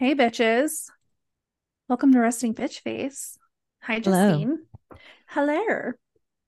Hey, 0.00 0.14
bitches. 0.14 0.86
Welcome 1.86 2.14
to 2.14 2.20
Resting 2.20 2.54
Bitch 2.54 2.80
Face. 2.80 3.36
Hi. 3.82 4.00
Justine. 4.00 4.60
Hello. 5.26 5.58
Hello. 5.58 5.92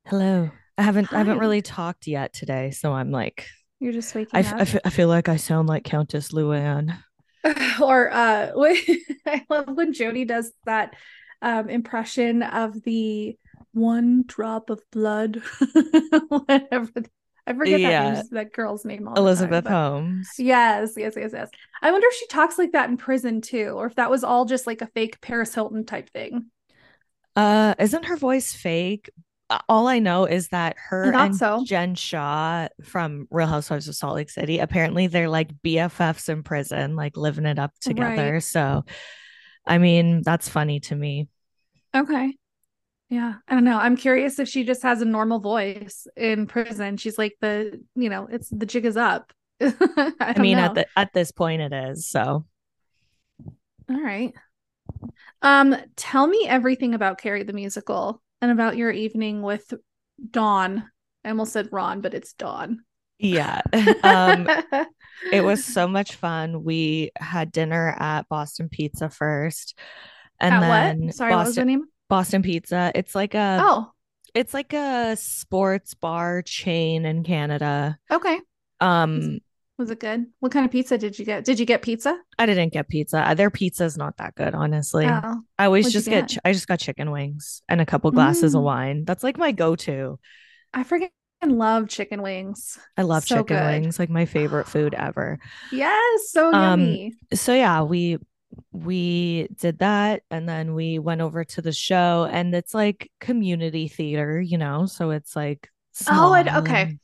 Hello. 0.06 0.50
I 0.78 0.82
haven't 0.82 1.12
I 1.12 1.18
haven't 1.18 1.36
really 1.36 1.60
talked 1.60 2.06
yet 2.06 2.32
today, 2.32 2.70
so 2.70 2.94
I'm 2.94 3.10
like 3.10 3.46
You're 3.78 3.92
just 3.92 4.16
I, 4.16 4.20
waking 4.20 4.30
I, 4.32 4.48
up. 4.48 4.60
f- 4.62 4.80
I 4.86 4.88
feel 4.88 5.08
like 5.08 5.28
I 5.28 5.36
sound 5.36 5.68
like 5.68 5.84
Countess 5.84 6.32
Luann. 6.32 6.96
Or 7.82 8.10
uh 8.10 8.52
I 9.26 9.44
love 9.50 9.68
when 9.68 9.92
Jody 9.92 10.24
does 10.24 10.50
that 10.64 10.94
um 11.42 11.68
impression 11.68 12.42
of 12.42 12.82
the 12.84 13.36
one 13.74 14.24
drop 14.26 14.70
of 14.70 14.80
blood. 14.90 15.42
Whatever. 16.28 16.88
I 17.46 17.54
forget 17.54 17.82
that 17.82 17.90
Yeah, 17.90 18.02
name's 18.04 18.28
that 18.30 18.52
girl's 18.52 18.84
name 18.84 19.08
all 19.08 19.14
the 19.20 19.28
time, 19.28 19.48
Elizabeth 19.50 19.66
Holmes. 19.66 20.28
yes, 20.38 20.94
yes, 20.96 21.14
yes, 21.16 21.30
yes. 21.32 21.50
I 21.82 21.90
wonder 21.90 22.06
if 22.08 22.14
she 22.14 22.26
talks 22.28 22.58
like 22.58 22.72
that 22.72 22.88
in 22.90 22.96
prison 22.96 23.40
too, 23.40 23.70
or 23.76 23.86
if 23.86 23.96
that 23.96 24.10
was 24.10 24.24
all 24.24 24.44
just 24.44 24.66
like 24.66 24.82
a 24.82 24.86
fake 24.88 25.20
Paris 25.20 25.54
Hilton 25.54 25.84
type 25.84 26.10
thing. 26.10 26.46
Uh, 27.34 27.74
isn't 27.78 28.04
her 28.04 28.16
voice 28.16 28.52
fake? 28.52 29.10
All 29.68 29.86
I 29.86 29.98
know 29.98 30.24
is 30.24 30.48
that 30.48 30.76
her 30.88 31.12
and 31.12 31.34
so. 31.36 31.62
Jen 31.64 31.94
Shah 31.94 32.68
from 32.84 33.26
Real 33.30 33.46
Housewives 33.46 33.86
of 33.88 33.94
Salt 33.94 34.14
Lake 34.16 34.30
City, 34.30 34.58
apparently 34.58 35.06
they're 35.08 35.28
like 35.28 35.50
BFFs 35.62 36.28
in 36.30 36.42
prison, 36.42 36.96
like 36.96 37.16
living 37.16 37.44
it 37.46 37.58
up 37.58 37.72
Right. 37.84 37.88
together. 37.88 38.40
So, 38.40 38.84
I 39.66 39.78
mean, 39.78 40.22
that's 40.22 40.48
funny 40.48 40.80
to 40.80 40.94
me. 40.94 41.28
Okay. 41.94 42.36
Yeah, 43.12 43.34
I 43.46 43.52
don't 43.54 43.64
know. 43.64 43.76
I'm 43.76 43.96
curious 43.96 44.38
if 44.38 44.48
she 44.48 44.64
just 44.64 44.82
has 44.84 45.02
a 45.02 45.04
normal 45.04 45.38
voice 45.38 46.06
in 46.16 46.46
prison. 46.46 46.96
She's 46.96 47.18
like 47.18 47.36
the, 47.42 47.78
you 47.94 48.08
know, 48.08 48.26
it's 48.30 48.48
the 48.48 48.64
jig 48.64 48.86
is 48.86 48.96
up. 48.96 49.34
I 49.60 50.12
I 50.18 50.38
mean, 50.38 50.56
at 50.56 50.74
the 50.74 50.86
at 50.96 51.12
this 51.12 51.30
point 51.30 51.60
it 51.60 51.74
is. 51.74 52.08
So, 52.08 52.46
All 53.90 54.00
right. 54.02 54.32
Um, 55.42 55.76
tell 55.94 56.26
me 56.26 56.46
everything 56.48 56.94
about 56.94 57.18
Carrie 57.18 57.42
the 57.42 57.52
musical 57.52 58.22
and 58.40 58.50
about 58.50 58.78
your 58.78 58.90
evening 58.90 59.42
with 59.42 59.74
Dawn. 60.30 60.88
I 61.22 61.28
almost 61.28 61.52
said 61.52 61.68
Ron, 61.70 62.00
but 62.00 62.14
it's 62.14 62.32
Dawn. 62.32 62.82
yeah. 63.18 63.60
Um 64.02 64.48
It 65.30 65.44
was 65.44 65.64
so 65.74 65.86
much 65.86 66.14
fun. 66.16 66.64
We 66.64 67.10
had 67.16 67.52
dinner 67.52 67.94
at 67.98 68.26
Boston 68.30 68.70
Pizza 68.70 69.10
first, 69.10 69.78
and 70.40 70.54
At 70.54 70.60
what? 70.60 70.68
then 70.98 71.12
Sorry, 71.12 71.32
what 71.32 71.40
was 71.40 71.48
Boston 71.48 71.66
the 71.66 71.72
name? 71.72 71.84
Boston 72.08 72.42
Pizza. 72.42 72.92
It's 72.94 73.14
like 73.14 73.34
a 73.34 73.66
Oh, 73.66 73.94
it's 74.34 74.54
like 74.54 74.72
a 74.74 75.16
sports 75.16 75.94
bar 75.94 76.42
chain 76.42 77.06
in 77.06 77.24
Canada. 77.24 77.98
okay. 78.10 78.40
Um, 78.80 79.40
was 79.78 79.90
it 79.90 80.00
good? 80.00 80.26
What 80.40 80.52
kind 80.52 80.64
of 80.64 80.72
pizza 80.72 80.98
did 80.98 81.18
you 81.18 81.24
get? 81.24 81.44
Did 81.44 81.58
you 81.58 81.66
get 81.66 81.82
pizza? 81.82 82.18
I 82.38 82.46
didn't 82.46 82.72
get 82.72 82.88
pizza. 82.88 83.18
Uh, 83.28 83.34
Their 83.34 83.50
pizza's 83.50 83.96
not 83.96 84.16
that 84.16 84.34
good, 84.34 84.54
honestly. 84.54 85.24
Oh, 85.24 85.44
I 85.58 85.66
always 85.66 85.88
what'd 85.88 85.92
just 85.92 86.08
get 86.08 86.32
get? 86.32 86.38
I 86.44 86.52
just 86.52 86.66
got 86.66 86.80
chicken 86.80 87.10
wings 87.10 87.62
and 87.68 87.80
a 87.80 87.86
couple 87.86 88.10
glasses 88.10 88.54
of 88.54 88.62
Mm, 88.62 88.64
wine. 88.64 89.04
That's 89.04 89.22
like 89.22 89.36
my 89.38 89.52
go-to. 89.52 90.18
I 90.74 90.84
freaking 90.84 91.10
love 91.42 91.88
chicken 91.88 92.22
wings. 92.22 92.78
I 92.96 93.02
love 93.02 93.24
So 93.24 93.24
chicken 93.24 93.44
good. 93.44 93.64
wings, 93.64 93.98
like 93.98 94.10
my 94.10 94.26
favorite 94.26 94.68
food 94.68 94.94
ever. 94.94 95.38
Yes, 95.70 96.30
so 96.30 96.50
Um, 96.52 96.98
yummy. 97.00 97.16
so 97.32 97.54
yeah, 97.54 97.82
we 97.82 98.18
we 98.72 99.48
did 99.58 99.78
that 99.78 100.22
and 100.30 100.48
then 100.48 100.74
we 100.74 100.98
went 100.98 101.20
over 101.20 101.44
to 101.44 101.62
the 101.62 101.72
show 101.72 102.28
and 102.30 102.54
it's 102.54 102.74
like 102.74 103.10
community 103.20 103.88
theater, 103.88 104.40
you 104.40 104.58
know, 104.58 104.86
so 104.86 105.10
it's 105.10 105.34
like 105.36 105.68
Oh, 106.08 106.32
and 106.32 106.48
okay. 106.48 106.98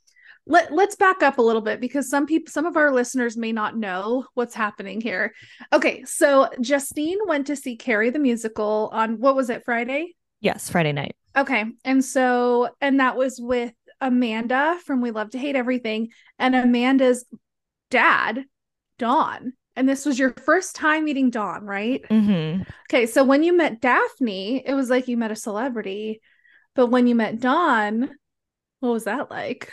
Let 0.47 0.73
let's 0.73 0.97
back 0.97 1.23
up 1.23 1.37
a 1.37 1.43
little 1.43 1.61
bit 1.61 1.79
because 1.79 2.09
some 2.09 2.25
people 2.25 2.51
some 2.51 2.65
of 2.65 2.77
our 2.79 2.91
listeners 2.91 3.37
may 3.37 3.53
not 3.53 3.77
know 3.77 4.25
what's 4.33 4.55
happening 4.55 5.01
here. 5.01 5.35
Okay, 5.75 6.05
so 6.05 6.49
Justine 6.63 7.19
went 7.27 7.49
to 7.49 7.57
see 7.57 7.77
Carrie 7.77 8.09
the 8.09 8.19
musical 8.19 8.89
on 8.93 9.19
what 9.21 9.37
was 9.37 9.51
it, 9.51 9.65
Friday? 9.65 10.15
yes, 10.41 10.71
Friday 10.71 10.93
night. 10.93 11.17
Okay. 11.37 11.65
And 11.85 12.05
so 12.05 12.71
and 12.81 13.01
that 13.01 13.17
was 13.17 13.39
with 13.41 13.73
Amanda 14.01 14.79
from 14.85 15.01
We 15.01 15.11
Love 15.11 15.31
to 15.31 15.39
Hate 15.39 15.57
Everything 15.57 16.09
and 16.39 16.55
Amanda's 16.55 17.25
dad, 17.91 18.45
Dawn. 18.99 19.53
And 19.79 19.89
this 19.89 20.05
was 20.05 20.19
your 20.19 20.35
first 20.45 20.75
time 20.77 21.05
meeting 21.05 21.31
Dawn, 21.31 21.65
right? 21.65 22.05
hmm 22.11 22.63
Okay, 22.91 23.07
so 23.07 23.23
when 23.25 23.43
you 23.43 23.57
met 23.57 23.81
Daphne, 23.81 24.63
it 24.67 24.75
was 24.75 24.91
like 24.91 25.09
you 25.09 25.17
met 25.17 25.31
a 25.31 25.37
celebrity. 25.37 26.21
But 26.75 26.89
when 26.89 27.07
you 27.07 27.15
met 27.15 27.41
Dawn, 27.41 28.11
what 28.81 28.91
was 28.93 29.05
that 29.05 29.31
like? 29.31 29.71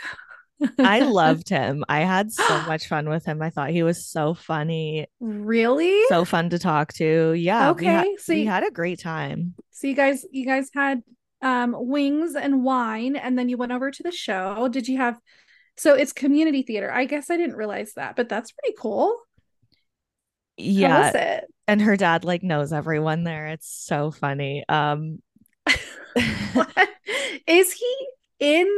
I 0.78 1.00
loved 1.00 1.48
him. 1.50 1.84
I 1.88 2.00
had 2.00 2.32
so 2.32 2.60
much 2.66 2.86
fun 2.88 3.08
with 3.08 3.24
him. 3.24 3.42
I 3.42 3.50
thought 3.50 3.70
he 3.70 3.82
was 3.82 4.06
so 4.06 4.34
funny, 4.34 5.06
really? 5.20 6.02
so 6.08 6.24
fun 6.24 6.50
to 6.50 6.58
talk 6.58 6.92
to. 6.94 7.32
Yeah, 7.32 7.72
we 7.72 7.86
had 7.86 8.06
Okay. 8.06 8.16
So 8.18 8.32
we 8.32 8.40
you, 8.42 8.46
had 8.46 8.64
a 8.64 8.70
great 8.70 9.00
time. 9.00 9.54
so 9.70 9.86
you 9.86 9.94
guys 9.94 10.24
you 10.30 10.46
guys 10.46 10.70
had 10.74 11.02
um 11.42 11.74
wings 11.78 12.34
and 12.34 12.64
wine 12.64 13.16
and 13.16 13.38
then 13.38 13.48
you 13.48 13.56
went 13.56 13.72
over 13.72 13.90
to 13.90 14.02
the 14.02 14.12
show. 14.12 14.68
Did 14.68 14.88
you 14.88 14.98
have 14.98 15.18
so 15.76 15.94
it's 15.94 16.12
community 16.12 16.62
theater. 16.62 16.90
I 16.90 17.04
guess 17.04 17.30
I 17.30 17.36
didn't 17.36 17.56
realize 17.56 17.92
that, 17.96 18.16
but 18.16 18.28
that's 18.28 18.52
pretty 18.52 18.74
cool. 18.78 19.16
Yeah, 20.56 21.40
and 21.68 21.80
her 21.80 21.96
dad 21.96 22.24
like 22.24 22.42
knows 22.42 22.72
everyone 22.72 23.24
there. 23.24 23.48
It's 23.48 23.68
so 23.68 24.10
funny. 24.10 24.64
Um 24.68 25.22
is 27.46 27.72
he 27.72 27.96
in 28.38 28.68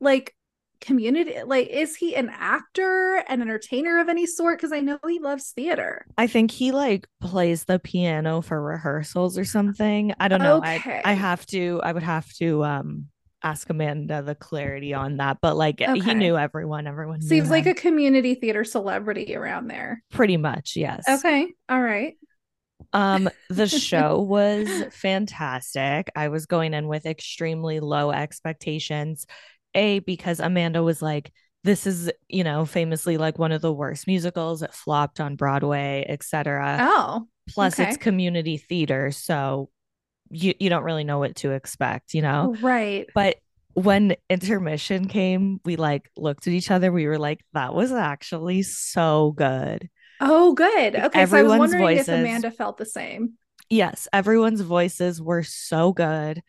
like 0.00 0.34
community 0.80 1.42
like 1.44 1.68
is 1.68 1.96
he 1.96 2.14
an 2.14 2.30
actor, 2.32 3.22
an 3.28 3.40
entertainer 3.40 4.00
of 4.00 4.08
any 4.08 4.26
sort? 4.26 4.58
Because 4.58 4.72
I 4.72 4.80
know 4.80 4.98
he 5.06 5.18
loves 5.18 5.50
theater. 5.50 6.04
I 6.18 6.26
think 6.26 6.50
he 6.50 6.72
like 6.72 7.06
plays 7.20 7.64
the 7.64 7.78
piano 7.78 8.42
for 8.42 8.60
rehearsals 8.60 9.38
or 9.38 9.44
something. 9.44 10.12
I 10.20 10.28
don't 10.28 10.42
know. 10.42 10.60
I 10.62 11.02
I 11.04 11.12
have 11.14 11.46
to 11.46 11.80
I 11.82 11.92
would 11.92 12.02
have 12.02 12.30
to 12.34 12.64
um 12.64 13.06
ask 13.42 13.68
Amanda 13.70 14.22
the 14.22 14.34
clarity 14.34 14.94
on 14.94 15.16
that, 15.18 15.38
but 15.40 15.56
like 15.56 15.80
he 15.80 16.14
knew 16.14 16.36
everyone, 16.36 16.86
everyone 16.86 17.20
knew 17.20 17.28
Seems 17.28 17.50
like 17.50 17.66
a 17.66 17.74
community 17.74 18.34
theater 18.34 18.64
celebrity 18.64 19.34
around 19.34 19.68
there. 19.68 20.02
Pretty 20.10 20.36
much, 20.36 20.76
yes. 20.76 21.04
Okay. 21.08 21.52
All 21.68 21.82
right. 21.82 22.14
Um 22.92 23.28
the 23.48 23.68
show 23.68 24.20
was 24.28 24.68
fantastic. 24.92 26.10
I 26.16 26.28
was 26.28 26.46
going 26.46 26.74
in 26.74 26.88
with 26.88 27.06
extremely 27.06 27.80
low 27.80 28.10
expectations. 28.10 29.26
A 29.74 30.00
because 30.00 30.40
Amanda 30.40 30.82
was 30.82 31.00
like 31.00 31.32
this 31.64 31.86
is, 31.86 32.10
you 32.28 32.42
know, 32.42 32.64
famously 32.64 33.16
like 33.18 33.38
one 33.38 33.52
of 33.52 33.62
the 33.62 33.72
worst 33.72 34.06
musicals. 34.06 34.62
It 34.62 34.74
flopped 34.74 35.20
on 35.20 35.36
Broadway, 35.36 36.04
etc. 36.08 36.78
Oh, 36.80 37.26
Plus 37.48 37.78
it's 37.78 37.96
community 37.96 38.56
theater, 38.56 39.10
so 39.10 39.68
you 40.32 40.54
you 40.58 40.70
don't 40.70 40.84
really 40.84 41.04
know 41.04 41.18
what 41.18 41.36
to 41.36 41.52
expect, 41.52 42.14
you 42.14 42.22
know? 42.22 42.56
Right. 42.60 43.06
But 43.14 43.36
when 43.74 44.16
intermission 44.28 45.08
came, 45.08 45.60
we 45.64 45.76
like 45.76 46.10
looked 46.16 46.46
at 46.46 46.52
each 46.52 46.70
other. 46.70 46.92
We 46.92 47.06
were 47.06 47.18
like, 47.18 47.40
that 47.54 47.74
was 47.74 47.92
actually 47.92 48.62
so 48.62 49.32
good. 49.36 49.88
Oh, 50.20 50.54
good. 50.54 50.94
Like 50.94 51.04
Okay. 51.04 51.26
So 51.26 51.38
I 51.38 51.42
was 51.42 51.52
everyone's 51.52 51.58
wondering 51.58 51.90
if 51.96 52.06
voices, 52.06 52.08
Amanda 52.08 52.50
felt 52.50 52.76
the 52.78 52.86
same. 52.86 53.34
yes, 53.70 54.08
everyone's 54.12 54.60
voices 54.60 55.20
were 55.22 55.42
so 55.42 55.92
good. 55.92 56.42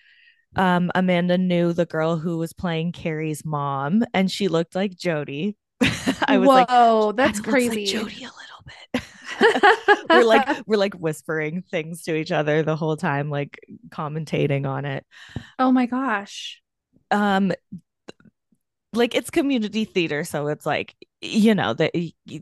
Um, 0.56 0.92
Amanda 0.96 1.38
knew 1.38 1.74
the 1.74 1.86
girl 1.86 2.18
who 2.18 2.38
was 2.38 2.54
playing 2.54 2.92
Carrie's 2.94 3.44
mom, 3.46 4.04
and 4.14 4.30
she 4.32 4.48
looked 4.48 4.76
like 4.76 4.94
Jodie. 4.96 5.56
I 6.28 6.38
was 6.38 6.54
like, 6.54 6.70
Whoa, 6.70 7.14
kind 7.16 7.18
that's 7.18 7.40
looks 7.40 7.48
like 7.48 7.72
crazy. 7.72 7.86
Jodie 7.88 8.22
a 8.22 8.32
little 8.32 8.64
bit. 8.94 9.04
we're 10.10 10.24
like 10.26 10.48
we're 10.66 10.78
like 10.78 10.94
whispering 10.96 11.62
things 11.64 12.04
to 12.04 12.16
each 12.16 12.32
other 12.32 12.64
the 12.64 12.76
whole 12.76 12.98
time, 12.98 13.30
like 13.30 13.60
commentating 13.90 14.68
on 14.68 14.86
it. 14.86 15.06
oh 15.60 15.72
my 15.72 15.86
gosh. 15.86 16.62
Um, 17.12 17.54
like 18.94 19.16
it's 19.16 19.30
community 19.30 19.86
theater, 19.86 20.24
so 20.24 20.48
it's 20.48 20.66
like 20.66 20.96
you 21.22 21.56
know 21.56 21.74
that 21.74 21.92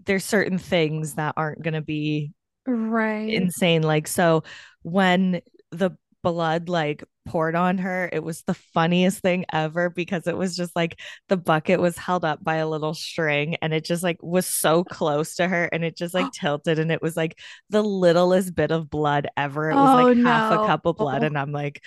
there's 0.06 0.26
certain 0.26 0.58
things 0.58 1.16
that 1.16 1.34
aren't 1.38 1.62
going 1.62 1.74
to 1.74 1.82
be 1.82 2.34
Right. 2.66 3.30
insane. 3.34 3.84
Like 3.84 4.08
so, 4.08 4.44
when 4.84 5.42
the 5.72 5.92
blood 6.24 6.70
like 6.70 7.04
poured 7.28 7.56
on 7.56 7.78
her, 7.80 8.10
it 8.12 8.24
was 8.24 8.44
the 8.44 8.54
funniest 8.54 9.20
thing 9.20 9.46
ever 9.52 9.90
because 9.90 10.28
it 10.28 10.38
was 10.38 10.56
just 10.56 10.76
like 10.76 11.00
the 11.30 11.38
bucket 11.38 11.80
was 11.80 11.98
held 11.98 12.26
up 12.26 12.44
by 12.44 12.56
a 12.56 12.68
little 12.68 12.94
string 12.94 13.56
and 13.62 13.74
it 13.74 13.86
just 13.86 14.04
like 14.04 14.18
was 14.22 14.46
so 14.46 14.84
close 14.84 15.36
to 15.36 15.48
her 15.48 15.66
and 15.66 15.84
it 15.84 15.96
just 15.98 16.14
like 16.14 16.32
tilted 16.34 16.80
and 16.80 16.92
it 16.92 17.02
was 17.02 17.16
like 17.16 17.40
the 17.70 17.84
littlest 17.84 18.56
bit 18.56 18.72
of 18.72 18.90
blood 18.90 19.28
ever. 19.38 19.70
It 19.70 19.76
was 19.76 20.04
like 20.04 20.18
Oh 20.18 20.24
half 20.24 20.54
a 20.54 20.66
cup 20.66 20.86
of 20.86 20.98
blood 20.98 21.24
and 21.24 21.38
I'm 21.38 21.52
like, 21.52 21.84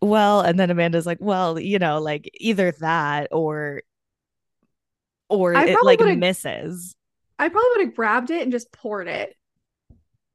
well, 0.00 0.40
and 0.40 0.58
then 0.58 0.70
Amanda's 0.70 1.06
like, 1.06 1.18
well, 1.20 1.58
you 1.58 1.78
know, 1.78 2.00
like 2.00 2.30
either 2.34 2.72
that 2.80 3.28
or 3.32 3.82
or 5.28 5.56
I 5.56 5.66
it 5.66 5.82
like 5.82 6.00
misses. 6.00 6.94
I 7.38 7.48
probably 7.48 7.68
would 7.76 7.86
have 7.86 7.94
grabbed 7.94 8.30
it 8.30 8.42
and 8.42 8.52
just 8.52 8.72
poured 8.72 9.08
it 9.08 9.34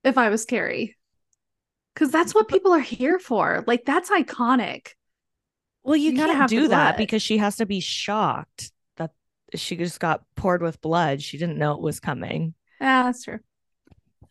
if 0.03 0.17
I 0.17 0.29
was 0.29 0.45
Carrie. 0.45 0.97
Because 1.93 2.11
that's 2.11 2.33
what 2.33 2.47
people 2.47 2.73
are 2.73 2.79
here 2.79 3.19
for. 3.19 3.63
Like 3.67 3.85
that's 3.85 4.09
iconic. 4.09 4.89
well, 5.83 5.95
you 5.95 6.11
You 6.11 6.17
can't 6.17 6.49
do 6.49 6.67
that 6.69 6.97
because 6.97 7.21
she 7.21 7.37
has 7.37 7.57
to 7.57 7.65
be 7.65 7.79
shocked 7.79 8.71
that 8.97 9.11
she 9.55 9.75
just 9.75 9.99
got 9.99 10.23
poured 10.35 10.61
with 10.61 10.81
blood. 10.81 11.21
She 11.21 11.37
didn't 11.37 11.57
know 11.57 11.73
it 11.73 11.81
was 11.81 11.99
coming. 11.99 12.53
Yeah, 12.79 13.03
that's 13.03 13.23
true. 13.23 13.39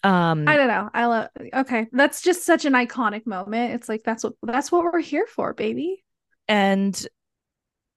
Um, 0.03 0.49
I 0.49 0.57
don't 0.57 0.69
know. 0.69 0.89
I 0.95 1.05
love. 1.07 1.29
Okay, 1.53 1.87
that's 1.93 2.23
just 2.23 2.47
such 2.47 2.65
an 2.65 2.73
iconic 2.73 3.27
moment. 3.27 3.75
It's 3.75 3.89
like 3.89 4.03
that's 4.03 4.25
what 4.25 4.33
that's 4.43 4.73
what 4.73 4.83
we're 4.85 4.99
here 5.01 5.27
for, 5.27 5.53
baby. 5.53 6.03
and 6.49 6.95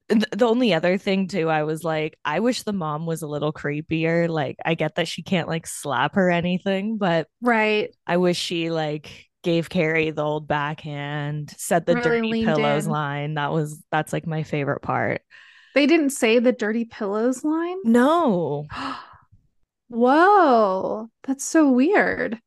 th- 0.09 0.25
the 0.35 0.45
only 0.45 0.73
other 0.73 0.97
thing 0.97 1.29
too, 1.29 1.49
I 1.49 1.63
was 1.63 1.85
like, 1.85 2.17
I 2.25 2.41
wish 2.41 2.63
the 2.63 2.73
mom 2.73 3.05
was 3.05 3.21
a 3.21 3.27
little 3.27 3.53
creepier. 3.53 4.27
Like, 4.27 4.57
I 4.65 4.73
get 4.75 4.95
that 4.95 5.07
she 5.07 5.23
can't 5.23 5.47
like 5.47 5.65
slap 5.65 6.15
her 6.15 6.27
or 6.27 6.31
anything, 6.31 6.97
but 6.97 7.27
Right. 7.41 7.95
I 8.05 8.17
wish 8.17 8.37
she 8.37 8.69
like 8.69 9.27
gave 9.43 9.69
Carrie 9.69 10.11
the 10.11 10.23
old 10.23 10.47
backhand, 10.47 11.53
said 11.57 11.85
the 11.85 11.95
Really 11.95 12.43
dirty 12.43 12.45
pillows 12.45 12.85
in. 12.85 12.91
line. 12.91 13.33
That 13.35 13.51
was 13.51 13.83
that's 13.91 14.11
like 14.13 14.25
my 14.25 14.43
favorite 14.43 14.81
part. 14.81 15.21
They 15.75 15.85
didn't 15.87 16.11
say 16.11 16.39
the 16.39 16.51
dirty 16.51 16.85
pillows 16.85 17.43
line. 17.43 17.77
No. 17.83 18.65
Whoa, 19.89 21.09
that's 21.23 21.43
so 21.45 21.69
weird. 21.69 22.39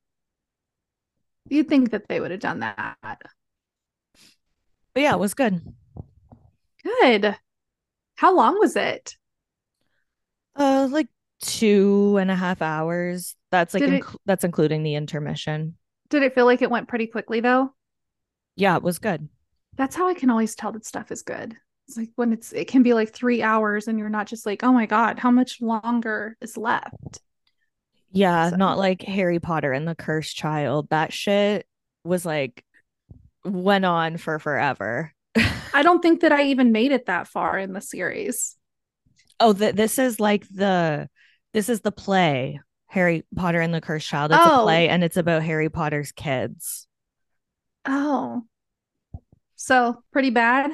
You'd 1.48 1.68
think 1.68 1.90
that 1.92 2.08
they 2.08 2.18
would 2.18 2.32
have 2.32 2.40
done 2.40 2.60
that. 2.60 2.96
But 3.02 3.20
yeah, 4.96 5.12
it 5.12 5.20
was 5.20 5.34
good. 5.34 5.60
Good. 6.82 7.36
How 8.16 8.34
long 8.34 8.58
was 8.58 8.74
it? 8.76 9.16
Uh 10.56 10.88
like 10.90 11.08
two 11.42 12.16
and 12.18 12.30
a 12.30 12.34
half 12.34 12.62
hours. 12.62 13.36
That's 13.50 13.74
like 13.74 13.82
Did 13.84 13.92
it- 13.94 14.04
that's 14.24 14.44
including 14.44 14.82
the 14.82 14.94
intermission. 14.94 15.76
Did 16.08 16.22
it 16.22 16.34
feel 16.34 16.44
like 16.46 16.62
it 16.62 16.70
went 16.70 16.88
pretty 16.88 17.06
quickly 17.06 17.40
though? 17.40 17.72
Yeah, 18.56 18.76
it 18.76 18.82
was 18.82 18.98
good. 18.98 19.28
That's 19.76 19.94
how 19.96 20.08
I 20.08 20.14
can 20.14 20.30
always 20.30 20.54
tell 20.54 20.72
that 20.72 20.86
stuff 20.86 21.10
is 21.12 21.22
good. 21.22 21.56
It's 21.88 21.96
like 21.96 22.10
when 22.16 22.32
it's 22.32 22.52
it 22.52 22.66
can 22.68 22.82
be 22.82 22.94
like 22.94 23.12
three 23.14 23.42
hours 23.42 23.86
and 23.88 23.98
you're 23.98 24.08
not 24.08 24.26
just 24.26 24.46
like, 24.46 24.64
oh 24.64 24.72
my 24.72 24.86
God, 24.86 25.18
how 25.18 25.30
much 25.30 25.60
longer 25.60 26.36
is 26.40 26.56
left? 26.56 27.20
Yeah, 28.10 28.50
So- 28.50 28.56
not 28.56 28.78
like 28.78 29.02
Harry 29.02 29.38
Potter 29.40 29.72
and 29.72 29.86
the 29.86 29.94
Cursed 29.94 30.36
Child. 30.36 30.88
That 30.90 31.12
shit 31.12 31.66
was 32.04 32.24
like 32.24 32.64
went 33.44 33.84
on 33.84 34.16
for 34.16 34.38
forever. 34.38 35.12
I 35.74 35.82
don't 35.82 36.00
think 36.00 36.22
that 36.22 36.32
I 36.32 36.44
even 36.46 36.72
made 36.72 36.92
it 36.92 37.06
that 37.06 37.28
far 37.28 37.58
in 37.58 37.72
the 37.72 37.80
series. 37.80 38.56
Oh, 39.38 39.52
th- 39.52 39.74
this 39.74 39.98
is 39.98 40.18
like 40.18 40.48
the 40.48 41.08
this 41.52 41.68
is 41.68 41.82
the 41.82 41.92
play 41.92 42.60
Harry 42.86 43.24
Potter 43.34 43.60
and 43.60 43.74
the 43.74 43.80
Cursed 43.80 44.08
Child. 44.08 44.32
It's 44.32 44.40
Oh. 44.44 44.60
a 44.60 44.62
play 44.64 44.88
and 44.88 45.02
it's 45.04 45.16
about 45.16 45.42
Harry 45.42 45.68
Potter's 45.68 46.12
kids. 46.12 46.86
Oh. 47.84 48.42
So 49.56 50.02
pretty 50.12 50.30
bad. 50.30 50.70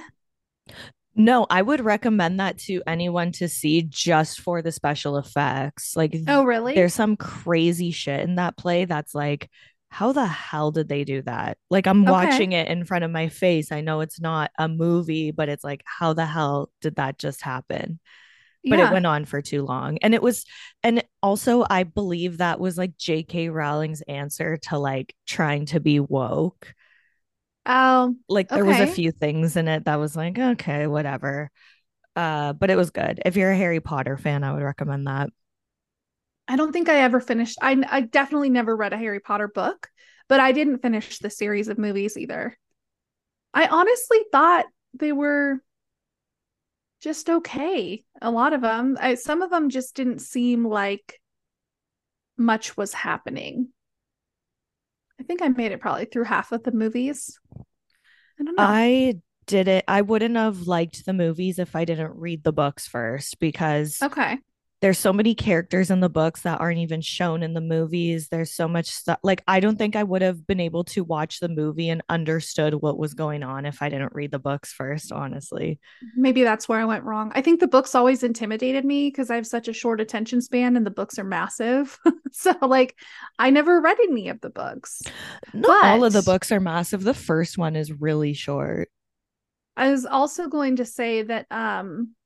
No, 1.15 1.47
I 1.51 1.61
would 1.61 1.81
recommend 1.83 2.41
that 2.41 2.59
to 2.61 2.83
anyone 2.87 3.33
to 3.33 3.49
see 3.49 3.83
just 3.83 4.41
for 4.41 4.63
the 4.63 4.73
special 4.73 5.19
effects. 5.19 5.95
Like 5.95 6.17
Oh, 6.27 6.45
really? 6.45 6.75
there's 6.75 6.95
some 6.95 7.17
crazy 7.17 7.91
shit 7.91 8.21
in 8.21 8.37
that 8.37 8.57
play 8.57 8.87
that's 8.87 9.15
like 9.15 9.51
how 9.91 10.13
the 10.13 10.25
hell 10.25 10.71
did 10.71 10.89
they 10.89 11.05
do 11.05 11.21
that? 11.23 11.59
Like 11.69 11.87
I'm 11.87 12.03
Okay. 12.05 12.11
watching 12.11 12.53
it 12.53 12.69
in 12.69 12.87
front 12.87 13.05
of 13.05 13.11
my 13.11 13.29
face. 13.29 13.71
I 13.71 13.83
know 13.83 14.01
it's 14.01 14.19
not 14.19 14.51
a 14.59 14.67
movie, 14.67 15.33
but 15.33 15.51
it's 15.51 15.63
like 15.65 15.83
how 15.85 16.15
the 16.15 16.25
hell 16.25 16.71
did 16.81 16.97
that 16.97 17.19
just 17.19 17.43
happen? 17.43 18.01
But 18.65 18.79
yeah. 18.79 18.91
it 18.91 18.93
went 18.93 19.07
on 19.07 19.25
for 19.25 19.43
too 19.43 19.65
long. 19.65 19.99
And 20.03 20.15
it 20.15 20.23
was 20.23 20.45
and 20.83 21.03
also 21.23 21.65
I 21.69 21.83
believe 21.83 22.39
that 22.39 22.61
was 22.61 22.79
like 22.79 22.97
JK 22.97 23.53
Rowling's 23.53 24.03
answer 24.03 24.57
to 24.69 24.79
like 24.79 25.15
trying 25.27 25.67
to 25.67 25.81
be 25.81 25.99
woke. 26.01 26.75
Oh, 27.67 28.15
Like 28.29 28.49
there 28.49 28.65
was 28.65 28.81
a 28.81 28.87
few 28.87 29.13
things 29.13 29.57
in 29.57 29.69
it 29.69 29.85
that 29.85 29.97
was 29.97 30.17
like 30.17 30.39
okay, 30.39 30.87
whatever. 30.87 31.51
Uh 32.15 32.53
but 32.53 32.71
it 32.71 32.77
was 32.77 32.91
good. 32.91 33.21
If 33.25 33.37
you're 33.37 33.51
a 33.51 33.57
Harry 33.57 33.81
Potter 33.81 34.17
fan, 34.17 34.45
I 34.45 34.53
would 34.53 34.63
recommend 34.63 35.07
that. 35.07 35.31
I 36.49 36.57
don't 36.57 36.73
think 36.73 36.89
I 36.89 37.01
ever 37.01 37.21
finished. 37.21 37.59
I 37.63 37.83
I 37.91 38.01
definitely 38.03 38.51
never 38.51 38.77
read 38.77 38.93
a 38.93 38.99
Harry 38.99 39.21
Potter 39.21 39.49
book, 39.49 39.89
but 40.29 40.41
I 40.41 40.53
didn't 40.53 40.83
finish 40.83 41.19
the 41.19 41.31
series 41.31 41.69
of 41.69 41.79
movies 41.79 42.17
either. 42.17 42.57
I 43.55 43.67
honestly 43.67 44.19
thought 44.31 44.67
they 44.95 45.13
were 45.13 45.61
just 47.03 47.29
okay. 47.29 48.05
A 48.23 48.31
lot 48.31 48.53
of 48.53 48.61
them, 48.61 48.97
I, 49.01 49.17
some 49.17 49.43
of 49.43 49.51
them 49.51 49.69
just 49.69 49.95
didn't 49.95 50.21
seem 50.21 50.67
like 50.67 51.21
much 52.37 52.77
was 52.77 52.93
happening. 52.95 53.69
I 55.21 55.25
think 55.25 55.43
I 55.43 55.49
made 55.49 55.73
it 55.73 55.81
probably 55.81 56.07
through 56.07 56.25
half 56.25 56.53
of 56.53 56.63
the 56.63 56.73
movies. 56.73 57.39
I 58.41 58.45
don't 58.45 58.57
know. 58.57 58.63
I 58.63 59.15
did 59.47 59.69
it. 59.69 59.85
I 59.89 60.03
wouldn't 60.03 60.37
have 60.37 60.67
liked 60.67 61.05
the 61.05 61.13
movies 61.13 61.59
if 61.59 61.77
I 61.77 61.85
didn't 61.85 62.17
read 62.17 62.45
the 62.45 62.53
books 62.53 62.87
first 62.87 63.39
because 63.39 64.01
okay. 64.03 64.39
There's 64.83 64.99
so 64.99 65.13
many 65.13 65.33
characters 65.33 65.93
in 65.93 66.01
the 66.01 66.09
books 66.09 66.43
that 66.43 66.61
aren't 66.61 66.81
even 66.81 67.01
shown 67.01 67.45
in 67.45 67.55
the 67.55 67.61
movies. 67.61 68.29
There's 68.29 68.53
so 68.53 68.67
much 68.67 68.87
stuff. 68.91 69.21
Like, 69.23 69.45
I 69.47 69.61
don't 69.61 69.79
think 69.79 69.95
I 69.95 70.03
would 70.03 70.23
have 70.23 70.45
been 70.45 70.59
able 70.59 70.83
to 70.87 71.05
watch 71.05 71.39
the 71.39 71.49
movie 71.49 71.89
and 71.89 72.03
understood 72.09 72.75
what 72.75 72.99
was 72.99 73.15
going 73.15 73.45
on 73.45 73.65
if 73.65 73.81
I 73.81 73.89
didn't 73.89 74.13
read 74.13 74.33
the 74.33 74.41
books 74.41 74.73
first, 74.73 75.13
honestly. 75.13 75.79
Maybe 76.17 76.43
that's 76.43 76.69
where 76.69 76.81
I 76.81 76.85
went 76.85 77.05
wrong. 77.05 77.31
I 77.33 77.43
think 77.43 77.61
the 77.61 77.69
books 77.69 77.95
always 77.95 78.25
intimidated 78.25 78.85
me 78.85 79.07
because 79.07 79.31
I 79.31 79.37
have 79.37 79.47
such 79.47 79.69
a 79.69 79.73
short 79.73 80.01
attention 80.01 80.41
span 80.41 80.77
and 80.77 80.85
the 80.85 80.91
books 80.91 81.17
are 81.17 81.25
massive. 81.25 81.97
so, 82.33 82.53
like, 82.61 82.97
I 83.39 83.51
never 83.51 83.81
read 83.81 83.99
any 84.03 84.31
of 84.31 84.41
the 84.41 84.51
books. 84.51 85.01
Not 85.55 85.85
all 85.85 86.05
of 86.05 86.13
the 86.13 86.23
books 86.23 86.51
are 86.51 86.61
massive. 86.61 87.05
The 87.05 87.15
first 87.15 87.57
one 87.57 87.77
is 87.77 87.93
really 87.93 88.33
short. 88.33 88.91
I 89.77 89.93
was 89.93 90.05
also 90.05 90.49
going 90.49 90.77
to 90.77 90.85
say 90.85 91.23
that 91.23 91.47
um 91.53 92.17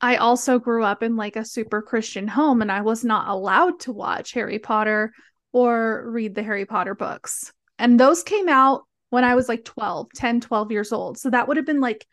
I 0.00 0.16
also 0.16 0.58
grew 0.58 0.84
up 0.84 1.02
in 1.02 1.16
like 1.16 1.36
a 1.36 1.44
super 1.44 1.82
Christian 1.82 2.28
home 2.28 2.62
and 2.62 2.70
I 2.70 2.82
was 2.82 3.04
not 3.04 3.28
allowed 3.28 3.80
to 3.80 3.92
watch 3.92 4.32
Harry 4.32 4.58
Potter 4.58 5.12
or 5.52 6.08
read 6.10 6.34
the 6.34 6.42
Harry 6.42 6.66
Potter 6.66 6.94
books. 6.94 7.52
And 7.78 7.98
those 7.98 8.22
came 8.22 8.48
out 8.48 8.84
when 9.10 9.24
I 9.24 9.34
was 9.34 9.48
like 9.48 9.64
12, 9.64 10.08
10, 10.14 10.40
12 10.40 10.70
years 10.70 10.92
old. 10.92 11.18
So 11.18 11.30
that 11.30 11.48
would 11.48 11.56
have 11.56 11.66
been 11.66 11.80
like 11.80 12.06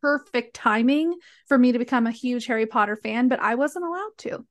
perfect 0.00 0.54
timing 0.54 1.14
for 1.46 1.58
me 1.58 1.72
to 1.72 1.78
become 1.78 2.06
a 2.06 2.12
huge 2.12 2.46
Harry 2.46 2.66
Potter 2.66 2.96
fan, 2.96 3.28
but 3.28 3.40
I 3.40 3.56
wasn't 3.56 3.84
allowed 3.84 4.16
to. 4.18 4.46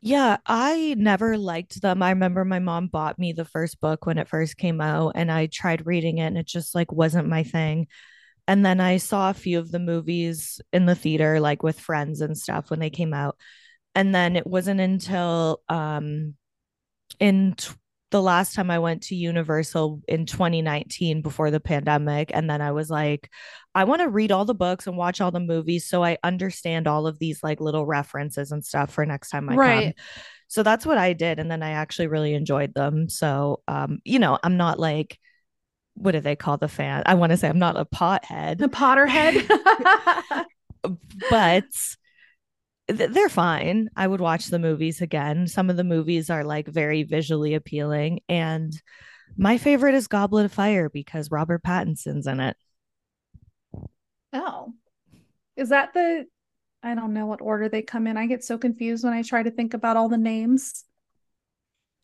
Yeah, 0.00 0.36
I 0.46 0.94
never 0.96 1.36
liked 1.36 1.82
them. 1.82 2.02
I 2.02 2.10
remember 2.10 2.44
my 2.44 2.60
mom 2.60 2.86
bought 2.86 3.18
me 3.18 3.32
the 3.32 3.44
first 3.44 3.80
book 3.80 4.06
when 4.06 4.18
it 4.18 4.28
first 4.28 4.56
came 4.56 4.80
out, 4.80 5.12
and 5.16 5.32
I 5.32 5.46
tried 5.46 5.86
reading 5.86 6.18
it, 6.18 6.26
and 6.26 6.38
it 6.38 6.46
just 6.46 6.74
like 6.74 6.92
wasn't 6.92 7.28
my 7.28 7.42
thing. 7.42 7.88
And 8.48 8.64
then 8.64 8.80
I 8.80 8.98
saw 8.98 9.30
a 9.30 9.34
few 9.34 9.58
of 9.58 9.70
the 9.70 9.78
movies 9.78 10.60
in 10.72 10.86
the 10.86 10.94
theater, 10.94 11.40
like 11.40 11.62
with 11.62 11.80
friends 11.80 12.20
and 12.20 12.36
stuff 12.38 12.70
when 12.70 12.80
they 12.80 12.90
came 12.90 13.12
out. 13.12 13.36
And 13.94 14.14
then 14.14 14.36
it 14.36 14.46
wasn't 14.46 14.80
until 14.80 15.60
um 15.68 16.34
in 17.18 17.54
t- 17.56 17.72
the 18.10 18.22
last 18.22 18.54
time 18.54 18.70
I 18.70 18.78
went 18.78 19.02
to 19.04 19.16
Universal 19.16 20.00
in 20.06 20.26
2019 20.26 21.22
before 21.22 21.50
the 21.50 21.60
pandemic, 21.60 22.30
and 22.32 22.48
then 22.48 22.62
I 22.62 22.72
was 22.72 22.88
like, 22.88 23.30
I 23.74 23.84
want 23.84 24.00
to 24.02 24.08
read 24.08 24.30
all 24.30 24.44
the 24.44 24.54
books 24.54 24.86
and 24.86 24.96
watch 24.96 25.20
all 25.20 25.32
the 25.32 25.40
movies 25.40 25.88
so 25.88 26.04
I 26.04 26.18
understand 26.22 26.86
all 26.86 27.06
of 27.06 27.18
these 27.18 27.42
like 27.42 27.60
little 27.60 27.84
references 27.84 28.52
and 28.52 28.64
stuff 28.64 28.92
for 28.92 29.04
next 29.04 29.30
time 29.30 29.48
I 29.48 29.52
come. 29.52 29.58
Right. 29.58 29.94
So 30.48 30.62
that's 30.62 30.86
what 30.86 30.98
I 30.98 31.12
did. 31.12 31.38
And 31.40 31.50
then 31.50 31.62
I 31.62 31.70
actually 31.70 32.06
really 32.06 32.34
enjoyed 32.34 32.74
them. 32.74 33.08
So, 33.08 33.62
um, 33.66 33.98
you 34.04 34.18
know, 34.18 34.38
I'm 34.42 34.56
not 34.56 34.78
like, 34.78 35.18
what 35.96 36.12
do 36.12 36.20
they 36.20 36.36
call 36.36 36.56
the 36.56 36.68
fan? 36.68 37.02
I 37.06 37.14
want 37.14 37.32
to 37.32 37.36
say 37.36 37.48
I'm 37.48 37.58
not 37.58 37.76
a 37.76 37.80
The 37.80 37.96
pothead, 37.96 38.58
Potterhead. 38.68 40.46
but 41.30 41.64
they're 42.88 43.28
fine. 43.28 43.88
I 43.96 44.06
would 44.06 44.20
watch 44.20 44.46
the 44.46 44.58
movies 44.58 45.00
again. 45.00 45.48
Some 45.48 45.70
of 45.70 45.76
the 45.76 45.84
movies 45.84 46.30
are 46.30 46.44
like 46.44 46.68
very 46.68 47.02
visually 47.02 47.54
appealing. 47.54 48.20
And 48.28 48.72
my 49.36 49.58
favorite 49.58 49.94
is 49.94 50.06
Goblet 50.06 50.44
of 50.46 50.52
Fire 50.52 50.88
because 50.88 51.30
Robert 51.30 51.62
Pattinson's 51.62 52.26
in 52.26 52.40
it. 52.40 52.56
oh. 54.32 54.72
Is 55.56 55.70
that 55.70 55.94
the 55.94 56.26
I 56.82 56.94
don't 56.94 57.14
know 57.14 57.26
what 57.26 57.40
order 57.40 57.68
they 57.68 57.82
come 57.82 58.06
in. 58.06 58.16
I 58.16 58.26
get 58.26 58.44
so 58.44 58.58
confused 58.58 59.02
when 59.02 59.12
I 59.14 59.22
try 59.22 59.42
to 59.42 59.50
think 59.50 59.74
about 59.74 59.96
all 59.96 60.08
the 60.08 60.18
names. 60.18 60.84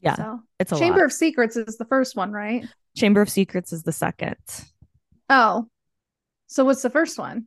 Yeah, 0.01 0.17
So 0.17 0.41
it's 0.59 0.73
a 0.73 0.77
Chamber 0.79 1.01
lot. 1.01 1.05
of 1.07 1.13
Secrets 1.13 1.57
is 1.57 1.77
the 1.79 1.85
first 1.85 2.17
one, 2.17 2.33
right? 2.33 2.67
Chamber 2.97 3.21
of 3.21 3.31
Secrets 3.31 3.73
is 3.73 3.83
the 3.83 3.93
second. 3.93 4.37
Oh. 5.29 5.67
So 6.47 6.65
what's 6.65 6.83
the 6.83 6.91
first 6.91 7.19
one? 7.19 7.47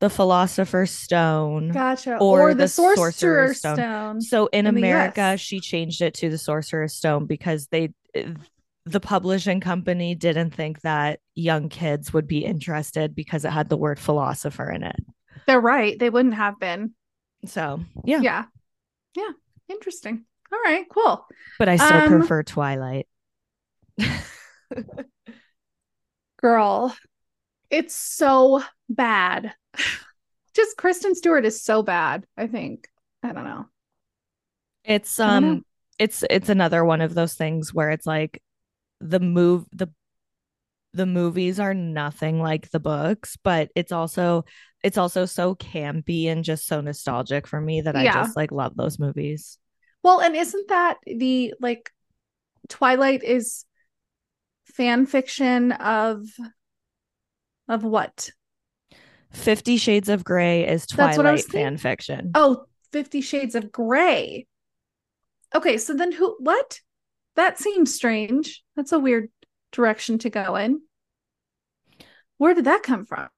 The 0.00 0.10
Philosopher's 0.10 0.90
Stone. 0.90 1.70
Gotcha. 1.70 2.16
Or 2.18 2.50
Or, 2.50 2.54
the, 2.54 2.64
the 2.64 2.68
Sorcerer's, 2.68 3.16
Sorcerer's 3.16 3.58
Stone. 3.58 3.76
Stone. 3.76 4.20
So 4.22 4.46
in, 4.46 4.66
in 4.66 4.76
America, 4.76 5.32
US. 5.34 5.40
she 5.40 5.60
changed 5.60 6.02
it 6.02 6.14
to 6.14 6.28
the 6.30 6.38
Sorcerer's 6.38 6.94
Stone 6.94 7.26
because 7.26 7.68
they 7.68 7.92
the 8.84 8.98
publishing 9.00 9.60
company 9.60 10.14
didn't 10.16 10.50
think 10.54 10.80
that 10.80 11.20
young 11.36 11.68
kids 11.68 12.12
would 12.12 12.26
be 12.26 12.44
interested 12.44 13.14
because 13.14 13.44
it 13.44 13.50
had 13.52 13.68
the 13.68 13.76
word 13.76 14.00
philosopher 14.00 14.68
in 14.70 14.82
it. 14.82 14.96
They're 15.46 15.60
right. 15.60 15.96
They 15.96 16.10
wouldn't 16.10 16.34
have 16.34 16.58
been. 16.58 16.94
So 17.46 17.80
yeah, 18.04 18.20
Yeah. 18.20 18.44
Yeah. 19.14 19.30
Interesting. 19.68 20.24
All 20.52 20.58
right, 20.64 20.84
cool. 20.90 21.24
but 21.58 21.68
I 21.68 21.76
still 21.76 21.96
Um, 21.96 22.08
prefer 22.08 22.42
Twilight. 22.42 23.06
Girl, 26.38 26.96
it's 27.70 27.94
so 27.94 28.62
bad. 28.88 29.54
Just 30.54 30.76
Kristen 30.76 31.14
Stewart 31.14 31.46
is 31.46 31.62
so 31.62 31.82
bad, 31.82 32.26
I 32.36 32.46
think. 32.46 32.88
I 33.22 33.32
don't 33.32 33.44
know. 33.44 33.66
It's 34.84 35.18
I 35.18 35.26
don't 35.26 35.42
know. 35.42 35.48
um 35.48 35.64
it's 35.98 36.24
it's 36.28 36.48
another 36.48 36.84
one 36.84 37.00
of 37.00 37.14
those 37.14 37.34
things 37.34 37.72
where 37.72 37.90
it's 37.90 38.06
like 38.06 38.42
the 39.00 39.20
move 39.20 39.66
the 39.72 39.88
the 40.94 41.06
movies 41.06 41.58
are 41.58 41.74
nothing 41.74 42.40
like 42.40 42.70
the 42.70 42.80
books, 42.80 43.38
but 43.42 43.70
it's 43.74 43.92
also 43.92 44.44
it's 44.82 44.98
also 44.98 45.24
so 45.24 45.54
campy 45.54 46.26
and 46.26 46.44
just 46.44 46.66
so 46.66 46.80
nostalgic 46.80 47.46
for 47.46 47.60
me 47.60 47.80
that 47.80 47.94
yeah. 47.94 48.10
I 48.10 48.24
just 48.24 48.36
like 48.36 48.52
love 48.52 48.76
those 48.76 48.98
movies. 48.98 49.58
Well, 50.02 50.20
and 50.20 50.36
isn't 50.36 50.68
that 50.68 50.98
the 51.06 51.54
like 51.60 51.90
Twilight 52.68 53.22
is 53.22 53.64
fan 54.66 55.06
fiction 55.06 55.72
of 55.72 56.26
of 57.68 57.84
what? 57.84 58.30
Fifty 59.32 59.76
Shades 59.76 60.08
of 60.08 60.24
Grey 60.24 60.68
is 60.68 60.86
Twilight 60.86 61.44
fan 61.44 61.76
fiction. 61.78 62.32
Oh, 62.34 62.64
Fifty 62.92 63.20
Shades 63.20 63.54
of 63.54 63.72
Grey. 63.72 64.46
Okay, 65.54 65.78
so 65.78 65.94
then 65.94 66.12
who 66.12 66.36
what? 66.38 66.80
That 67.36 67.58
seems 67.58 67.94
strange. 67.94 68.62
That's 68.76 68.92
a 68.92 68.98
weird 68.98 69.30
direction 69.70 70.18
to 70.18 70.30
go 70.30 70.56
in. 70.56 70.82
Where 72.36 72.54
did 72.54 72.64
that 72.64 72.82
come 72.82 73.06
from? 73.06 73.28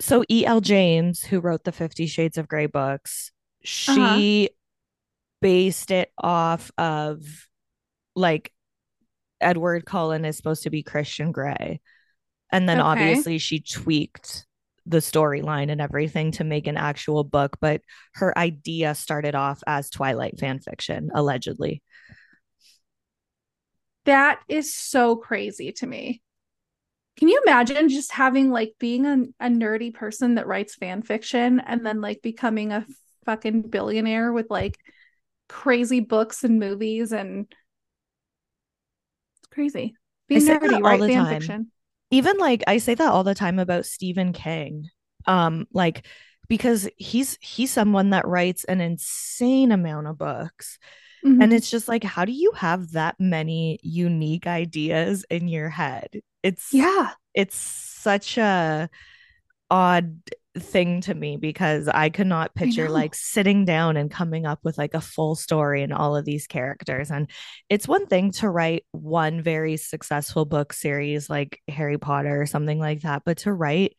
So 0.00 0.24
E.L. 0.30 0.60
James, 0.60 1.22
who 1.22 1.40
wrote 1.40 1.64
the 1.64 1.72
Fifty 1.72 2.06
Shades 2.06 2.38
of 2.38 2.48
Grey 2.48 2.66
books, 2.66 3.30
she 3.62 4.48
uh-huh. 4.50 4.54
based 5.40 5.90
it 5.90 6.10
off 6.18 6.70
of 6.78 7.22
like 8.16 8.52
Edward 9.44 9.84
Cullen 9.84 10.24
is 10.24 10.36
supposed 10.36 10.64
to 10.64 10.70
be 10.70 10.82
Christian 10.82 11.32
Grey. 11.32 11.80
And 12.50 12.68
then 12.68 12.80
okay. 12.80 12.88
obviously 12.88 13.38
she 13.38 13.60
tweaked 13.60 14.46
the 14.86 14.98
storyline 14.98 15.70
and 15.70 15.80
everything 15.80 16.32
to 16.32 16.44
make 16.44 16.66
an 16.66 16.76
actual 16.76 17.24
book, 17.24 17.56
but 17.60 17.80
her 18.14 18.36
idea 18.36 18.94
started 18.94 19.34
off 19.34 19.62
as 19.66 19.90
Twilight 19.90 20.38
fan 20.38 20.60
fiction, 20.60 21.10
allegedly. 21.14 21.82
That 24.04 24.40
is 24.48 24.74
so 24.74 25.16
crazy 25.16 25.72
to 25.72 25.86
me. 25.86 26.20
Can 27.16 27.28
you 27.28 27.40
imagine 27.46 27.88
just 27.88 28.12
having 28.12 28.50
like 28.50 28.74
being 28.78 29.06
a, 29.06 29.24
a 29.40 29.48
nerdy 29.48 29.94
person 29.94 30.34
that 30.34 30.46
writes 30.46 30.74
fan 30.74 31.02
fiction 31.02 31.60
and 31.60 31.86
then 31.86 32.00
like 32.00 32.20
becoming 32.22 32.72
a 32.72 32.86
fucking 33.24 33.62
billionaire 33.62 34.32
with 34.32 34.50
like 34.50 34.78
crazy 35.48 36.00
books 36.00 36.44
and 36.44 36.58
movies 36.58 37.12
and 37.12 37.46
crazy. 39.54 39.94
Being 40.28 40.42
nerdy, 40.42 40.82
right? 40.82 41.00
Fan 41.00 41.24
time. 41.24 41.34
fiction. 41.34 41.70
Even 42.10 42.36
like 42.38 42.64
I 42.66 42.78
say 42.78 42.94
that 42.94 43.10
all 43.10 43.24
the 43.24 43.34
time 43.34 43.58
about 43.58 43.86
Stephen 43.86 44.32
King. 44.32 44.88
Um, 45.26 45.66
like 45.72 46.06
because 46.48 46.88
he's 46.98 47.38
he's 47.40 47.70
someone 47.70 48.10
that 48.10 48.26
writes 48.26 48.64
an 48.64 48.80
insane 48.80 49.72
amount 49.72 50.06
of 50.06 50.18
books 50.18 50.78
Mm-hmm. 51.24 51.40
And 51.40 51.52
it's 51.54 51.70
just 51.70 51.88
like, 51.88 52.04
how 52.04 52.24
do 52.24 52.32
you 52.32 52.52
have 52.52 52.92
that 52.92 53.16
many 53.18 53.78
unique 53.82 54.46
ideas 54.46 55.24
in 55.30 55.48
your 55.48 55.70
head? 55.70 56.20
It's 56.42 56.72
yeah, 56.72 57.12
it's 57.32 57.56
such 57.56 58.36
a 58.36 58.90
odd 59.70 60.18
thing 60.58 61.00
to 61.02 61.14
me 61.14 61.36
because 61.36 61.88
I 61.88 62.10
could 62.10 62.26
not 62.26 62.54
picture 62.54 62.88
like 62.88 63.14
sitting 63.14 63.64
down 63.64 63.96
and 63.96 64.10
coming 64.10 64.46
up 64.46 64.60
with 64.62 64.78
like 64.78 64.94
a 64.94 65.00
full 65.00 65.34
story 65.34 65.82
and 65.82 65.92
all 65.92 66.16
of 66.16 66.24
these 66.24 66.46
characters. 66.46 67.10
And 67.10 67.30
it's 67.68 67.88
one 67.88 68.06
thing 68.06 68.30
to 68.32 68.48
write 68.48 68.84
one 68.92 69.42
very 69.42 69.76
successful 69.76 70.44
book 70.44 70.72
series 70.72 71.28
like 71.28 71.60
Harry 71.68 71.98
Potter 71.98 72.40
or 72.40 72.46
something 72.46 72.78
like 72.78 73.02
that, 73.02 73.22
but 73.24 73.38
to 73.38 73.52
write 73.52 73.96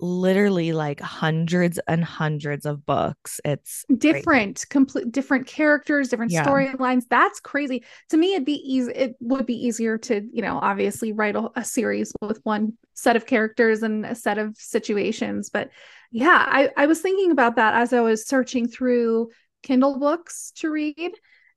literally 0.00 0.72
like 0.72 1.00
hundreds 1.00 1.78
and 1.88 2.04
hundreds 2.04 2.66
of 2.66 2.86
books. 2.86 3.40
It's 3.44 3.84
different, 3.96 4.64
complete 4.70 5.10
different 5.10 5.46
characters, 5.46 6.08
different 6.08 6.32
yeah. 6.32 6.44
storylines. 6.44 7.02
That's 7.10 7.40
crazy. 7.40 7.84
To 8.10 8.16
me, 8.16 8.34
it'd 8.34 8.44
be 8.44 8.60
easy. 8.64 8.92
It 8.92 9.16
would 9.20 9.46
be 9.46 9.54
easier 9.54 9.98
to, 9.98 10.26
you 10.32 10.42
know, 10.42 10.58
obviously 10.60 11.12
write 11.12 11.36
a, 11.36 11.48
a, 11.56 11.64
series 11.64 12.12
with 12.20 12.40
one 12.44 12.74
set 12.94 13.16
of 13.16 13.26
characters 13.26 13.82
and 13.82 14.06
a 14.06 14.14
set 14.14 14.38
of 14.38 14.56
situations. 14.56 15.50
But 15.50 15.70
yeah, 16.10 16.44
I, 16.46 16.70
I 16.76 16.86
was 16.86 17.00
thinking 17.00 17.30
about 17.30 17.56
that 17.56 17.74
as 17.74 17.92
I 17.92 18.00
was 18.00 18.26
searching 18.26 18.68
through 18.68 19.30
Kindle 19.62 19.98
books 19.98 20.52
to 20.56 20.70
read. 20.70 21.12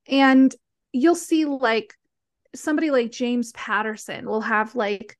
And 0.08 0.54
you'll 0.92 1.16
see 1.16 1.46
like 1.46 1.94
somebody 2.56 2.92
like 2.92 3.12
James 3.12 3.52
Patterson 3.54 4.26
will 4.26 4.42
have 4.42 4.76
like 4.76 5.18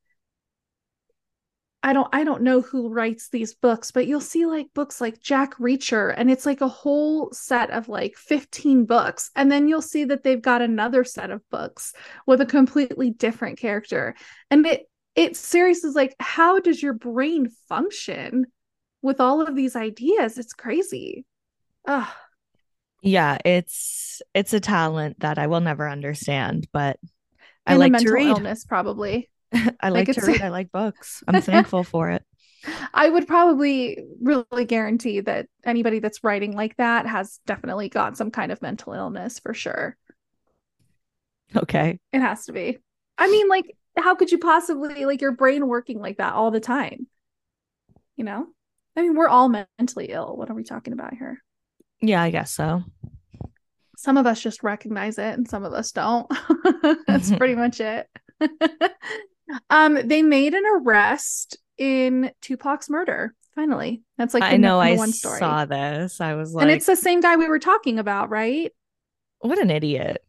I 1.84 1.94
don't 1.94 2.08
I 2.14 2.24
don't 2.24 2.44
know 2.44 2.62
who 2.62 2.90
writes 2.90 3.30
these 3.30 3.56
books, 3.56 3.92
but 3.92 4.06
you'll 4.06 4.22
see 4.22 4.46
like 4.46 4.68
books 4.74 5.02
like 5.02 5.22
Jack 5.22 5.56
Reacher 5.58 6.14
and 6.16 6.30
it's 6.30 6.46
like 6.46 6.62
a 6.62 6.68
whole 6.68 7.32
set 7.32 7.72
of 7.72 7.90
like 7.90 8.16
15 8.18 8.86
books 8.86 9.32
and 9.36 9.52
then 9.52 9.68
you'll 9.68 9.82
see 9.82 10.04
that 10.06 10.24
they've 10.24 10.42
got 10.42 10.62
another 10.62 11.04
set 11.04 11.32
of 11.32 11.48
books 11.50 11.94
with 12.28 12.40
a 12.40 12.46
completely 12.46 13.10
different 13.10 13.58
character. 13.58 14.16
And 14.52 14.66
it 14.66 14.88
it 15.16 15.36
seriously 15.36 15.90
is 15.90 15.96
like 15.96 16.16
how 16.20 16.60
does 16.60 16.82
your 16.84 16.94
brain 16.94 17.50
function 17.68 18.46
with 19.02 19.20
all 19.20 19.42
of 19.42 19.56
these 19.56 19.76
ideas? 19.76 20.38
It's 20.38 20.54
crazy. 20.54 21.26
Ugh. 21.88 22.08
Yeah, 23.02 23.40
it's 23.44 24.22
it's 24.36 24.54
a 24.54 24.60
talent 24.60 25.22
that 25.22 25.40
I 25.40 25.48
will 25.48 25.62
never 25.62 25.90
understand, 25.90 26.68
but 26.72 27.00
I 27.66 27.76
like 27.76 27.98
to 27.98 28.12
read. 28.12 28.28
illness 28.28 28.66
probably. 28.66 29.30
I 29.80 29.90
like, 29.90 30.08
like 30.08 30.18
to 30.18 30.26
read. 30.26 30.42
I 30.42 30.50
like 30.50 30.72
books. 30.72 31.24
I'm 31.28 31.42
thankful 31.42 31.84
for 31.84 32.10
it. 32.12 32.24
I 32.94 33.10
would 33.10 33.28
probably 33.28 34.04
really 34.22 34.66
guarantee 34.66 35.22
that 35.22 35.48
anybody 35.66 36.00
that's 36.00 36.24
writing 36.24 36.56
like 36.56 36.78
that 36.78 37.08
has 37.08 37.40
definitely 37.48 37.90
got 37.90 38.18
some 38.18 38.30
kind 38.30 38.52
of 38.52 38.62
mental 38.62 38.94
illness 38.94 39.40
for 39.40 39.54
sure. 39.54 39.98
Okay. 41.56 42.00
It 42.14 42.20
has 42.20 42.46
to 42.46 42.54
be. 42.54 42.78
I 43.18 43.30
mean, 43.30 43.50
like, 43.50 43.76
how 43.98 44.16
could 44.16 44.32
you 44.32 44.38
possibly 44.38 45.06
like 45.06 45.22
your 45.22 45.32
brain 45.32 45.68
working 45.68 46.00
like 46.00 46.18
that 46.18 46.34
all 46.34 46.52
the 46.52 46.60
time? 46.60 47.08
You 48.16 48.26
know? 48.26 48.48
I 48.96 49.02
mean, 49.02 49.16
we're 49.16 49.28
all 49.28 49.50
mentally 49.50 50.08
ill. 50.10 50.36
What 50.36 50.50
are 50.50 50.56
we 50.56 50.64
talking 50.64 50.94
about 50.94 51.16
here? 51.16 51.42
Yeah, 52.02 52.22
I 52.22 52.30
guess 52.30 52.52
so. 52.52 52.84
Some 53.98 54.18
of 54.18 54.26
us 54.26 54.42
just 54.42 54.64
recognize 54.64 55.18
it 55.18 55.38
and 55.38 55.48
some 55.48 55.64
of 55.64 55.74
us 55.74 55.92
don't. 55.92 56.32
That's 57.08 57.32
pretty 57.36 57.56
much 57.56 57.80
it. 57.80 58.08
Um, 59.70 60.00
they 60.04 60.22
made 60.22 60.54
an 60.54 60.64
arrest 60.66 61.58
in 61.78 62.32
Tupac's 62.42 62.90
murder. 62.90 63.34
Finally, 63.56 64.02
that's 64.18 64.34
like 64.34 64.44
I 64.44 64.58
know 64.58 64.80
I 64.80 64.96
one 64.96 65.12
story. 65.12 65.40
saw 65.40 65.66
this. 65.66 66.22
I 66.22 66.36
was 66.36 66.54
like, 66.54 66.64
and 66.64 66.72
it's 66.72 66.86
the 66.86 66.96
same 66.96 67.20
guy 67.20 67.36
we 67.36 67.50
were 67.50 67.60
talking 67.60 68.00
about, 68.00 68.30
right? 68.30 68.72
What 69.40 69.60
an 69.60 69.70
idiot! 69.70 70.24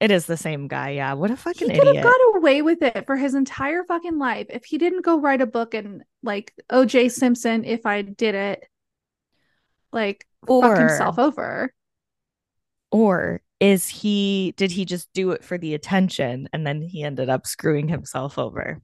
It 0.00 0.10
is 0.10 0.26
the 0.26 0.36
same 0.36 0.66
guy. 0.66 0.90
Yeah, 0.90 1.12
what 1.12 1.30
a 1.30 1.36
fucking 1.36 1.70
he 1.70 1.78
could 1.78 1.86
idiot. 1.88 2.04
have 2.04 2.12
got 2.12 2.36
away 2.36 2.62
with 2.62 2.82
it 2.82 3.06
for 3.06 3.16
his 3.16 3.34
entire 3.34 3.84
fucking 3.84 4.18
life 4.18 4.46
if 4.48 4.64
he 4.64 4.78
didn't 4.78 5.04
go 5.04 5.20
write 5.20 5.42
a 5.42 5.46
book 5.46 5.74
and 5.74 6.04
like 6.22 6.54
O.J. 6.70 7.10
Simpson. 7.10 7.64
If 7.64 7.84
I 7.84 8.02
did 8.02 8.34
it, 8.34 8.64
like 9.92 10.26
or, 10.46 10.62
fuck 10.62 10.78
himself 10.78 11.18
over. 11.18 11.72
Or 12.90 13.40
is 13.60 13.88
he 13.88 14.52
did 14.56 14.70
he 14.70 14.84
just 14.84 15.12
do 15.12 15.30
it 15.32 15.44
for 15.44 15.58
the 15.58 15.74
attention 15.74 16.48
and 16.52 16.66
then 16.66 16.82
he 16.82 17.02
ended 17.02 17.28
up 17.28 17.46
screwing 17.46 17.88
himself 17.88 18.38
over? 18.38 18.80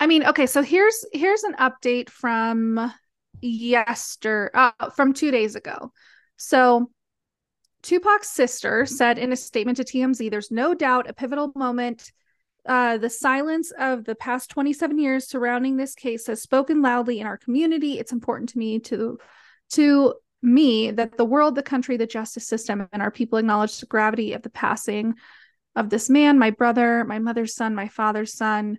I 0.00 0.06
mean 0.06 0.24
okay 0.26 0.46
so 0.46 0.62
here's 0.62 1.04
here's 1.12 1.42
an 1.44 1.54
update 1.54 2.10
from 2.10 2.92
yesterday 3.40 4.50
uh, 4.54 4.90
from 4.90 5.12
two 5.12 5.30
days 5.30 5.54
ago. 5.54 5.92
So 6.36 6.90
tupac's 7.82 8.30
sister 8.30 8.86
said 8.86 9.18
in 9.18 9.30
a 9.32 9.36
statement 9.36 9.76
to 9.76 9.84
tmz 9.84 10.30
there's 10.32 10.50
no 10.50 10.74
doubt 10.74 11.08
a 11.08 11.12
pivotal 11.12 11.52
moment 11.54 12.10
uh, 12.68 12.98
the 12.98 13.08
silence 13.08 13.72
of 13.78 14.04
the 14.04 14.14
past 14.14 14.50
27 14.50 14.98
years 14.98 15.26
surrounding 15.26 15.76
this 15.76 15.94
case 15.94 16.26
has 16.26 16.42
spoken 16.42 16.82
loudly 16.82 17.18
in 17.18 17.26
our 17.26 17.38
community. 17.38 17.98
It's 17.98 18.12
important 18.12 18.50
to 18.50 18.58
me 18.58 18.78
to 18.80 19.18
to 19.70 20.14
me 20.42 20.90
that 20.90 21.16
the 21.16 21.24
world, 21.24 21.54
the 21.54 21.62
country, 21.62 21.96
the 21.96 22.06
justice 22.06 22.46
system, 22.46 22.88
and 22.92 23.02
our 23.02 23.10
people 23.10 23.38
acknowledge 23.38 23.78
the 23.78 23.86
gravity 23.86 24.32
of 24.32 24.42
the 24.42 24.50
passing 24.50 25.14
of 25.74 25.90
this 25.90 26.10
man, 26.10 26.38
my 26.38 26.50
brother, 26.50 27.04
my 27.04 27.18
mother's 27.18 27.54
son, 27.54 27.74
my 27.74 27.88
father's 27.88 28.32
son. 28.32 28.78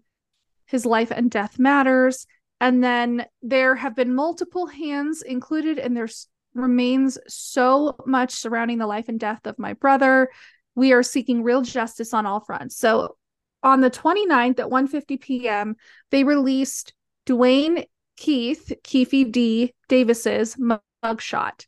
His 0.66 0.86
life 0.86 1.12
and 1.12 1.32
death 1.32 1.58
matters. 1.58 2.28
And 2.62 2.84
then 2.84 3.26
there 3.42 3.76
have 3.76 3.96
been 3.96 4.14
multiple 4.14 4.68
hands 4.68 5.22
included, 5.22 5.80
and 5.80 5.96
there's 5.96 6.28
remains 6.54 7.18
so 7.28 7.96
much 8.06 8.34
surrounding 8.34 8.80
the 8.80 8.88
life 8.88 9.08
and 9.08 9.20
death 9.20 9.46
of 9.46 9.58
my 9.60 9.74
brother. 9.74 10.30
We 10.76 10.94
are 10.94 11.04
seeking 11.04 11.44
real 11.44 11.62
justice 11.62 12.14
on 12.14 12.26
all 12.26 12.40
fronts. 12.40 12.78
So 12.78 13.18
on 13.64 13.82
the 13.82 13.92
29th 13.92 14.60
at 14.60 14.70
1:50 14.70 15.22
p.m., 15.22 15.76
they 16.12 16.24
released 16.24 16.94
Duane 17.26 17.86
Keith, 18.18 18.74
Keefe 18.84 19.32
D. 19.32 19.74
Davis's 19.88 20.58
mugshot. 21.04 21.66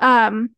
Um, 0.00 0.50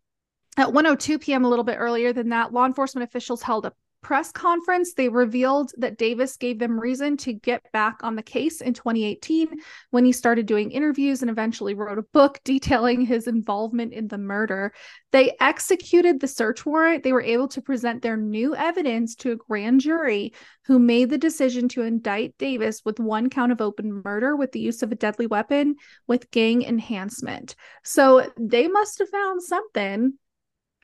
at 0.56 0.68
1:02 0.68 1.20
p.m., 1.20 1.44
a 1.44 1.49
little 1.49 1.64
bit 1.64 1.76
earlier 1.78 2.12
than 2.12 2.30
that, 2.30 2.52
law 2.52 2.66
enforcement 2.66 3.08
officials 3.08 3.42
held 3.42 3.66
a 3.66 3.73
press 4.06 4.30
conference, 4.30 4.94
they 4.94 5.08
revealed 5.08 5.72
that 5.78 5.98
Davis 5.98 6.36
gave 6.36 6.60
them 6.60 6.78
reason 6.78 7.16
to 7.16 7.32
get 7.32 7.60
back 7.72 8.04
on 8.04 8.14
the 8.14 8.22
case 8.22 8.60
in 8.60 8.72
2018 8.72 9.58
when 9.90 10.04
he 10.04 10.12
started 10.12 10.46
doing 10.46 10.70
interviews 10.70 11.22
and 11.22 11.30
eventually 11.30 11.75
wrote 11.75 11.98
a 11.98 12.04
book 12.12 12.38
detailing 12.44 13.00
his 13.00 13.26
involvement 13.26 13.92
in 13.92 14.06
the 14.06 14.16
murder. 14.16 14.72
They 15.10 15.36
executed 15.40 16.20
the 16.20 16.28
search 16.28 16.64
warrant. 16.64 17.02
They 17.02 17.12
were 17.12 17.20
able 17.20 17.48
to 17.48 17.60
present 17.60 18.00
their 18.00 18.16
new 18.16 18.54
evidence 18.54 19.16
to 19.16 19.32
a 19.32 19.36
grand 19.36 19.80
jury 19.80 20.34
who 20.66 20.78
made 20.78 21.10
the 21.10 21.18
decision 21.18 21.68
to 21.70 21.82
indict 21.82 22.38
Davis 22.38 22.82
with 22.84 23.00
one 23.00 23.28
count 23.28 23.50
of 23.50 23.60
open 23.60 24.02
murder 24.04 24.36
with 24.36 24.52
the 24.52 24.60
use 24.60 24.84
of 24.84 24.92
a 24.92 24.96
deadly 24.96 25.26
weapon 25.26 25.75
with 26.06 26.30
gang 26.30 26.62
enhancement. 26.62 27.56
So 27.82 28.30
they 28.38 28.68
must 28.68 29.00
have 29.00 29.08
found 29.08 29.42
something 29.42 30.16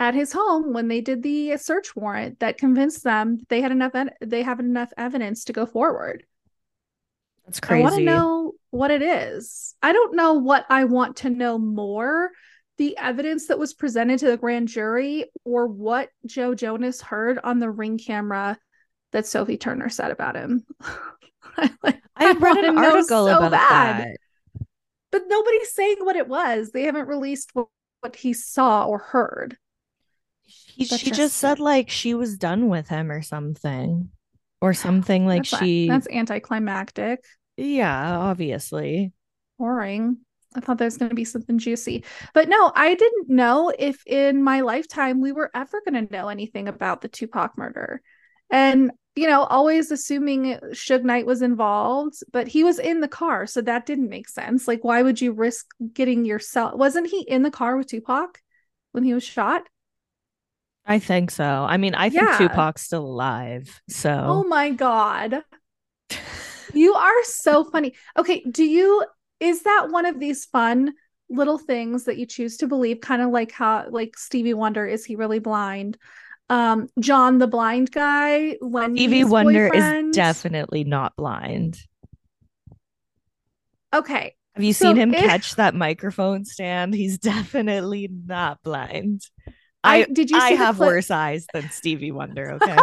at 0.02 0.14
his 0.14 0.32
home 0.32 0.72
when 0.72 0.88
they 0.88 1.00
did 1.00 1.22
the 1.22 1.56
search 1.58 1.94
warrant 1.94 2.40
that 2.40 2.58
convinced 2.58 3.04
them 3.04 3.38
they 3.48 3.60
had 3.60 3.70
enough 3.70 3.92
they 4.20 4.42
have 4.42 4.58
enough 4.58 4.92
evidence 4.96 5.44
to 5.44 5.52
go 5.52 5.64
forward. 5.64 6.24
That's 7.46 7.60
crazy. 7.60 7.82
I 7.82 7.84
want 7.84 7.96
to 7.96 8.04
know 8.04 8.52
what 8.70 8.90
it 8.90 9.00
is. 9.00 9.76
I 9.80 9.92
don't 9.92 10.16
know 10.16 10.34
what 10.34 10.66
I 10.68 10.84
want 10.84 11.18
to 11.18 11.30
know 11.30 11.56
more 11.56 12.30
the 12.78 12.96
evidence 12.96 13.46
that 13.46 13.60
was 13.60 13.74
presented 13.74 14.18
to 14.18 14.26
the 14.26 14.36
grand 14.36 14.66
jury 14.66 15.26
or 15.44 15.68
what 15.68 16.08
Joe 16.26 16.56
Jonas 16.56 17.00
heard 17.00 17.38
on 17.44 17.60
the 17.60 17.70
ring 17.70 17.96
camera 17.96 18.58
that 19.12 19.26
Sophie 19.26 19.56
Turner 19.56 19.88
said 19.88 20.10
about 20.10 20.34
him. 20.34 20.64
I, 21.56 21.70
like, 21.84 22.02
I 22.16 22.32
read 22.32 22.64
an 22.64 22.76
article 22.76 23.26
so 23.26 23.36
about 23.36 23.52
bad. 23.52 24.00
that. 24.00 24.66
But 25.12 25.22
nobody's 25.28 25.72
saying 25.72 25.98
what 26.00 26.16
it 26.16 26.26
was. 26.26 26.70
They 26.70 26.84
haven't 26.84 27.06
released 27.06 27.50
what, 27.52 27.68
what 28.00 28.16
he 28.16 28.32
saw 28.32 28.86
or 28.86 28.98
heard. 28.98 29.58
He, 30.44 30.84
she 30.84 31.10
just, 31.10 31.36
said 31.36 31.60
like 31.60 31.90
she 31.90 32.14
was 32.14 32.36
done 32.36 32.68
with 32.68 32.88
him 32.88 33.10
or 33.10 33.22
something, 33.22 34.10
or 34.60 34.74
something 34.74 35.26
like 35.26 35.48
that's 35.48 35.62
she. 35.62 35.88
That's 35.88 36.08
anticlimactic. 36.08 37.24
Yeah, 37.56 38.18
obviously. 38.18 39.12
Boring. 39.58 40.18
I 40.54 40.60
thought 40.60 40.78
there 40.78 40.86
was 40.86 40.98
going 40.98 41.08
to 41.08 41.14
be 41.14 41.24
something 41.24 41.58
juicy. 41.58 42.04
But 42.34 42.48
no, 42.48 42.72
I 42.74 42.94
didn't 42.94 43.30
know 43.30 43.72
if 43.78 44.06
in 44.06 44.42
my 44.42 44.60
lifetime 44.60 45.20
we 45.20 45.32
were 45.32 45.50
ever 45.54 45.80
going 45.88 46.06
to 46.06 46.12
know 46.12 46.28
anything 46.28 46.68
about 46.68 47.00
the 47.00 47.08
Tupac 47.08 47.56
murder. 47.56 48.02
And, 48.50 48.90
you 49.16 49.28
know, 49.28 49.44
always 49.44 49.90
assuming 49.90 50.58
Suge 50.72 51.04
Knight 51.04 51.24
was 51.24 51.40
involved, 51.40 52.16
but 52.32 52.48
he 52.48 52.64
was 52.64 52.78
in 52.78 53.00
the 53.00 53.08
car. 53.08 53.46
So 53.46 53.62
that 53.62 53.86
didn't 53.86 54.10
make 54.10 54.28
sense. 54.28 54.68
Like, 54.68 54.84
why 54.84 55.02
would 55.02 55.20
you 55.22 55.32
risk 55.32 55.66
getting 55.94 56.26
yourself? 56.26 56.74
Wasn't 56.74 57.08
he 57.08 57.22
in 57.22 57.42
the 57.42 57.50
car 57.50 57.76
with 57.76 57.86
Tupac 57.86 58.38
when 58.92 59.04
he 59.04 59.14
was 59.14 59.24
shot? 59.24 59.62
I 60.84 60.98
think 60.98 61.30
so. 61.30 61.44
I 61.44 61.76
mean, 61.76 61.94
I 61.94 62.10
think 62.10 62.22
yeah. 62.22 62.38
Tupac's 62.38 62.82
still 62.82 63.04
alive. 63.04 63.80
So, 63.88 64.10
oh 64.10 64.44
my 64.44 64.70
God. 64.70 65.42
you 66.74 66.94
are 66.94 67.24
so 67.24 67.64
funny. 67.64 67.94
Okay. 68.18 68.44
Do 68.50 68.64
you, 68.64 69.04
is 69.40 69.62
that 69.62 69.88
one 69.90 70.06
of 70.06 70.18
these 70.18 70.44
fun 70.46 70.92
little 71.28 71.58
things 71.58 72.04
that 72.04 72.18
you 72.18 72.26
choose 72.26 72.56
to 72.58 72.66
believe? 72.66 73.00
Kind 73.00 73.22
of 73.22 73.30
like 73.30 73.52
how, 73.52 73.86
like 73.90 74.18
Stevie 74.18 74.54
Wonder, 74.54 74.86
is 74.86 75.04
he 75.04 75.14
really 75.14 75.38
blind? 75.38 75.98
Um, 76.50 76.88
John 76.98 77.38
the 77.38 77.46
blind 77.46 77.92
guy, 77.92 78.56
when 78.60 78.94
Stevie 78.96 79.24
Wonder 79.24 79.70
boyfriend. 79.70 80.10
is 80.10 80.16
definitely 80.16 80.84
not 80.84 81.14
blind. 81.16 81.78
Okay. 83.94 84.34
Have 84.54 84.64
you 84.64 84.72
so 84.72 84.86
seen 84.86 84.96
him 84.96 85.14
if... 85.14 85.20
catch 85.20 85.54
that 85.54 85.74
microphone 85.74 86.44
stand? 86.44 86.94
He's 86.94 87.18
definitely 87.18 88.10
not 88.10 88.62
blind. 88.62 89.22
I, 89.84 90.04
did 90.04 90.30
you 90.30 90.38
I 90.38 90.50
have 90.50 90.78
worse 90.78 91.10
eyes 91.10 91.46
than 91.52 91.70
Stevie 91.70 92.12
Wonder, 92.12 92.52
okay? 92.62 92.76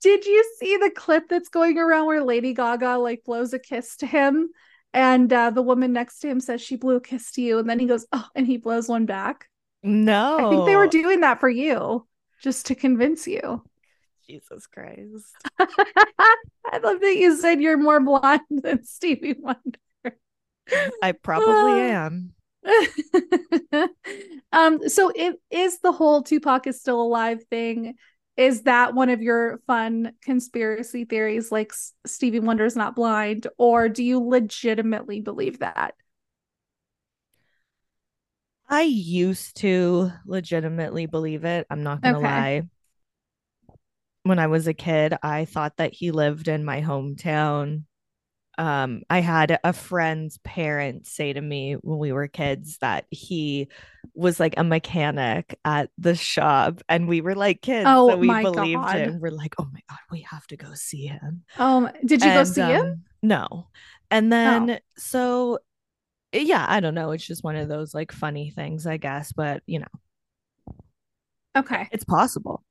did 0.00 0.24
you 0.24 0.54
see 0.58 0.76
the 0.76 0.90
clip 0.90 1.28
that's 1.28 1.48
going 1.48 1.78
around 1.78 2.06
where 2.06 2.22
Lady 2.22 2.54
Gaga 2.54 2.96
like 2.96 3.24
blows 3.24 3.52
a 3.52 3.58
kiss 3.58 3.96
to 3.98 4.06
him 4.06 4.50
and 4.94 5.30
uh, 5.32 5.50
the 5.50 5.62
woman 5.62 5.92
next 5.92 6.20
to 6.20 6.28
him 6.28 6.40
says 6.40 6.62
she 6.62 6.76
blew 6.76 6.96
a 6.96 7.00
kiss 7.00 7.32
to 7.32 7.42
you 7.42 7.58
and 7.58 7.68
then 7.68 7.78
he 7.78 7.86
goes, 7.86 8.06
"Oh," 8.12 8.26
and 8.34 8.46
he 8.46 8.56
blows 8.56 8.88
one 8.88 9.04
back? 9.04 9.48
No. 9.82 10.38
I 10.38 10.50
think 10.50 10.66
they 10.66 10.76
were 10.76 10.86
doing 10.86 11.20
that 11.20 11.38
for 11.38 11.48
you 11.48 12.06
just 12.42 12.66
to 12.66 12.74
convince 12.74 13.26
you. 13.26 13.62
Jesus 14.26 14.66
Christ. 14.66 15.34
I 15.58 16.78
love 16.82 17.00
that 17.00 17.16
you 17.16 17.36
said 17.36 17.60
you're 17.60 17.76
more 17.76 18.00
blind 18.04 18.40
than 18.50 18.84
Stevie 18.84 19.36
Wonder. 19.38 19.78
I 21.02 21.12
probably 21.12 21.80
am. 21.80 22.32
um, 24.52 24.88
so 24.88 25.12
it 25.14 25.36
is 25.50 25.78
the 25.80 25.92
whole 25.92 26.22
Tupac 26.22 26.66
is 26.66 26.80
still 26.80 27.00
alive 27.00 27.42
thing. 27.50 27.94
Is 28.36 28.62
that 28.62 28.94
one 28.94 29.08
of 29.08 29.22
your 29.22 29.60
fun 29.66 30.12
conspiracy 30.22 31.04
theories, 31.04 31.50
like 31.50 31.72
Stevie 32.04 32.40
Wonder's 32.40 32.76
not 32.76 32.94
blind, 32.94 33.46
or 33.56 33.88
do 33.88 34.02
you 34.02 34.20
legitimately 34.20 35.20
believe 35.20 35.60
that? 35.60 35.94
I 38.68 38.82
used 38.82 39.56
to 39.58 40.10
legitimately 40.26 41.06
believe 41.06 41.44
it. 41.44 41.66
I'm 41.70 41.82
not 41.82 42.02
gonna 42.02 42.18
okay. 42.18 42.26
lie. 42.26 42.62
When 44.24 44.38
I 44.38 44.48
was 44.48 44.66
a 44.66 44.74
kid, 44.74 45.14
I 45.22 45.44
thought 45.44 45.76
that 45.76 45.94
he 45.94 46.10
lived 46.10 46.48
in 46.48 46.64
my 46.64 46.82
hometown 46.82 47.84
um, 48.58 49.02
I 49.10 49.20
had 49.20 49.58
a 49.62 49.72
friend's 49.72 50.38
parents 50.38 51.12
say 51.12 51.32
to 51.32 51.40
me 51.40 51.74
when 51.74 51.98
we 51.98 52.12
were 52.12 52.28
kids 52.28 52.78
that 52.78 53.06
he 53.10 53.68
was 54.14 54.40
like 54.40 54.54
a 54.56 54.64
mechanic 54.64 55.58
at 55.64 55.90
the 55.98 56.14
shop, 56.14 56.82
and 56.88 57.06
we 57.08 57.20
were 57.20 57.34
like 57.34 57.62
kids, 57.62 57.86
oh, 57.88 58.10
so 58.10 58.16
we 58.16 58.28
believed 58.28 58.82
God. 58.82 58.96
him. 58.96 59.20
We're 59.20 59.30
like, 59.30 59.54
oh 59.58 59.68
my 59.72 59.80
God, 59.88 59.98
we 60.10 60.22
have 60.22 60.46
to 60.48 60.56
go 60.56 60.72
see 60.74 61.06
him. 61.06 61.44
Um, 61.58 61.90
did 62.04 62.22
you 62.22 62.30
and, 62.30 62.38
go 62.38 62.44
see 62.44 62.62
um, 62.62 62.70
him? 62.70 63.04
No. 63.22 63.68
And 64.10 64.32
then 64.32 64.70
oh. 64.70 64.78
so 64.96 65.58
yeah, 66.32 66.64
I 66.68 66.80
don't 66.80 66.94
know. 66.94 67.12
It's 67.12 67.26
just 67.26 67.44
one 67.44 67.56
of 67.56 67.68
those 67.68 67.94
like 67.94 68.12
funny 68.12 68.50
things, 68.50 68.86
I 68.86 68.96
guess, 68.96 69.32
but 69.32 69.62
you 69.66 69.80
know. 69.80 69.86
Okay. 71.56 71.88
It's 71.90 72.04
possible. 72.04 72.62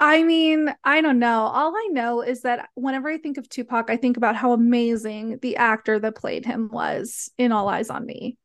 I 0.00 0.22
mean, 0.22 0.72
I 0.84 1.00
don't 1.00 1.18
know. 1.18 1.42
All 1.46 1.74
I 1.76 1.88
know 1.90 2.22
is 2.22 2.42
that 2.42 2.68
whenever 2.74 3.08
I 3.08 3.18
think 3.18 3.36
of 3.36 3.48
Tupac, 3.48 3.90
I 3.90 3.96
think 3.96 4.16
about 4.16 4.36
how 4.36 4.52
amazing 4.52 5.38
the 5.42 5.56
actor 5.56 5.98
that 5.98 6.14
played 6.14 6.46
him 6.46 6.68
was 6.72 7.30
in 7.36 7.50
All 7.50 7.66
Eyez 7.66 7.92
on 7.92 8.06
Me. 8.06 8.38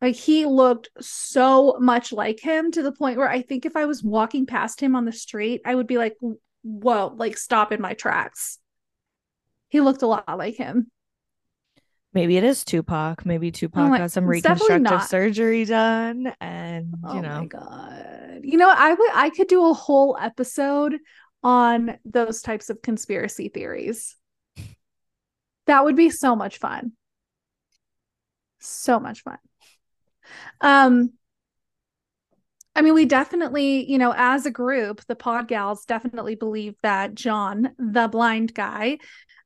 Like 0.00 0.14
he 0.14 0.46
looked 0.46 0.90
so 1.00 1.76
much 1.80 2.12
like 2.12 2.38
him 2.38 2.70
to 2.70 2.82
the 2.82 2.92
point 2.92 3.18
where 3.18 3.28
I 3.28 3.42
think 3.42 3.66
if 3.66 3.74
I 3.74 3.86
was 3.86 4.04
walking 4.04 4.46
past 4.46 4.80
him 4.80 4.94
on 4.94 5.04
the 5.04 5.12
street, 5.12 5.62
I 5.64 5.74
would 5.74 5.88
be 5.88 5.98
like, 5.98 6.16
whoa, 6.62 7.12
like 7.16 7.36
stop 7.36 7.72
in 7.72 7.80
my 7.80 7.94
tracks. 7.94 8.58
He 9.68 9.80
looked 9.80 10.02
a 10.02 10.06
lot 10.06 10.38
like 10.38 10.54
him. 10.54 10.92
Maybe 12.18 12.36
it 12.36 12.42
is 12.42 12.64
Tupac. 12.64 13.24
Maybe 13.24 13.52
Tupac 13.52 13.92
oh 13.92 13.96
got 13.96 14.10
some 14.10 14.26
reconstructive 14.26 15.04
surgery 15.04 15.64
done, 15.64 16.34
and 16.40 16.88
you 17.04 17.08
oh 17.10 17.20
know. 17.20 17.40
my 17.42 17.46
god! 17.46 18.40
You 18.42 18.58
know, 18.58 18.68
I 18.68 18.92
would 18.92 19.10
I 19.14 19.30
could 19.30 19.46
do 19.46 19.70
a 19.70 19.72
whole 19.72 20.18
episode 20.20 20.98
on 21.44 21.96
those 22.04 22.42
types 22.42 22.70
of 22.70 22.82
conspiracy 22.82 23.50
theories. 23.50 24.16
That 25.66 25.84
would 25.84 25.94
be 25.94 26.10
so 26.10 26.34
much 26.34 26.58
fun. 26.58 26.90
So 28.58 28.98
much 28.98 29.22
fun. 29.22 29.38
Um, 30.60 31.12
I 32.78 32.80
mean, 32.80 32.94
we 32.94 33.06
definitely, 33.06 33.90
you 33.90 33.98
know, 33.98 34.14
as 34.16 34.46
a 34.46 34.52
group, 34.52 35.04
the 35.06 35.16
Pod 35.16 35.48
Gals 35.48 35.84
definitely 35.84 36.36
believe 36.36 36.76
that 36.84 37.12
John, 37.12 37.74
the 37.76 38.06
blind 38.06 38.54
guy, 38.54 38.98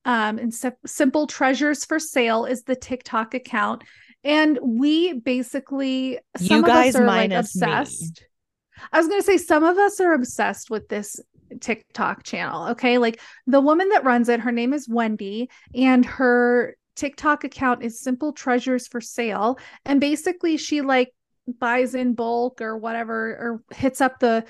um, 0.05 0.39
and 0.39 0.53
Simple 0.85 1.27
Treasures 1.27 1.83
for 1.87 1.99
Sale 1.99 2.45
is 2.45 2.65
the 2.65 2.77
TikTok 2.77 3.33
account. 3.33 3.85
And 4.23 4.59
we 4.63 5.15
basically, 5.15 6.19
some 6.37 6.59
you 6.59 6.63
guys 6.63 6.95
of 6.95 7.01
us 7.01 7.05
are 7.05 7.07
like 7.07 7.33
obsessed. 7.33 8.21
Me. 8.21 8.85
I 8.93 8.99
was 8.99 9.09
going 9.09 9.23
to 9.23 9.27
say, 9.27 9.39
some 9.39 9.65
of 9.65 9.79
us 9.79 9.99
are 9.99 10.13
obsessed 10.13 10.69
with 10.69 10.91
this 10.91 11.19
TikTok 11.59 12.25
channel. 12.25 12.69
Okay. 12.73 12.99
Like 12.99 13.19
the 13.47 13.63
woman 13.63 13.89
that 13.89 14.05
runs 14.05 14.29
it, 14.29 14.41
her 14.41 14.53
name 14.53 14.75
is 14.75 14.91
Wendy, 14.91 15.49
and 15.75 16.05
her 16.05 16.77
TikTok 16.97 17.45
account 17.45 17.83
is 17.83 17.99
Simple 17.99 18.35
Treasures 18.35 18.89
for 18.89 19.01
Sale. 19.01 19.59
And 19.87 20.03
basically, 20.03 20.59
she 20.59 20.83
like 20.83 21.15
buys 21.47 21.95
in 21.95 22.15
bulk 22.15 22.61
or 22.61 22.77
whatever, 22.77 23.31
or 23.31 23.63
hits 23.75 24.01
up 24.01 24.19
the 24.19 24.45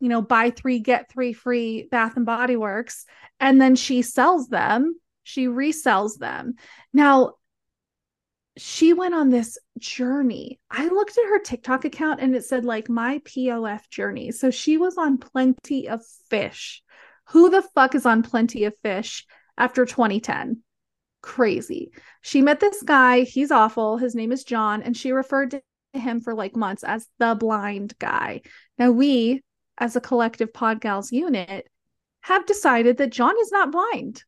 you 0.00 0.08
know, 0.08 0.22
buy 0.22 0.50
three, 0.50 0.78
get 0.78 1.10
three 1.10 1.32
free 1.32 1.88
Bath 1.90 2.16
and 2.16 2.26
Body 2.26 2.56
Works. 2.56 3.06
And 3.40 3.60
then 3.60 3.76
she 3.76 4.02
sells 4.02 4.48
them, 4.48 5.00
she 5.22 5.46
resells 5.46 6.18
them. 6.18 6.54
Now, 6.92 7.34
she 8.58 8.94
went 8.94 9.14
on 9.14 9.28
this 9.28 9.58
journey. 9.78 10.58
I 10.70 10.88
looked 10.88 11.18
at 11.18 11.28
her 11.28 11.40
TikTok 11.40 11.84
account 11.84 12.20
and 12.20 12.34
it 12.34 12.44
said, 12.44 12.64
like, 12.64 12.88
my 12.88 13.18
POF 13.18 13.88
journey. 13.90 14.32
So 14.32 14.50
she 14.50 14.78
was 14.78 14.96
on 14.96 15.18
plenty 15.18 15.88
of 15.88 16.02
fish. 16.30 16.82
Who 17.30 17.50
the 17.50 17.62
fuck 17.62 17.94
is 17.94 18.06
on 18.06 18.22
plenty 18.22 18.64
of 18.64 18.78
fish 18.82 19.26
after 19.58 19.84
2010? 19.84 20.62
Crazy. 21.20 21.90
She 22.22 22.40
met 22.40 22.60
this 22.60 22.82
guy. 22.82 23.22
He's 23.22 23.50
awful. 23.50 23.98
His 23.98 24.14
name 24.14 24.32
is 24.32 24.44
John. 24.44 24.82
And 24.82 24.96
she 24.96 25.12
referred 25.12 25.50
to 25.50 25.62
him 25.98 26.20
for 26.20 26.34
like 26.34 26.56
months 26.56 26.84
as 26.84 27.08
the 27.18 27.34
blind 27.34 27.94
guy. 27.98 28.42
Now, 28.78 28.90
we, 28.90 29.42
as 29.78 29.96
a 29.96 30.00
collective 30.00 30.52
Podgals 30.52 31.12
unit, 31.12 31.68
have 32.20 32.46
decided 32.46 32.98
that 32.98 33.12
John 33.12 33.34
is 33.40 33.52
not 33.52 33.72
blind. 33.72 34.24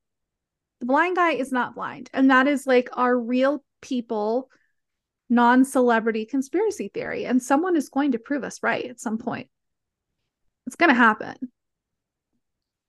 The 0.81 0.87
blind 0.87 1.16
guy 1.16 1.33
is 1.33 1.50
not 1.50 1.74
blind. 1.74 2.11
And 2.12 2.31
that 2.31 2.46
is 2.46 2.66
like 2.66 2.88
our 2.92 3.18
real 3.18 3.64
people, 3.81 4.48
non 5.28 5.64
celebrity 5.64 6.24
conspiracy 6.24 6.90
theory. 6.92 7.24
And 7.24 7.42
someone 7.42 7.76
is 7.76 7.88
going 7.88 8.12
to 8.12 8.18
prove 8.18 8.44
us 8.44 8.62
right 8.62 8.85
at 8.85 9.00
some 9.00 9.18
point. 9.18 9.48
It's 10.66 10.76
going 10.76 10.90
to 10.90 10.94
happen. 10.94 11.35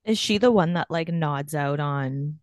Is 0.04 0.18
she 0.18 0.38
the 0.38 0.52
one 0.52 0.74
that 0.74 0.90
like 0.90 1.08
nods 1.08 1.54
out 1.54 1.80
on 1.80 2.38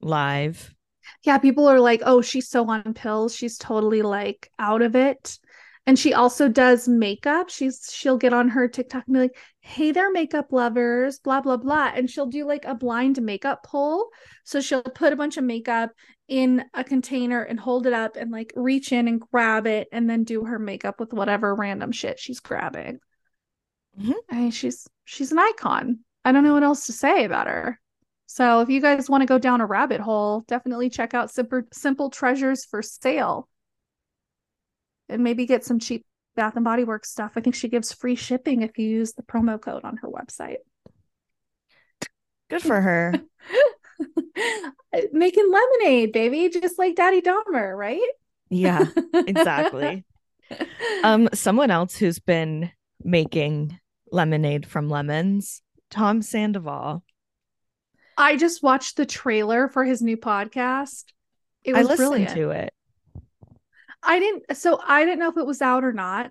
live? 0.00 0.74
Yeah, 1.22 1.38
people 1.38 1.66
are 1.66 1.80
like, 1.80 2.02
oh, 2.04 2.20
she's 2.22 2.48
so 2.48 2.68
on 2.70 2.94
pills. 2.94 3.34
She's 3.34 3.58
totally 3.58 4.02
like 4.02 4.50
out 4.58 4.82
of 4.82 4.96
it. 4.96 5.38
And 5.88 5.96
she 5.96 6.12
also 6.12 6.48
does 6.48 6.88
makeup. 6.88 7.48
She's 7.48 7.88
she'll 7.92 8.18
get 8.18 8.32
on 8.32 8.48
her 8.48 8.66
TikTok 8.66 9.04
and 9.06 9.14
be 9.14 9.20
like, 9.20 9.36
hey 9.60 9.92
there, 9.92 10.10
makeup 10.10 10.52
lovers, 10.52 11.20
blah, 11.20 11.40
blah, 11.40 11.56
blah. 11.56 11.92
And 11.94 12.10
she'll 12.10 12.26
do 12.26 12.44
like 12.44 12.64
a 12.64 12.74
blind 12.74 13.22
makeup 13.22 13.62
pull. 13.62 14.08
So 14.44 14.60
she'll 14.60 14.82
put 14.82 15.12
a 15.12 15.16
bunch 15.16 15.36
of 15.36 15.44
makeup 15.44 15.92
in 16.26 16.64
a 16.74 16.82
container 16.82 17.42
and 17.42 17.60
hold 17.60 17.86
it 17.86 17.92
up 17.92 18.16
and 18.16 18.32
like 18.32 18.52
reach 18.56 18.90
in 18.90 19.06
and 19.06 19.20
grab 19.20 19.68
it 19.68 19.86
and 19.92 20.10
then 20.10 20.24
do 20.24 20.44
her 20.44 20.58
makeup 20.58 20.98
with 20.98 21.12
whatever 21.12 21.54
random 21.54 21.92
shit 21.92 22.18
she's 22.18 22.40
grabbing. 22.40 22.98
Mm-hmm. 23.98 24.12
I 24.28 24.34
mean, 24.34 24.50
she's 24.50 24.88
she's 25.04 25.30
an 25.30 25.38
icon. 25.38 26.00
I 26.24 26.32
don't 26.32 26.42
know 26.42 26.54
what 26.54 26.64
else 26.64 26.86
to 26.86 26.92
say 26.92 27.24
about 27.24 27.46
her. 27.46 27.80
So 28.26 28.60
if 28.60 28.68
you 28.68 28.80
guys 28.80 29.08
want 29.08 29.22
to 29.22 29.26
go 29.26 29.38
down 29.38 29.60
a 29.60 29.66
rabbit 29.66 30.00
hole, 30.00 30.42
definitely 30.48 30.90
check 30.90 31.14
out 31.14 31.30
Simple, 31.30 31.62
Simple 31.72 32.10
Treasures 32.10 32.64
for 32.64 32.82
sale. 32.82 33.48
And 35.08 35.22
maybe 35.22 35.46
get 35.46 35.64
some 35.64 35.78
cheap 35.78 36.04
Bath 36.34 36.56
and 36.56 36.64
Body 36.64 36.84
Works 36.84 37.10
stuff. 37.10 37.32
I 37.36 37.40
think 37.40 37.54
she 37.54 37.68
gives 37.68 37.92
free 37.92 38.14
shipping 38.14 38.62
if 38.62 38.78
you 38.78 38.88
use 38.88 39.14
the 39.14 39.22
promo 39.22 39.60
code 39.60 39.84
on 39.84 39.96
her 39.98 40.08
website. 40.08 40.58
Good 42.48 42.62
for 42.62 42.80
her. 42.80 43.14
Making 45.12 45.50
lemonade, 45.50 46.12
baby, 46.12 46.48
just 46.48 46.78
like 46.78 46.94
Daddy 46.94 47.20
Dahmer, 47.20 47.76
right? 47.76 48.00
Yeah, 48.50 48.86
exactly. 49.14 50.04
um, 51.02 51.28
someone 51.34 51.70
else 51.70 51.96
who's 51.96 52.18
been 52.18 52.70
making 53.02 53.78
lemonade 54.12 54.66
from 54.66 54.88
lemons, 54.88 55.62
Tom 55.90 56.22
Sandoval. 56.22 57.02
I 58.16 58.36
just 58.36 58.62
watched 58.62 58.96
the 58.96 59.06
trailer 59.06 59.68
for 59.68 59.84
his 59.84 60.00
new 60.00 60.16
podcast. 60.16 61.04
It 61.64 61.72
was 61.72 61.86
I 61.86 61.90
listened 61.90 62.08
brilliant. 62.08 62.34
to 62.34 62.50
it. 62.50 62.74
I 64.06 64.18
didn't 64.18 64.56
so 64.56 64.80
I 64.86 65.04
didn't 65.04 65.18
know 65.18 65.30
if 65.30 65.36
it 65.36 65.46
was 65.46 65.60
out 65.60 65.84
or 65.84 65.92
not 65.92 66.30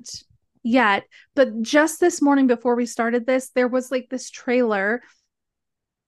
yet, 0.64 1.04
but 1.36 1.62
just 1.62 2.00
this 2.00 2.22
morning 2.22 2.48
before 2.48 2.76
we 2.76 2.86
started 2.86 3.26
this, 3.26 3.50
there 3.50 3.68
was 3.68 3.92
like 3.92 4.08
this 4.10 4.30
trailer 4.30 5.02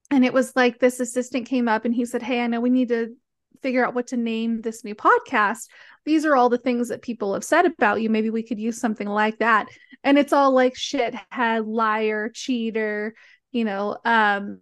and 0.10 0.23
it 0.23 0.34
was 0.34 0.56
like 0.56 0.80
this 0.80 0.99
assistant 0.99 1.47
came 1.47 1.67
up 1.67 1.86
and 1.86 1.93
he 1.93 2.06
said, 2.06 2.23
"Hey, 2.23 2.41
I 2.41 2.47
know 2.47 2.62
we 2.62 2.69
need 2.69 2.89
to 2.89 3.15
figure 3.62 3.86
out 3.86 3.93
what 3.93 4.08
to 4.08 4.17
name 4.17 4.62
this 4.62 4.84
new 4.84 4.95
podcast. 4.95 5.67
These 6.06 6.25
are 6.25 6.36
all 6.36 6.49
the 6.49 6.58
things 6.58 6.88
that 6.89 7.01
people 7.01 7.34
have 7.34 7.43
said 7.43 7.65
about 7.65 8.01
you. 8.01 8.10
Maybe 8.10 8.30
we 8.30 8.43
could 8.43 8.60
use 8.60 8.80
something 8.80 9.08
like 9.08 9.39
that." 9.39 9.67
And 10.03 10.17
it's 10.17 10.34
all 10.34 10.51
like 10.51 10.75
shithead, 10.75 11.65
liar, 11.67 12.30
cheater, 12.34 13.13
you 13.51 13.65
know, 13.65 13.97
um 14.06 14.60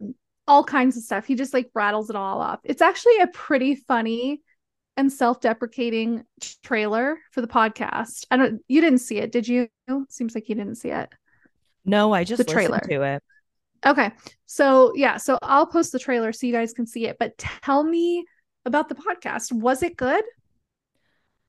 all 0.48 0.64
kinds 0.64 0.98
of 0.98 1.04
stuff. 1.04 1.26
He 1.26 1.36
just 1.36 1.54
like 1.54 1.70
rattles 1.74 2.10
it 2.10 2.16
all 2.16 2.42
off. 2.42 2.60
It's 2.64 2.82
actually 2.82 3.20
a 3.20 3.28
pretty 3.28 3.76
funny 3.76 4.42
and 4.98 5.12
self-deprecating 5.12 6.24
trailer 6.64 7.18
for 7.32 7.42
the 7.42 7.48
podcast. 7.48 8.26
I 8.32 8.38
don't 8.38 8.62
you 8.68 8.82
didn't 8.82 9.00
see 9.00 9.18
it, 9.18 9.32
did 9.32 9.48
you? 9.48 9.68
Seems 10.10 10.36
like 10.36 10.50
you 10.50 10.56
didn't 10.56 10.76
see 10.76 10.90
it. 10.90 11.10
No, 11.86 12.14
I 12.14 12.24
just 12.24 12.46
the 12.46 12.52
trailer 12.52 12.80
to 12.80 13.02
it. 13.04 13.24
Okay. 13.86 14.12
So, 14.48 14.94
yeah, 14.96 15.18
so 15.18 15.38
I'll 15.42 15.68
post 15.68 15.92
the 15.92 16.00
trailer 16.00 16.32
so 16.34 16.48
you 16.48 16.54
guys 16.54 16.74
can 16.74 16.88
see 16.88 17.06
it, 17.06 17.18
but 17.20 17.38
tell 17.38 17.84
me 17.84 18.26
about 18.66 18.90
the 18.90 18.96
podcast. 18.96 19.52
Was 19.52 19.84
it 19.84 19.96
good? 19.96 20.24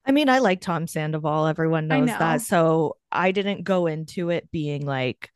I 0.05 0.13
mean, 0.13 0.29
I 0.29 0.41
like 0.41 0.61
Tom 0.61 0.87
Sandoval. 0.87 1.47
Everyone 1.47 1.89
knows 1.89 2.09
know. 2.09 2.19
that. 2.19 2.43
So, 2.43 2.97
I 3.11 3.33
didn't 3.33 3.65
go 3.65 3.87
into 3.87 4.29
it 4.31 4.51
being 4.51 4.85
like 4.85 5.31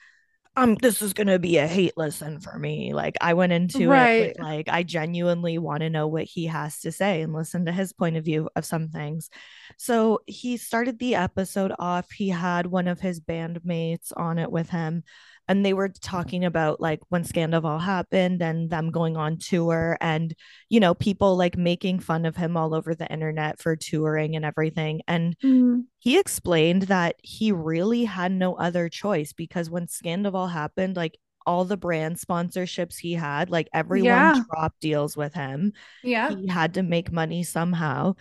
um 0.61 0.75
this 0.77 1.03
is 1.03 1.13
gonna 1.13 1.39
be 1.39 1.57
a 1.59 1.67
hate 1.67 1.97
listen 1.97 2.41
for 2.41 2.59
me. 2.59 2.93
Like 2.93 3.17
i 3.21 3.35
went 3.35 3.53
into 3.53 3.89
right. 3.89 4.09
it 4.09 4.37
with, 4.39 4.47
like 4.47 4.69
i 4.69 4.83
genuinely 4.83 5.59
want 5.59 5.81
to 5.81 5.91
know 5.91 6.07
what 6.07 6.25
he 6.25 6.47
has 6.47 6.81
to 6.81 6.93
say 6.93 7.23
and 7.23 7.33
listen 7.33 7.67
to 7.67 7.73
his 7.73 7.93
point 7.93 8.17
of 8.17 8.25
view 8.25 8.49
of 8.57 8.65
some 8.65 8.89
things. 8.89 9.31
So 9.79 10.21
he 10.27 10.57
started 10.57 10.99
the 10.99 11.15
episode 11.15 11.73
off 11.79 12.11
he 12.11 12.29
had 12.29 12.67
one 12.67 12.89
of 12.89 13.01
his 13.01 13.21
bandmates 13.21 14.13
on 14.17 14.39
it 14.39 14.51
with 14.51 14.71
him 14.71 15.05
and 15.51 15.67
they 15.67 15.73
were 15.73 15.89
talking 15.89 16.45
about 16.45 16.81
like 16.81 17.01
when 17.09 17.25
Scandoval 17.25 17.81
happened 17.81 18.41
and 18.41 18.71
them 18.71 18.93
going 18.93 19.17
on 19.17 19.37
tour 19.37 19.99
and 20.01 20.33
you 20.69 20.79
know 20.79 20.95
people 20.95 21.37
like 21.37 21.59
making 21.59 21.99
fun 21.99 22.25
of 22.25 22.37
him 22.37 22.57
all 22.57 22.73
over 22.73 22.95
the 22.95 23.11
internet 23.11 23.61
for 23.61 23.75
touring 23.75 24.37
and 24.37 24.45
everything 24.45 25.03
and 25.09 25.37
mm. 25.41 25.83
he 25.99 26.21
explained 26.21 26.83
that 26.83 27.17
he 27.21 27.51
really 27.51 28.05
had 28.05 28.31
no 28.31 28.55
other 28.55 28.89
choice 28.89 29.33
because 29.33 29.69
when 29.69 29.87
Scandoval 29.87 30.53
happened 30.53 30.95
like 30.95 31.19
all 31.45 31.65
the 31.65 31.77
brand 31.77 32.17
sponsorships 32.17 32.97
he 32.97 33.15
had 33.15 33.51
like 33.51 33.69
everyone 33.75 34.07
yeah. 34.07 34.41
dropped 34.49 34.79
deals 34.81 35.17
with 35.17 35.35
him 35.35 35.73
yeah 36.05 36.31
he 36.33 36.47
had 36.47 36.75
to 36.75 36.83
make 36.85 37.11
money 37.11 37.43
somehow 37.43 38.15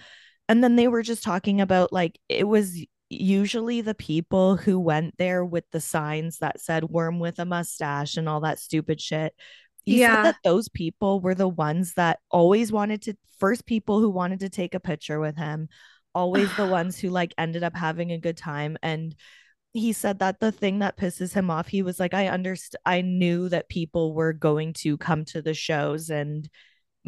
and 0.48 0.64
then 0.64 0.76
they 0.76 0.88
were 0.88 1.04
just 1.04 1.22
talking 1.22 1.62
about 1.62 1.94
like 1.94 2.18
it 2.28 2.48
was 2.48 2.84
usually 3.10 3.82
the 3.82 3.96
people 3.96 4.56
who 4.56 4.80
went 4.80 5.18
there 5.18 5.44
with 5.44 5.66
the 5.72 5.82
signs 5.82 6.38
that 6.40 6.62
said 6.62 6.84
worm 6.86 7.20
with 7.20 7.40
a 7.40 7.46
mustache 7.46 8.18
and 8.18 8.30
all 8.30 8.42
that 8.42 8.60
stupid 8.60 9.02
shit 9.02 9.34
he 9.84 10.02
yeah. 10.02 10.16
said 10.16 10.24
that 10.26 10.36
those 10.44 10.70
people 10.70 11.20
were 11.20 11.36
the 11.36 11.48
ones 11.48 11.94
that 11.96 12.20
always 12.30 12.72
wanted 12.72 13.02
to 13.02 13.16
first 13.40 13.66
people 13.66 14.00
who 14.00 14.10
wanted 14.10 14.40
to 14.40 14.50
take 14.50 14.76
a 14.76 14.80
picture 14.80 15.20
with 15.20 15.38
him 15.38 15.68
always 16.14 16.54
the 16.56 16.68
ones 16.68 17.00
who 17.00 17.10
like 17.10 17.34
ended 17.38 17.64
up 17.64 17.76
having 17.76 18.12
a 18.12 18.20
good 18.20 18.38
time 18.38 18.78
and 18.84 19.16
he 19.74 19.94
said 19.94 20.20
that 20.20 20.40
the 20.40 20.52
thing 20.52 20.80
that 20.80 20.98
pisses 20.98 21.34
him 21.34 21.50
off 21.50 21.68
he 21.68 21.82
was 21.82 22.00
like 22.00 22.14
i 22.14 22.28
understand 22.28 22.80
i 22.86 23.02
knew 23.02 23.50
that 23.50 23.70
people 23.70 24.14
were 24.14 24.34
going 24.34 24.74
to 24.74 24.98
come 24.98 25.26
to 25.26 25.42
the 25.42 25.54
shows 25.54 26.10
and 26.10 26.50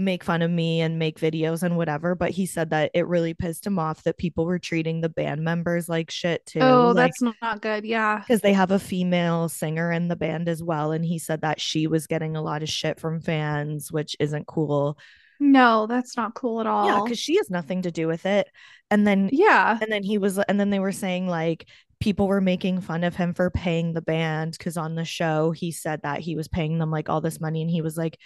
make 0.04 0.24
fun 0.24 0.42
of 0.42 0.52
me 0.52 0.82
and 0.82 1.00
make 1.00 1.20
videos 1.20 1.64
and 1.64 1.78
whatever 1.78 2.16
but 2.16 2.32
he 2.32 2.46
said 2.46 2.70
that 2.72 2.92
it 2.94 3.08
really 3.08 3.34
pissed 3.34 3.66
him 3.66 3.80
off 3.80 4.04
that 4.04 4.18
people 4.18 4.46
were 4.46 4.60
treating 4.60 5.02
the 5.02 5.10
band 5.10 5.42
members 5.44 5.88
like 5.88 6.12
shit 6.12 6.46
too 6.46 6.60
oh 6.60 6.92
like, 6.96 7.12
that's 7.12 7.22
not 7.42 7.62
good 7.62 7.86
yeah. 7.86 8.20
because 8.20 8.42
they 8.42 8.54
have 8.54 8.72
a 8.72 8.80
female 8.80 9.48
singer 9.48 9.92
in 9.92 10.08
the 10.08 10.16
band 10.16 10.50
as 10.50 10.64
well 10.64 10.92
and 10.92 11.06
he 11.06 11.20
said 11.20 11.42
that 11.42 11.62
she 11.62 11.88
was 11.88 12.08
getting 12.08 12.36
a 12.36 12.42
lot 12.42 12.64
of 12.64 12.70
shit 12.70 13.00
from 13.00 13.22
fans 13.22 13.92
which 13.92 14.16
isn't 14.20 14.48
cool. 14.48 14.98
No 15.40 15.88
that's 15.88 16.16
not 16.16 16.36
cool 16.36 16.60
at 16.60 16.68
all. 16.68 16.86
yeah 16.88 17.02
because 17.04 17.20
she 17.20 17.38
has 17.38 17.50
nothing 17.50 17.82
to 17.84 17.92
do 17.92 18.08
with 18.08 18.26
it. 18.26 18.48
And 18.90 19.08
then 19.08 19.30
yeah. 19.32 19.78
and 19.82 19.92
then 19.92 20.04
he 20.04 20.18
was 20.18 20.38
and 20.38 20.60
then 20.60 20.70
they 20.70 20.80
were 20.80 20.92
saying 20.92 21.28
like 21.28 21.68
people 22.00 22.28
were 22.28 22.42
making 22.42 22.82
fun 22.82 23.04
of 23.04 23.16
him 23.16 23.34
for 23.34 23.50
paying 23.50 23.94
the 23.94 24.02
band 24.02 24.54
because 24.58 24.78
on 24.78 24.96
the 24.96 25.06
show 25.06 25.52
he 25.52 25.72
said 25.72 26.02
that 26.04 26.20
he 26.20 26.36
was 26.36 26.48
paying 26.48 26.78
them 26.78 26.92
like 26.92 27.10
all 27.10 27.22
this 27.22 27.40
money 27.40 27.62
and 27.62 27.70
he 27.70 27.82
was 27.82 27.98
like 27.98 28.18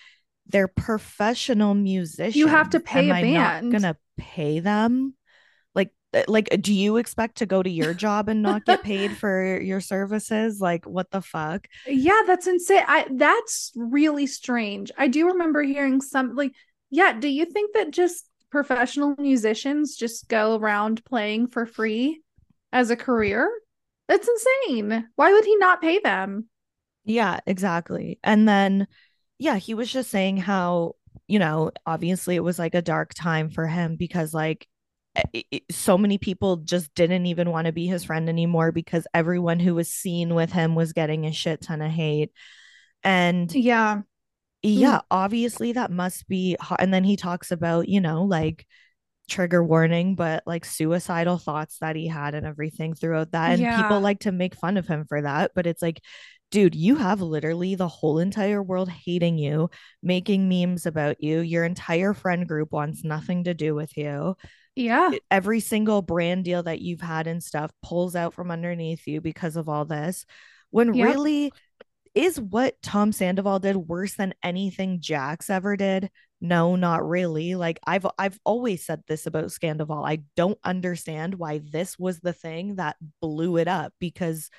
they're 0.47 0.67
professional 0.67 1.73
musicians. 1.73 2.35
You 2.35 2.47
have 2.47 2.69
to 2.71 2.79
pay 2.79 3.09
Am 3.09 3.17
a 3.17 3.21
band. 3.21 3.71
Not 3.71 3.81
gonna 3.81 3.97
pay 4.17 4.59
them. 4.59 5.15
Like, 5.73 5.91
uh, 6.13 6.23
like, 6.27 6.49
do 6.61 6.73
you 6.73 6.97
expect 6.97 7.37
to 7.37 7.45
go 7.45 7.63
to 7.63 7.69
your 7.69 7.93
job 8.05 8.29
and 8.29 8.41
not 8.41 8.65
get 8.65 8.83
paid 8.83 9.11
for 9.17 9.59
your 9.59 9.81
services? 9.81 10.59
Like, 10.59 10.85
what 10.85 11.11
the 11.11 11.21
fuck? 11.21 11.67
Yeah, 11.87 12.21
that's 12.27 12.47
insane. 12.47 12.83
I 12.87 13.07
that's 13.11 13.71
really 13.75 14.27
strange. 14.27 14.91
I 14.97 15.07
do 15.07 15.27
remember 15.27 15.63
hearing 15.63 16.01
some 16.01 16.35
like, 16.35 16.53
yeah. 16.89 17.13
Do 17.13 17.27
you 17.27 17.45
think 17.45 17.73
that 17.73 17.91
just 17.91 18.29
professional 18.51 19.15
musicians 19.17 19.95
just 19.95 20.27
go 20.27 20.55
around 20.55 21.03
playing 21.05 21.47
for 21.47 21.65
free 21.65 22.21
as 22.71 22.91
a 22.91 22.95
career? 22.95 23.51
That's 24.07 24.27
insane. 24.27 25.07
Why 25.15 25.31
would 25.31 25.45
he 25.45 25.55
not 25.55 25.81
pay 25.81 25.99
them? 25.99 26.47
Yeah, 27.05 27.39
exactly. 27.45 28.19
And 28.23 28.47
then 28.47 28.87
yeah, 29.37 29.55
he 29.57 29.73
was 29.73 29.91
just 29.91 30.09
saying 30.09 30.37
how, 30.37 30.95
you 31.27 31.39
know, 31.39 31.71
obviously 31.85 32.35
it 32.35 32.43
was 32.43 32.59
like 32.59 32.75
a 32.75 32.81
dark 32.81 33.13
time 33.13 33.49
for 33.49 33.67
him 33.67 33.95
because 33.95 34.33
like 34.33 34.67
it, 35.33 35.45
it, 35.51 35.63
so 35.71 35.97
many 35.97 36.17
people 36.17 36.57
just 36.57 36.93
didn't 36.93 37.25
even 37.25 37.49
want 37.49 37.67
to 37.67 37.73
be 37.73 37.87
his 37.87 38.03
friend 38.03 38.29
anymore 38.29 38.71
because 38.71 39.07
everyone 39.13 39.59
who 39.59 39.75
was 39.75 39.89
seen 39.89 40.35
with 40.35 40.51
him 40.51 40.75
was 40.75 40.93
getting 40.93 41.25
a 41.25 41.31
shit 41.31 41.61
ton 41.61 41.81
of 41.81 41.91
hate. 41.91 42.31
And 43.03 43.53
yeah. 43.53 44.01
Yeah, 44.61 44.97
mm. 44.97 45.03
obviously 45.11 45.73
that 45.73 45.91
must 45.91 46.27
be 46.27 46.57
hard. 46.59 46.81
And 46.81 46.93
then 46.93 47.03
he 47.03 47.17
talks 47.17 47.51
about, 47.51 47.87
you 47.87 48.01
know, 48.01 48.23
like 48.23 48.65
trigger 49.29 49.63
warning, 49.63 50.15
but 50.15 50.43
like 50.45 50.65
suicidal 50.65 51.37
thoughts 51.37 51.77
that 51.79 51.95
he 51.95 52.07
had 52.07 52.35
and 52.35 52.45
everything 52.45 52.93
throughout 52.93 53.31
that. 53.31 53.51
And 53.51 53.61
yeah. 53.61 53.81
people 53.81 53.99
like 53.99 54.21
to 54.21 54.31
make 54.31 54.55
fun 54.55 54.77
of 54.77 54.87
him 54.87 55.05
for 55.05 55.21
that. 55.21 55.51
But 55.53 55.67
it's 55.67 55.81
like 55.81 56.01
dude, 56.55 56.73
you 56.73 56.95
have 56.95 57.21
literally 57.21 57.75
the 57.75 57.89
whole 57.89 58.17
entire 58.17 58.63
world 58.63 58.87
hating 58.89 59.37
you, 59.37 59.69
making 60.01 60.47
memes 60.47 60.85
about 60.85 61.21
you. 61.21 61.41
Your 61.41 61.65
entire 61.65 62.13
friend 62.13 62.47
group 62.47 62.71
wants 62.71 63.03
nothing 63.03 63.43
to 63.43 63.53
do 63.53 63.75
with 63.75 63.97
you. 63.97 64.37
Yeah. 64.73 65.11
every 65.29 65.59
single 65.59 66.01
brand 66.01 66.45
deal 66.45 66.63
that 66.63 66.79
you've 66.79 67.01
had 67.01 67.27
and 67.27 67.43
stuff 67.43 67.71
pulls 67.83 68.15
out 68.15 68.33
from 68.33 68.51
underneath 68.51 69.05
you 69.05 69.19
because 69.19 69.57
of 69.57 69.67
all 69.67 69.83
this. 69.83 70.25
When 70.69 70.93
Yep. 70.93 71.05
really 71.05 71.51
is 72.13 72.39
what 72.39 72.81
Tom 72.81 73.11
Sandoval 73.11 73.59
did 73.59 73.75
worse 73.75 74.13
than 74.15 74.33
anything 74.41 75.01
Jax 75.01 75.49
ever 75.49 75.75
did? 75.75 76.09
No, 76.39 76.77
not 76.77 77.05
really. 77.05 77.55
Like 77.55 77.79
I've 77.85 78.07
I've 78.17 78.39
always 78.45 78.85
said 78.85 79.03
this 79.07 79.25
about 79.27 79.45
Scandoval. 79.45 80.07
I 80.07 80.23
don't 80.37 80.59
understand 80.63 81.35
why 81.35 81.57
this 81.59 81.99
was 81.99 82.21
the 82.21 82.33
thing 82.33 82.75
that 82.75 82.95
blew 83.21 83.57
it 83.57 83.67
up 83.67 83.93
because 83.99 84.49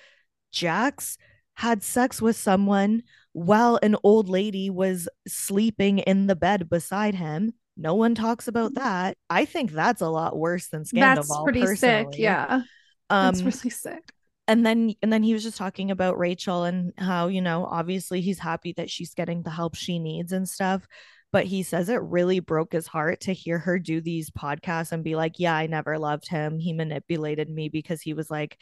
Jax 0.53 1.17
had 1.57 1.83
sex 1.83 2.23
with 2.23 2.37
someone 2.37 3.03
while 3.33 3.79
an 3.83 3.97
old 4.03 4.29
lady 4.29 4.71
was 4.71 5.09
sleeping 5.27 5.99
in 5.99 6.27
the 6.27 6.37
bed 6.37 6.69
beside 6.71 7.15
him. 7.15 7.53
No 7.77 7.95
one 7.95 8.15
talks 8.15 8.49
about 8.49 8.75
that. 8.75 9.19
I 9.29 9.45
think 9.45 9.73
that's 9.73 10.01
a 10.01 10.09
lot 10.09 10.37
worse 10.39 10.69
than 10.69 10.85
Scandoval. 10.85 11.17
That's 11.17 11.43
pretty 11.43 11.67
sick. 11.67 12.09
Yeah. 12.17 12.63
Um, 13.11 13.35
That's 13.35 13.43
really 13.43 13.71
sick. 13.71 14.03
and 14.49 14.65
then 14.65 14.95
and 15.03 15.13
then 15.13 15.23
he 15.23 15.33
was 15.33 15.43
just 15.43 15.59
talking 15.59 15.91
about 15.91 16.19
Rachel 16.19 16.65
and 16.65 16.93
how, 16.99 17.29
you 17.29 17.41
know, 17.43 17.67
obviously 17.67 18.21
he's 18.21 18.39
happy 18.39 18.73
that 18.77 18.91
she's 18.91 19.15
getting 19.15 19.43
the 19.43 19.51
help 19.51 19.75
she 19.77 19.99
needs 19.99 20.33
and 20.33 20.49
stuff. 20.49 20.87
But 21.33 21.45
he 21.45 21.63
says 21.63 21.89
it 21.89 22.01
really 22.03 22.41
broke 22.41 22.73
his 22.73 22.87
heart 22.87 23.21
to 23.23 23.33
hear 23.33 23.59
her 23.59 23.79
do 23.79 24.01
these 24.01 24.31
podcasts 24.31 24.93
and 24.93 25.05
be 25.05 25.17
like, 25.17 25.35
Yeah, 25.39 25.55
I 25.55 25.67
never 25.67 25.99
loved 25.99 26.29
him. 26.29 26.59
He 26.59 26.73
manipulated 26.73 27.51
me 27.51 27.69
because 27.69 28.01
he 28.01 28.15
was 28.15 28.31
like, 28.31 28.57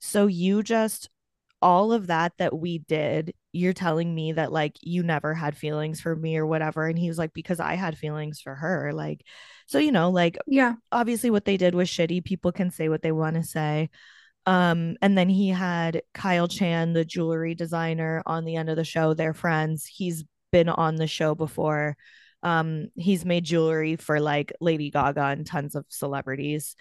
So 0.00 0.26
you 0.26 0.62
just 0.62 1.08
all 1.62 1.92
of 1.92 2.08
that 2.08 2.32
that 2.38 2.56
we 2.56 2.78
did, 2.78 3.34
you're 3.52 3.72
telling 3.72 4.14
me 4.14 4.32
that 4.32 4.52
like 4.52 4.76
you 4.82 5.02
never 5.02 5.34
had 5.34 5.56
feelings 5.56 6.00
for 6.00 6.14
me 6.14 6.36
or 6.36 6.46
whatever. 6.46 6.86
And 6.86 6.98
he 6.98 7.08
was 7.08 7.18
like, 7.18 7.32
Because 7.32 7.60
I 7.60 7.74
had 7.74 7.96
feelings 7.98 8.40
for 8.40 8.54
her. 8.54 8.92
Like, 8.92 9.22
so 9.66 9.78
you 9.78 9.92
know, 9.92 10.10
like 10.10 10.38
Yeah. 10.46 10.74
obviously 10.92 11.30
what 11.30 11.44
they 11.44 11.56
did 11.56 11.74
was 11.74 11.88
shitty. 11.88 12.24
People 12.24 12.52
can 12.52 12.70
say 12.70 12.88
what 12.88 13.02
they 13.02 13.12
want 13.12 13.36
to 13.36 13.42
say. 13.42 13.90
Um, 14.44 14.96
and 15.02 15.18
then 15.18 15.28
he 15.28 15.48
had 15.48 16.02
Kyle 16.14 16.46
Chan, 16.46 16.92
the 16.92 17.04
jewelry 17.04 17.54
designer, 17.54 18.22
on 18.26 18.44
the 18.44 18.56
end 18.56 18.68
of 18.68 18.76
the 18.76 18.84
show. 18.84 19.12
They're 19.12 19.34
friends. 19.34 19.86
He's 19.86 20.24
been 20.52 20.68
on 20.68 20.96
the 20.96 21.08
show 21.08 21.34
before. 21.34 21.96
Um, 22.42 22.88
he's 22.94 23.24
made 23.24 23.44
jewelry 23.44 23.96
for 23.96 24.20
like 24.20 24.52
Lady 24.60 24.90
Gaga 24.90 25.20
and 25.24 25.44
tons 25.46 25.74
of 25.74 25.84
celebrities. 25.88 26.76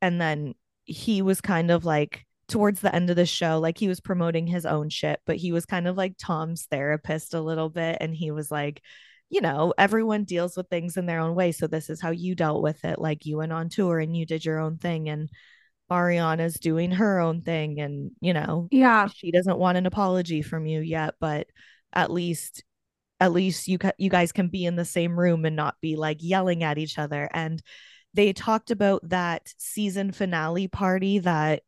And 0.00 0.20
then 0.20 0.54
he 0.84 1.20
was 1.20 1.40
kind 1.42 1.70
of 1.70 1.84
like 1.84 2.24
towards 2.52 2.80
the 2.80 2.94
end 2.94 3.10
of 3.10 3.16
the 3.16 3.26
show, 3.26 3.58
like 3.58 3.78
he 3.78 3.88
was 3.88 4.00
promoting 4.00 4.46
his 4.46 4.64
own 4.66 4.88
shit, 4.88 5.20
but 5.26 5.36
he 5.36 5.52
was 5.52 5.66
kind 5.66 5.88
of 5.88 5.96
like 5.96 6.14
Tom's 6.18 6.66
therapist 6.70 7.34
a 7.34 7.40
little 7.40 7.68
bit. 7.68 7.98
And 8.00 8.14
he 8.14 8.30
was 8.30 8.50
like, 8.50 8.82
you 9.30 9.40
know, 9.40 9.72
everyone 9.78 10.24
deals 10.24 10.56
with 10.56 10.68
things 10.68 10.96
in 10.96 11.06
their 11.06 11.20
own 11.20 11.34
way. 11.34 11.52
So 11.52 11.66
this 11.66 11.88
is 11.90 12.00
how 12.00 12.10
you 12.10 12.34
dealt 12.34 12.62
with 12.62 12.84
it. 12.84 12.98
Like 12.98 13.24
you 13.26 13.38
went 13.38 13.52
on 13.52 13.68
tour 13.68 13.98
and 13.98 14.16
you 14.16 14.26
did 14.26 14.44
your 14.44 14.60
own 14.60 14.78
thing. 14.78 15.08
And 15.08 15.30
Ariana's 15.90 16.54
doing 16.54 16.90
her 16.92 17.18
own 17.18 17.40
thing. 17.42 17.80
And, 17.80 18.12
you 18.20 18.34
know, 18.34 18.68
Yeah. 18.70 19.08
she 19.08 19.30
doesn't 19.30 19.58
want 19.58 19.78
an 19.78 19.86
apology 19.86 20.42
from 20.42 20.66
you 20.66 20.80
yet, 20.80 21.14
but 21.20 21.46
at 21.92 22.10
least 22.10 22.64
at 23.20 23.32
least 23.32 23.68
you 23.68 23.78
ca- 23.78 23.92
you 23.98 24.10
guys 24.10 24.32
can 24.32 24.48
be 24.48 24.64
in 24.64 24.74
the 24.74 24.84
same 24.84 25.18
room 25.18 25.44
and 25.44 25.54
not 25.54 25.76
be 25.80 25.94
like 25.96 26.18
yelling 26.20 26.64
at 26.64 26.76
each 26.76 26.98
other 26.98 27.30
and 27.32 27.62
they 28.14 28.32
talked 28.32 28.70
about 28.70 29.08
that 29.08 29.42
season 29.58 30.10
finale 30.12 30.66
party 30.68 31.18
that 31.20 31.62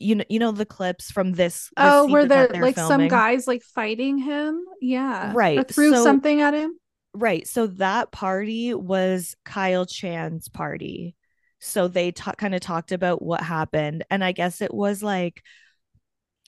you 0.00 0.16
know 0.16 0.24
you 0.28 0.38
know 0.40 0.50
the 0.50 0.66
clips 0.66 1.10
from 1.12 1.32
this, 1.32 1.70
Oh, 1.76 2.08
where 2.10 2.26
they're 2.26 2.48
like 2.48 2.76
some 2.76 3.06
guys 3.08 3.46
like 3.46 3.62
fighting 3.62 4.18
him. 4.18 4.64
Yeah. 4.80 5.30
Or 5.30 5.34
Right, 5.34 5.68
threw 5.70 5.94
so- 5.94 6.02
something 6.04 6.40
at 6.40 6.54
him. 6.54 6.76
Right. 7.12 7.46
So 7.46 7.66
that 7.66 8.12
party 8.12 8.72
was 8.72 9.36
Kyle 9.44 9.84
Chan's 9.84 10.48
party. 10.48 11.16
So 11.58 11.88
they 11.88 12.12
ta- 12.12 12.32
kind 12.32 12.54
of 12.54 12.60
talked 12.60 12.92
about 12.92 13.20
what 13.20 13.42
happened. 13.42 14.04
And 14.10 14.22
I 14.24 14.32
guess 14.32 14.62
it 14.62 14.72
was 14.72 15.02
like, 15.02 15.42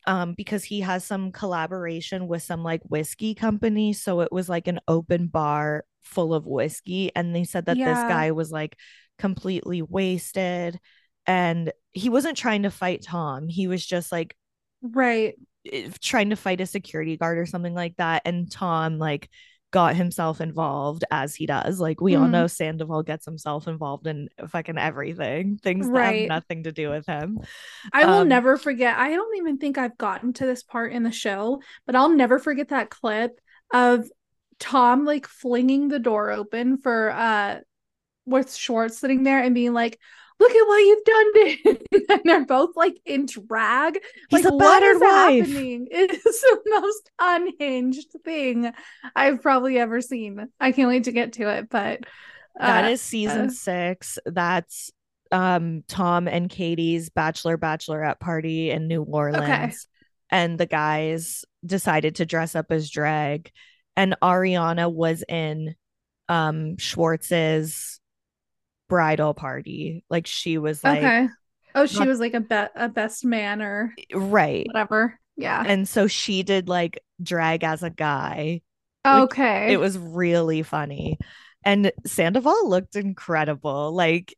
um, 0.07 0.35
because 0.35 0.65
he 0.65 0.81
has 0.81 1.05
some 1.05 1.33
collaboration 1.33 2.29
with 2.29 2.43
some 2.45 2.63
like 2.63 2.81
whiskey 2.85 3.35
company. 3.35 3.93
So 3.93 4.21
it 4.21 4.33
was 4.33 4.49
like 4.49 4.69
an 4.69 4.81
open 4.89 5.27
bar 5.27 5.85
full 6.03 6.33
of 6.33 6.47
whiskey. 6.47 7.11
And 7.15 7.35
they 7.35 7.45
said 7.45 7.67
that 7.67 7.77
this 7.77 7.99
guy 7.99 8.31
was 8.31 8.51
like 8.51 8.77
completely 9.19 9.83
wasted. 9.83 10.79
And 11.27 11.73
he 11.93 12.09
wasn't 12.09 12.37
trying 12.37 12.63
to 12.65 12.71
fight 12.71 13.03
Tom. 13.03 13.49
He 13.49 13.67
was 13.67 13.85
just 13.85 14.11
like 14.13 14.35
Right. 14.83 15.35
eh, 15.71 15.91
trying 16.01 16.31
to 16.31 16.37
fight 16.37 16.61
a 16.61 16.67
security 16.67 17.17
guard 17.17 17.39
or 17.39 17.47
something 17.47 17.75
like 17.75 17.97
that 17.97 18.23
and 18.25 18.51
tom 18.51 18.99
like 18.99 19.29
got 19.71 19.97
himself 19.97 20.41
involved 20.41 21.05
as 21.11 21.35
he 21.35 21.47
does 21.47 21.81
like 21.81 22.01
we 22.01 22.15
all 22.15 22.27
Mhm. 22.27 22.31
know 22.31 22.47
sandoval 22.47 23.03
gets 23.03 23.25
himself 23.25 23.67
involved 23.69 24.07
in 24.07 24.29
fucking 24.49 24.77
everything 24.77 25.57
things 25.63 25.89
that 25.91 26.05
have 26.05 26.29
nothing 26.29 26.65
to 26.65 26.73
do 26.73 26.91
with 26.91 27.07
him 27.07 27.39
I 27.93 28.05
will 28.05 28.21
Um, 28.23 28.29
never 28.29 28.57
forget. 28.59 28.99
I 28.99 29.11
don't 29.15 29.37
even 29.37 29.59
think 29.59 29.79
I've 29.79 29.97
gotten 29.97 30.33
to 30.35 30.47
this 30.47 30.63
part 30.63 30.93
in 30.93 31.03
the 31.05 31.13
show, 31.13 31.63
but 31.87 31.97
I'll 31.97 32.09
never 32.11 32.39
forget 32.39 32.69
that 32.69 32.91
clip 32.91 33.41
of 33.73 34.09
Tom 34.59 35.05
like 35.05 35.27
flinging 35.27 35.89
the 35.89 35.99
door 35.99 36.31
open 36.31 36.77
for 36.79 37.11
uh 37.11 37.61
with 38.27 38.55
Schwartz 38.55 38.99
sitting 38.99 39.25
there 39.25 39.41
and 39.43 39.55
being 39.55 39.73
like, 39.73 39.99
"Look 40.43 40.53
at 40.53 40.67
what 40.69 40.79
you've 40.79 41.05
done!" 41.05 41.33
to-" 41.35 42.07
and 42.15 42.21
they're 42.25 42.45
both 42.47 42.77
like 42.77 42.99
in 43.07 43.27
drag. 43.27 43.99
He's 44.29 44.45
like, 44.45 44.53
a 44.53 44.57
what 44.57 44.81
battered 44.81 44.97
is 44.97 45.01
wife. 45.01 45.47
happening? 45.47 45.89
It 45.93 46.11
is 46.11 46.23
the 46.23 46.61
most 46.67 47.11
unhinged 47.19 48.17
thing 48.25 48.73
I've 49.15 49.41
probably 49.43 49.79
ever 49.79 50.01
seen. 50.01 50.49
I 50.59 50.73
can't 50.73 50.89
wait 50.89 51.05
to 51.05 51.13
get 51.13 51.35
to 51.35 51.49
it, 51.49 51.69
but 51.71 52.01
That 52.59 52.85
uh, 52.85 52.89
is 52.89 53.01
season 53.01 53.47
uh, 53.47 53.51
six 53.51 54.19
that's 54.27 54.91
um 55.31 55.83
tom 55.89 56.29
and 56.29 56.51
katie's 56.51 57.09
bachelor 57.09 57.57
bachelorette 57.57 58.21
party 58.21 58.71
in 58.71 58.87
new 58.87 59.03
orleans 59.03 59.89
and 60.31 60.59
the 60.59 60.67
guys 60.67 61.47
decided 61.65 62.17
to 62.17 62.27
dress 62.27 62.55
up 62.55 62.67
as 62.71 62.91
drag 62.91 63.51
and 63.97 64.15
ariana 64.23 64.93
was 64.93 65.25
in 65.27 65.75
um 66.29 66.77
schwartz's 66.77 67.99
bridal 68.93 69.33
party 69.33 70.05
like 70.11 70.27
she 70.27 70.59
was 70.59 70.85
like 70.85 70.99
okay. 70.99 71.29
Oh, 71.75 71.87
she 71.87 72.07
was 72.07 72.21
like 72.21 72.35
a 72.35 72.41
be- 72.41 72.73
a 72.77 72.91
best 72.91 73.25
man 73.25 73.63
or 73.63 73.95
right 74.13 74.67
whatever. 74.67 75.19
Yeah. 75.39 75.65
and 75.67 75.89
so 75.89 76.07
she 76.07 76.43
did 76.43 76.69
like 76.69 77.03
drag 77.23 77.65
as 77.65 77.83
a 77.83 77.89
guy 77.89 78.61
Okay. 79.07 79.73
it 79.73 79.79
was 79.79 79.97
really 79.97 80.63
funny 80.63 81.17
and 81.65 81.91
sandoval 82.05 82.69
looked 82.69 82.95
incredible 82.97 83.95
like 83.95 84.37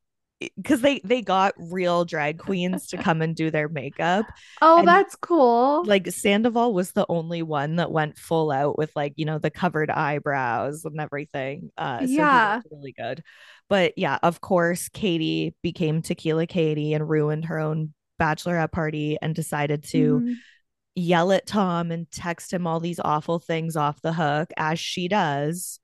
because 0.56 0.80
they 0.80 1.00
they 1.04 1.22
got 1.22 1.54
real 1.56 2.04
drag 2.04 2.38
queens 2.38 2.88
to 2.88 2.96
come 2.96 3.22
and 3.22 3.34
do 3.36 3.50
their 3.50 3.68
makeup 3.68 4.26
oh, 4.60 4.78
and, 4.80 4.88
that's 4.88 5.14
cool. 5.16 5.84
like 5.86 6.10
sandoval 6.10 6.74
was 6.74 6.92
the 6.92 7.06
only 7.08 7.42
one 7.42 7.76
that 7.76 7.90
went 7.92 8.18
full 8.18 8.50
out 8.50 8.76
with 8.76 8.90
like 8.96 9.12
you 9.16 9.24
know 9.24 9.38
the 9.38 9.50
covered 9.50 9.90
eyebrows 9.90 10.84
and 10.84 11.00
everything 11.00 11.70
uh 11.78 12.00
so 12.00 12.06
Yeah. 12.06 12.60
really 12.70 12.92
good 12.92 13.22
but 13.68 13.96
yeah 13.96 14.18
of 14.22 14.40
course 14.40 14.88
katie 14.88 15.54
became 15.62 16.02
tequila 16.02 16.46
katie 16.46 16.92
and 16.94 17.08
ruined 17.08 17.46
her 17.46 17.58
own 17.58 17.94
bachelorette 18.20 18.72
party 18.72 19.16
and 19.22 19.34
decided 19.34 19.84
to 19.84 20.20
Mhm. 20.20 20.34
yell 20.96 21.32
at 21.32 21.46
Tom 21.46 21.90
and 21.90 22.10
text 22.10 22.52
him 22.52 22.66
all 22.66 22.80
these 22.80 23.00
awful 23.00 23.38
things 23.38 23.76
off 23.76 24.00
the 24.02 24.12
hook 24.12 24.50
as 24.56 24.78
she 24.78 25.08
does. 25.08 25.80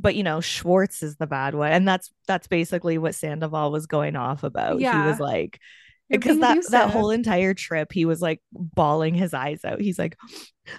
But 0.00 0.14
you 0.14 0.22
know, 0.22 0.40
Schwartz 0.40 1.02
is 1.02 1.16
the 1.16 1.26
bad 1.26 1.54
one. 1.54 1.72
And 1.72 1.86
that's 1.86 2.12
that's 2.26 2.46
basically 2.46 2.98
what 2.98 3.14
Sandoval 3.14 3.72
was 3.72 3.86
going 3.86 4.16
off 4.16 4.42
about. 4.42 4.80
He 5.02 5.08
was 5.08 5.20
like 5.20 5.60
because 6.08 6.38
that 6.40 6.58
that 6.70 6.90
whole 6.90 7.10
entire 7.10 7.54
trip 7.54 7.92
he 7.92 8.04
was 8.04 8.20
like 8.20 8.40
bawling 8.52 9.14
his 9.14 9.34
eyes 9.34 9.64
out. 9.64 9.80
He's 9.80 9.98
like, 9.98 10.16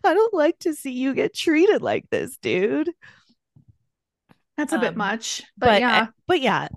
I 0.03 0.13
don't 0.13 0.33
like 0.33 0.59
to 0.59 0.73
see 0.73 0.91
you 0.91 1.13
get 1.13 1.35
treated 1.35 1.81
like 1.81 2.09
this, 2.09 2.37
dude. 2.37 2.89
That's 4.57 4.73
a 4.73 4.79
bit 4.79 4.89
um, 4.89 4.97
much, 4.97 5.41
but, 5.57 5.67
But 5.67 5.81
yeah. 5.81 6.07
but 6.27 6.41
yeah. 6.41 6.67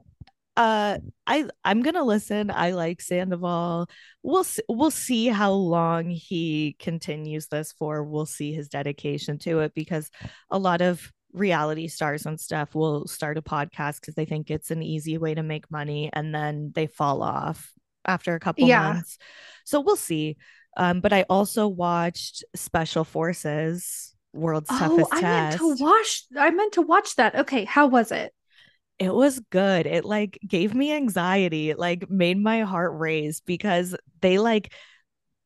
Uh 0.55 0.99
I 1.27 1.49
I'm 1.65 1.83
gonna 1.83 2.05
listen. 2.05 2.51
I 2.51 2.73
like 2.73 3.01
Sandoval. 3.01 3.89
We'll 4.23 4.45
see, 4.45 4.63
we'll 4.69 4.91
see 4.91 5.29
how 5.29 5.53
long 5.53 6.11
he 6.11 6.77
continues 6.79 7.49
this 7.49 7.73
for. 7.73 8.05
We'll 8.05 8.27
see 8.27 8.53
his 8.53 8.69
dedication 8.69 9.39
to 9.39 9.61
it 9.61 9.73
because 9.75 10.11
a 10.51 10.59
lot 10.59 10.83
of 10.83 11.11
reality 11.33 11.89
stars 11.89 12.27
and 12.27 12.39
stuff 12.39 12.75
will 12.75 13.07
start 13.07 13.39
a 13.39 13.43
podcast 13.43 14.01
because 14.01 14.15
they 14.15 14.25
think 14.25 14.51
it's 14.51 14.71
an 14.71 14.83
easy 14.83 15.19
way 15.19 15.35
to 15.35 15.43
make 15.43 15.71
money 15.71 16.11
and 16.13 16.35
then 16.35 16.73
they 16.75 16.87
fall 16.87 17.23
off 17.23 17.73
after 18.05 18.35
a 18.35 18.41
couple 18.41 18.69
Yeah. 18.69 18.93
months. 18.93 19.19
So 19.65 19.81
we'll 19.81 19.97
see. 19.97 20.37
Um, 20.77 21.01
but 21.01 21.13
I 21.13 21.25
also 21.29 21.69
watched 21.69 22.45
Special 22.55 23.05
Forces 23.05 24.15
World's 24.33 24.71
Oh, 24.71 24.79
Toughest 24.79 25.13
I 25.13 25.21
meant 25.21 25.53
to 25.53 25.77
watch. 25.79 26.25
I 26.39 26.51
meant 26.51 26.73
to 26.75 26.83
watch 26.83 27.17
that. 27.17 27.35
Okay, 27.35 27.65
how 27.65 27.87
was 27.87 28.13
it? 28.13 28.33
it 28.99 29.13
was 29.13 29.41
good. 29.51 29.87
It 29.87 30.05
like 30.05 30.39
gave 30.47 30.75
me 30.75 30.93
anxiety. 30.93 31.71
It 31.71 31.79
like 31.79 32.09
made 32.09 32.39
my 32.39 32.61
heart 32.63 32.93
race 32.99 33.41
because 33.41 33.97
they 34.21 34.39
like 34.39 34.73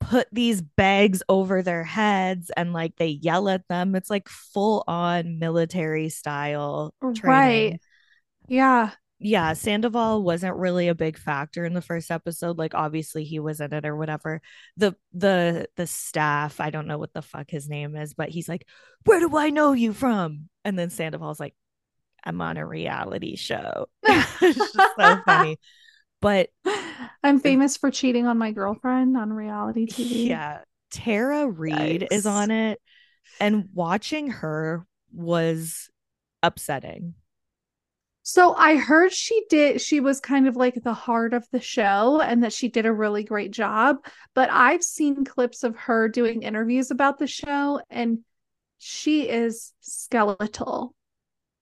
put 0.00 0.28
these 0.32 0.62
bags 0.62 1.22
over 1.28 1.62
their 1.62 1.84
heads 1.84 2.50
and 2.56 2.72
like 2.72 2.96
they 2.96 3.08
yell 3.08 3.48
at 3.48 3.66
them. 3.68 3.94
It's 3.94 4.10
like 4.10 4.28
full 4.28 4.84
on 4.86 5.38
military 5.38 6.08
style 6.10 6.94
training. 7.14 7.72
Right. 7.72 7.80
Yeah. 8.48 8.90
yeah, 9.18 9.54
Sandoval 9.54 10.22
wasn't 10.22 10.56
really 10.56 10.88
a 10.88 10.94
big 10.94 11.18
factor 11.18 11.64
in 11.64 11.74
the 11.74 11.82
first 11.82 12.10
episode. 12.10 12.58
Like 12.58 12.74
obviously 12.74 13.24
he 13.24 13.40
was 13.40 13.60
in 13.60 13.72
it 13.72 13.86
or 13.86 13.96
whatever. 13.96 14.42
The 14.76 14.94
the 15.12 15.68
the 15.76 15.86
staff, 15.86 16.60
I 16.60 16.70
don't 16.70 16.86
know 16.86 16.98
what 16.98 17.12
the 17.14 17.22
fuck 17.22 17.50
his 17.50 17.68
name 17.68 17.96
is, 17.96 18.14
but 18.14 18.28
he's 18.28 18.48
like, 18.48 18.66
"Where 19.04 19.20
do 19.20 19.36
I 19.36 19.50
know 19.50 19.72
you 19.72 19.92
from?" 19.94 20.48
And 20.64 20.78
then 20.78 20.90
Sandoval's 20.90 21.40
like, 21.40 21.54
"I'm 22.24 22.40
on 22.42 22.56
a 22.58 22.66
reality 22.66 23.36
show." 23.36 23.86
it's 24.04 24.72
just 24.72 24.96
so 24.98 25.16
funny. 25.24 25.58
But 26.20 26.50
I'm 27.22 27.40
famous 27.40 27.76
for 27.76 27.90
cheating 27.90 28.26
on 28.26 28.38
my 28.38 28.52
girlfriend 28.52 29.16
on 29.16 29.32
reality 29.32 29.86
TV. 29.86 30.28
Yeah. 30.28 30.60
Tara 30.90 31.48
Reid 31.48 32.02
Yikes. 32.02 32.08
is 32.12 32.26
on 32.26 32.50
it 32.50 32.80
and 33.40 33.68
watching 33.74 34.30
her 34.30 34.86
was 35.12 35.90
upsetting. 36.42 37.14
So 38.22 38.54
I 38.54 38.76
heard 38.76 39.12
she 39.12 39.44
did, 39.48 39.80
she 39.80 40.00
was 40.00 40.18
kind 40.18 40.48
of 40.48 40.56
like 40.56 40.82
the 40.82 40.94
heart 40.94 41.32
of 41.32 41.46
the 41.52 41.60
show 41.60 42.20
and 42.20 42.42
that 42.42 42.52
she 42.52 42.68
did 42.68 42.84
a 42.84 42.92
really 42.92 43.22
great 43.22 43.52
job. 43.52 43.98
But 44.34 44.50
I've 44.50 44.82
seen 44.82 45.24
clips 45.24 45.62
of 45.62 45.76
her 45.76 46.08
doing 46.08 46.42
interviews 46.42 46.90
about 46.90 47.18
the 47.18 47.28
show 47.28 47.80
and 47.88 48.20
she 48.78 49.28
is 49.28 49.72
skeletal. 49.80 50.92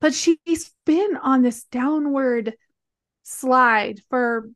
But 0.00 0.14
she's 0.14 0.72
been 0.86 1.18
on 1.22 1.42
this 1.42 1.64
downward 1.64 2.54
slide 3.24 4.00
for 4.08 4.48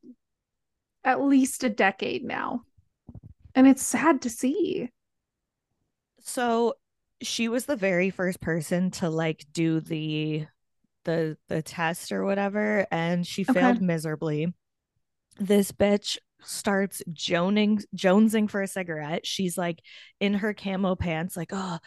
at 1.03 1.21
least 1.21 1.65
a 1.65 1.69
decade 1.69 2.25
now. 2.25 2.63
And 3.55 3.67
it's 3.67 3.85
sad 3.85 4.23
to 4.23 4.31
see. 4.31 4.91
So 6.21 6.75
she 7.23 7.49
was 7.49 7.65
the 7.65 7.77
very 7.77 8.11
first 8.11 8.41
person 8.41 8.91
to 8.93 9.11
like 9.11 9.45
do 9.53 9.81
the 9.81 10.47
the 11.05 11.37
the 11.49 11.63
test 11.63 12.13
or 12.13 12.25
whatever 12.25 12.87
and 12.91 13.27
she 13.27 13.43
failed 13.45 13.81
miserably 13.81 14.53
this 15.39 15.73
bitch 15.73 16.19
starts 16.43 17.03
joning 17.13 17.81
jonesing 17.97 18.49
for 18.49 18.63
a 18.63 18.69
cigarette 18.69 19.27
she's 19.27 19.57
like 19.57 19.81
in 20.21 20.35
her 20.35 20.53
camo 20.53 20.95
pants 20.95 21.37
like 21.37 21.51
oh 21.53 21.79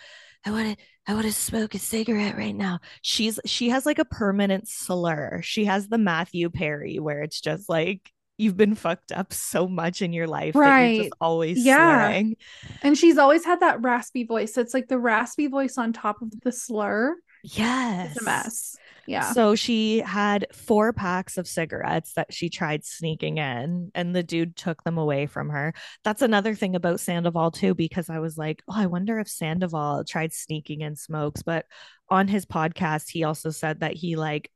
i 0.46 0.52
want 0.52 0.78
to 0.78 0.84
i 1.08 1.14
want 1.14 1.26
to 1.26 1.32
smoke 1.32 1.74
a 1.76 1.80
cigarette 1.80 2.38
right 2.38 2.56
now 2.56 2.80
she's 3.02 3.40
she 3.46 3.70
has 3.70 3.86
like 3.86 4.00
a 4.00 4.06
permanent 4.06 4.68
slur 4.68 5.42
she 5.44 5.66
has 5.66 5.88
the 5.88 5.98
matthew 5.98 6.50
perry 6.50 7.00
where 7.00 7.24
it's 7.24 7.42
just 7.42 7.70
like 7.70 8.12
you've 8.42 8.58
been 8.58 8.74
fucked 8.76 9.12
up 9.12 9.32
so 9.32 9.68
much 9.68 10.02
in 10.02 10.14
your 10.14 10.28
life 10.28 10.56
right. 10.56 10.82
that 10.82 10.94
you're 10.94 11.04
just 11.04 11.14
always 11.22 11.64
yeah. 11.64 12.08
slurring. 12.08 12.36
And 12.82 12.98
she's 12.98 13.20
always 13.20 13.46
had 13.46 13.60
that 13.60 13.82
raspy 13.82 14.24
voice. 14.24 14.58
It's 14.58 14.74
like 14.74 14.88
the 14.88 14.98
raspy 14.98 15.46
voice 15.46 15.78
on 15.78 15.94
top 15.94 16.24
of 16.24 16.32
the 16.42 16.52
slur. 16.52 17.16
Yes. 17.44 18.12
It's 18.12 18.22
a 18.22 18.26
mess. 18.26 18.76
Yeah. 19.12 19.34
So 19.34 19.56
she 19.56 20.00
had 20.00 20.47
four 20.54 20.93
packs 20.93 21.38
of 21.38 21.47
cigarettes 21.47 22.13
that 22.13 22.34
she 22.34 22.50
tried 22.50 22.86
sneaking 22.86 23.38
in, 23.38 23.91
and 23.93 24.15
the 24.15 24.24
dude 24.24 24.56
took 24.56 24.84
them 24.84 24.97
away 24.97 25.28
from 25.28 25.50
her. 25.50 25.74
That's 26.04 26.21
another 26.21 26.56
thing 26.56 26.76
about 26.76 27.00
Sandoval, 27.00 27.52
too, 27.52 27.76
because 27.76 28.10
I 28.10 28.19
was 28.19 28.38
like, 28.38 28.63
oh, 28.69 28.76
I 28.76 28.88
wonder 28.88 29.19
if 29.19 29.28
Sandoval 29.28 30.04
tried 30.06 30.34
sneaking 30.34 30.82
in 30.82 30.95
smokes. 30.95 31.43
But 31.43 31.65
on 32.10 32.28
his 32.28 32.45
podcast, 32.45 33.10
he 33.10 33.24
also 33.24 33.50
said 33.50 33.82
that 33.82 33.93
he 33.93 34.15
like 34.15 34.52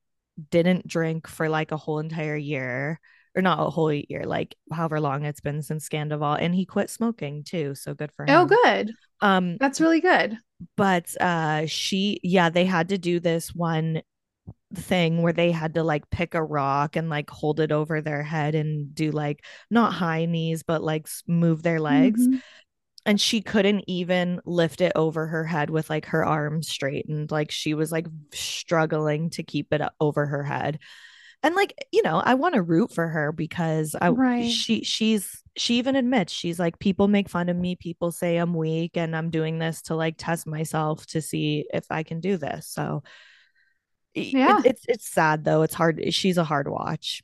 didn't 0.49 0.87
drink 0.87 1.27
for 1.27 1.47
like 1.49 1.71
a 1.71 1.77
whole 1.77 1.99
entire 1.99 2.35
year 2.35 2.99
or 3.35 3.41
not 3.41 3.59
a 3.59 3.69
whole 3.69 3.91
year, 3.91 4.23
like 4.25 4.55
however 4.71 4.99
long 4.99 5.25
it's 5.25 5.41
been 5.41 5.61
since 5.61 5.87
Scandoval, 5.87 6.37
and 6.39 6.55
he 6.55 6.65
quit 6.65 6.89
smoking 6.89 7.43
too. 7.43 7.75
So 7.75 7.93
good 7.93 8.11
for 8.13 8.25
oh, 8.27 8.31
him. 8.31 8.39
Oh, 8.39 8.45
good. 8.63 8.91
Um, 9.21 9.57
that's 9.57 9.81
really 9.81 9.99
good. 9.99 10.37
But 10.77 11.13
uh, 11.19 11.65
she, 11.65 12.19
yeah, 12.23 12.49
they 12.49 12.63
had 12.65 12.89
to 12.89 12.97
do 12.97 13.19
this 13.19 13.53
one 13.53 14.01
thing 14.77 15.21
where 15.21 15.33
they 15.33 15.51
had 15.51 15.75
to 15.75 15.83
like 15.83 16.09
pick 16.09 16.33
a 16.33 16.43
rock 16.43 16.95
and 16.95 17.09
like 17.09 17.29
hold 17.29 17.59
it 17.59 17.71
over 17.71 18.01
their 18.01 18.23
head 18.23 18.55
and 18.55 18.93
do 18.93 19.11
like 19.11 19.43
not 19.69 19.93
high 19.93 20.25
knees, 20.25 20.63
but 20.63 20.83
like 20.83 21.07
move 21.27 21.63
their 21.63 21.79
legs. 21.79 22.25
Mm-hmm. 22.27 22.39
And 23.07 23.21
she 23.21 23.41
couldn't 23.41 23.83
even 23.87 24.41
lift 24.45 24.81
it 24.81 24.91
over 24.95 25.27
her 25.27 25.45
head 25.45 25.69
with 25.69 25.89
like 25.89 26.07
her 26.07 26.25
arms 26.25 26.67
straightened. 26.67 27.29
Like 27.29 27.51
she 27.51 27.75
was 27.75 27.91
like 27.91 28.07
struggling 28.33 29.29
to 29.31 29.43
keep 29.43 29.71
it 29.73 29.81
over 29.99 30.25
her 30.25 30.43
head 30.43 30.79
and 31.45 31.53
like 31.53 31.87
you 31.91 32.01
know 32.01 32.21
i 32.25 32.33
want 32.33 32.55
to 32.55 32.61
root 32.61 32.91
for 32.91 33.07
her 33.07 33.31
because 33.31 33.95
i 34.01 34.09
right. 34.09 34.49
she 34.49 34.83
she's 34.83 35.43
she 35.55 35.77
even 35.77 35.95
admits 35.95 36.33
she's 36.33 36.59
like 36.59 36.79
people 36.79 37.07
make 37.07 37.29
fun 37.29 37.49
of 37.49 37.55
me 37.55 37.75
people 37.75 38.11
say 38.11 38.37
i'm 38.37 38.53
weak 38.53 38.97
and 38.97 39.15
i'm 39.15 39.29
doing 39.29 39.59
this 39.59 39.83
to 39.83 39.95
like 39.95 40.15
test 40.17 40.47
myself 40.47 41.05
to 41.05 41.21
see 41.21 41.65
if 41.71 41.85
i 41.91 42.03
can 42.03 42.19
do 42.19 42.35
this 42.35 42.67
so 42.67 43.03
yeah 44.15 44.59
it, 44.59 44.65
it's 44.65 44.85
it's 44.87 45.07
sad 45.07 45.43
though 45.43 45.61
it's 45.61 45.73
hard 45.73 46.01
she's 46.13 46.37
a 46.37 46.43
hard 46.43 46.67
watch 46.67 47.23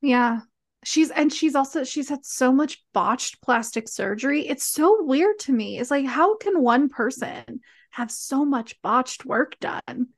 yeah 0.00 0.40
she's 0.84 1.10
and 1.10 1.32
she's 1.32 1.54
also 1.54 1.84
she's 1.84 2.08
had 2.08 2.24
so 2.24 2.52
much 2.52 2.84
botched 2.92 3.40
plastic 3.40 3.88
surgery 3.88 4.46
it's 4.46 4.64
so 4.64 5.04
weird 5.04 5.38
to 5.38 5.52
me 5.52 5.78
it's 5.78 5.90
like 5.90 6.06
how 6.06 6.36
can 6.36 6.60
one 6.60 6.88
person 6.88 7.60
have 7.90 8.10
so 8.10 8.44
much 8.44 8.80
botched 8.82 9.24
work 9.24 9.58
done 9.58 10.08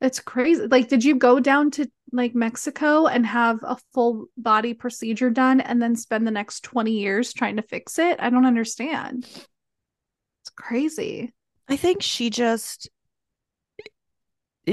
it's 0.00 0.20
crazy. 0.20 0.66
Like, 0.66 0.88
did 0.88 1.04
you 1.04 1.16
go 1.16 1.40
down 1.40 1.70
to 1.72 1.90
like 2.12 2.34
Mexico 2.34 3.06
and 3.06 3.24
have 3.26 3.58
a 3.62 3.78
full 3.94 4.26
body 4.36 4.74
procedure 4.74 5.30
done 5.30 5.60
and 5.60 5.80
then 5.80 5.96
spend 5.96 6.26
the 6.26 6.30
next 6.32 6.62
20 6.64 6.92
years 6.92 7.32
trying 7.32 7.56
to 7.56 7.62
fix 7.62 7.98
it? 7.98 8.18
I 8.20 8.30
don't 8.30 8.44
understand. 8.44 9.24
It's 9.24 10.50
crazy. 10.54 11.32
I 11.68 11.76
think 11.76 12.02
she 12.02 12.30
just 12.30 12.90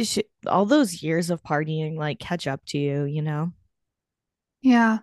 she, 0.01 0.23
all 0.47 0.65
those 0.65 1.03
years 1.03 1.29
of 1.29 1.43
partying 1.43 1.97
like 1.97 2.19
catch 2.19 2.47
up 2.47 2.62
to 2.67 2.77
you, 2.77 3.03
you 3.03 3.21
know? 3.21 3.51
Yeah. 4.62 4.99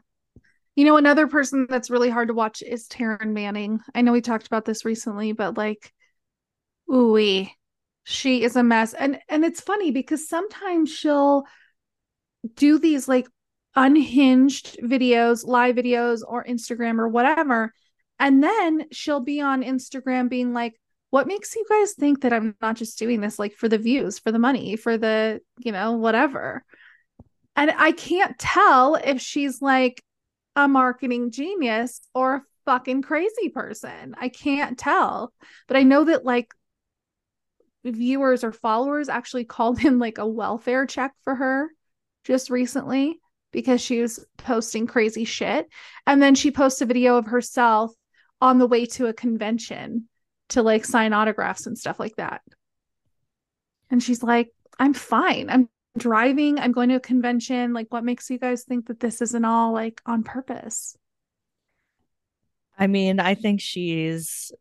You 0.76 0.85
know, 0.85 0.96
another 0.96 1.26
person 1.26 1.66
that's 1.68 1.90
really 1.90 2.11
hard 2.11 2.29
to 2.29 2.35
watch 2.35 2.62
is 2.62 2.88
Taryn 2.88 3.33
Manning. 3.33 3.81
I 3.94 4.03
know 4.03 4.12
we 4.12 4.20
talked 4.20 4.46
about 4.46 4.64
this 4.64 4.85
recently, 4.85 5.33
but 5.33 5.57
like, 5.57 5.92
ooh, 6.90 7.46
she 8.05 8.42
is 8.42 8.57
a 8.57 8.62
mess 8.62 8.94
and 8.94 9.18
and 9.29 9.44
it's 9.44 9.61
funny 9.61 9.90
because 9.90 10.29
sometimes 10.29 10.90
she'll 10.90 11.44
do 12.55 12.79
these 12.79 13.07
like 13.07 13.29
unhinged 13.76 14.79
videos 14.83 15.46
live 15.46 15.76
videos 15.76 16.22
or 16.26 16.44
instagram 16.44 16.98
or 16.98 17.09
whatever 17.09 17.72
and 18.18 18.42
then 18.42 18.87
she'll 18.90 19.20
be 19.20 19.40
on 19.40 19.62
instagram 19.62 20.29
being 20.29 20.53
like 20.53 20.80
what 21.11 21.27
makes 21.27 21.55
you 21.55 21.64
guys 21.68 21.92
think 21.92 22.23
that 22.23 22.33
i'm 22.33 22.57
not 22.61 22.77
just 22.77 22.99
doing 22.99 23.20
this 23.20 23.38
like 23.38 23.55
for 23.55 23.68
the 23.68 23.79
views 23.79 24.18
for 24.18 24.33
the 24.33 24.38
money 24.38 24.77
for 24.77 24.96
the 24.96 25.40
you 25.59 25.73
know 25.73 25.92
whatever? 25.92 26.64
And 27.57 27.70
i 27.77 27.92
can't 27.92 28.38
tell 28.38 28.94
if 28.94 29.20
she's 29.20 29.61
like 29.61 30.03
a 30.57 30.66
marketing 30.66 31.31
genius 31.31 32.01
or 32.14 32.35
a 32.35 32.42
fucking 32.66 33.03
crazy 33.03 33.49
person. 33.49 34.14
I 34.18 34.29
can't 34.29 34.79
tell. 34.79 35.33
But 35.68 35.77
i 35.77 35.83
know 35.83 36.05
that 36.05 36.25
like 36.25 36.53
viewers 37.85 38.44
or 38.44 38.53
followers 38.53 39.09
actually 39.09 39.44
called 39.57 39.85
in 39.85 39.99
like 39.99 40.18
a 40.18 40.27
welfare 40.27 40.87
check 40.87 41.12
for 41.25 41.35
her 41.35 41.70
just 42.25 42.51
recently 42.51 43.18
because 43.53 43.81
she 43.81 44.01
was 44.01 44.25
posting 44.37 44.87
crazy 44.87 45.25
shit. 45.25 45.66
And 46.07 46.23
then 46.23 46.35
she 46.35 46.51
posts 46.51 46.81
a 46.81 46.87
video 46.87 47.16
of 47.16 47.27
herself 47.27 47.92
on 48.40 48.59
the 48.59 48.66
way 48.66 48.87
to 48.87 49.07
a 49.07 49.12
convention 49.12 50.09
to 50.51 50.63
like 50.63 50.85
sign 50.85 51.13
autographs 51.13 51.67
and 51.67 51.77
stuff 51.77 51.99
like 51.99 52.17
that. 52.17 52.43
And 53.91 54.03
she's 54.03 54.23
like, 54.23 54.51
I'm 54.79 54.95
fine. 54.95 55.51
I'm 55.51 55.69
driving. 55.99 56.59
I'm 56.59 56.73
going 56.73 56.91
to 56.91 56.97
a 56.97 57.01
convention. 57.01 57.73
Like, 57.73 57.89
what 57.91 58.05
makes 58.05 58.31
you 58.31 58.39
guys 58.39 58.65
think 58.65 58.87
that 58.87 59.01
this 59.01 59.21
isn't 59.21 59.45
all 59.45 59.73
like 59.73 60.01
on 60.07 60.23
purpose? 60.23 60.97
I 62.79 62.87
mean, 62.87 63.21
I 63.21 63.35
think 63.35 63.61
she's 63.61 64.53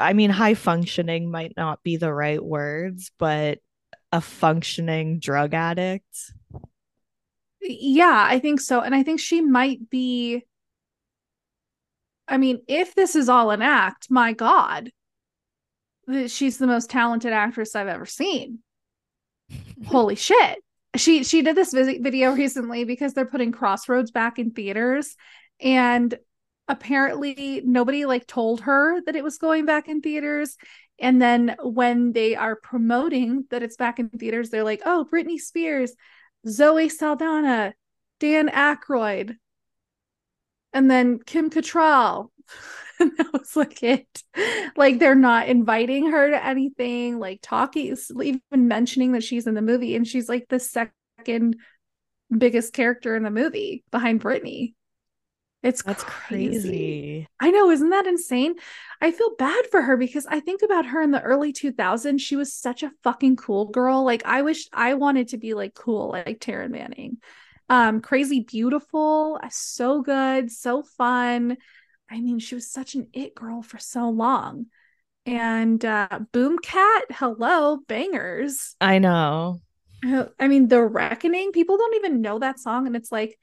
I 0.00 0.14
mean, 0.14 0.30
high 0.30 0.54
functioning 0.54 1.30
might 1.30 1.52
not 1.58 1.82
be 1.82 1.98
the 1.98 2.12
right 2.12 2.42
words, 2.42 3.12
but 3.18 3.58
a 4.10 4.22
functioning 4.22 5.18
drug 5.18 5.52
addict. 5.52 6.32
Yeah, 7.60 8.26
I 8.26 8.38
think 8.38 8.62
so. 8.62 8.80
And 8.80 8.94
I 8.94 9.02
think 9.02 9.20
she 9.20 9.42
might 9.42 9.90
be. 9.90 10.42
I 12.26 12.38
mean, 12.38 12.62
if 12.66 12.94
this 12.94 13.14
is 13.14 13.28
all 13.28 13.50
an 13.50 13.60
act, 13.60 14.06
my 14.08 14.32
God, 14.32 14.90
she's 16.28 16.58
the 16.58 16.66
most 16.66 16.90
talented 16.90 17.32
actress 17.32 17.74
I've 17.74 17.88
ever 17.88 18.06
seen. 18.06 18.60
Holy 19.86 20.14
shit. 20.16 20.58
She 20.96 21.22
she 21.22 21.42
did 21.42 21.56
this 21.56 21.72
video 21.72 22.32
recently 22.32 22.84
because 22.84 23.14
they're 23.14 23.24
putting 23.24 23.52
Crossroads 23.52 24.10
back 24.10 24.38
in 24.38 24.50
theaters 24.50 25.16
and 25.60 26.16
apparently 26.68 27.62
nobody 27.64 28.04
like 28.04 28.26
told 28.26 28.62
her 28.62 29.00
that 29.02 29.16
it 29.16 29.24
was 29.24 29.38
going 29.38 29.66
back 29.66 29.88
in 29.88 30.00
theaters 30.00 30.56
and 31.00 31.20
then 31.20 31.56
when 31.62 32.12
they 32.12 32.36
are 32.36 32.54
promoting 32.54 33.44
that 33.50 33.62
it's 33.62 33.76
back 33.76 33.98
in 33.98 34.08
theaters 34.08 34.50
they're 34.50 34.62
like 34.62 34.80
oh 34.84 35.04
britney 35.12 35.38
spears 35.38 35.92
zoe 36.48 36.88
saldana 36.88 37.74
dan 38.20 38.48
Aykroyd, 38.48 39.36
and 40.72 40.90
then 40.90 41.18
kim 41.18 41.50
cattrall 41.50 42.28
and 43.00 43.12
that 43.18 43.32
was 43.32 43.56
like 43.56 43.82
it 43.82 44.22
like 44.76 44.98
they're 44.98 45.14
not 45.14 45.48
inviting 45.48 46.10
her 46.10 46.30
to 46.30 46.44
anything 46.44 47.18
like 47.18 47.40
talking 47.42 47.96
even 48.22 48.40
mentioning 48.68 49.12
that 49.12 49.24
she's 49.24 49.46
in 49.46 49.54
the 49.54 49.62
movie 49.62 49.96
and 49.96 50.06
she's 50.06 50.28
like 50.28 50.46
the 50.48 50.60
second 50.60 51.56
biggest 52.36 52.72
character 52.72 53.16
in 53.16 53.22
the 53.22 53.30
movie 53.30 53.84
behind 53.90 54.20
Britney. 54.20 54.74
It's 55.62 55.82
That's 55.82 56.04
crazy. 56.04 56.58
crazy. 56.58 57.26
I 57.38 57.50
know, 57.50 57.70
isn't 57.70 57.90
that 57.90 58.06
insane? 58.06 58.54
I 59.00 59.10
feel 59.10 59.34
bad 59.36 59.66
for 59.70 59.82
her 59.82 59.96
because 59.96 60.26
I 60.26 60.40
think 60.40 60.62
about 60.62 60.86
her 60.86 61.02
in 61.02 61.10
the 61.10 61.20
early 61.20 61.52
2000s. 61.52 62.22
She 62.22 62.36
was 62.36 62.52
such 62.52 62.82
a 62.82 62.92
fucking 63.02 63.36
cool 63.36 63.66
girl. 63.66 64.04
Like 64.04 64.22
I 64.24 64.42
wish 64.42 64.68
I 64.72 64.94
wanted 64.94 65.28
to 65.28 65.38
be 65.38 65.52
like 65.52 65.74
cool 65.74 66.10
like 66.10 66.40
Taryn 66.40 66.70
Manning. 66.70 67.18
Um 67.68 68.00
crazy 68.00 68.40
beautiful, 68.40 69.38
so 69.50 70.00
good, 70.00 70.50
so 70.50 70.82
fun. 70.82 71.58
I 72.10 72.20
mean, 72.20 72.38
she 72.38 72.54
was 72.54 72.70
such 72.70 72.94
an 72.94 73.08
it 73.12 73.34
girl 73.34 73.62
for 73.62 73.78
so 73.78 74.08
long. 74.10 74.66
And 75.26 75.84
uh 75.84 76.20
Boomkat, 76.32 77.00
hello, 77.10 77.78
bangers. 77.86 78.74
I 78.80 78.98
know. 78.98 79.60
I 80.38 80.48
mean, 80.48 80.68
The 80.68 80.82
Wreckoning, 80.82 81.52
people 81.52 81.76
don't 81.76 81.94
even 81.96 82.22
know 82.22 82.38
that 82.38 82.58
song 82.58 82.86
and 82.86 82.96
it's 82.96 83.12
like 83.12 83.38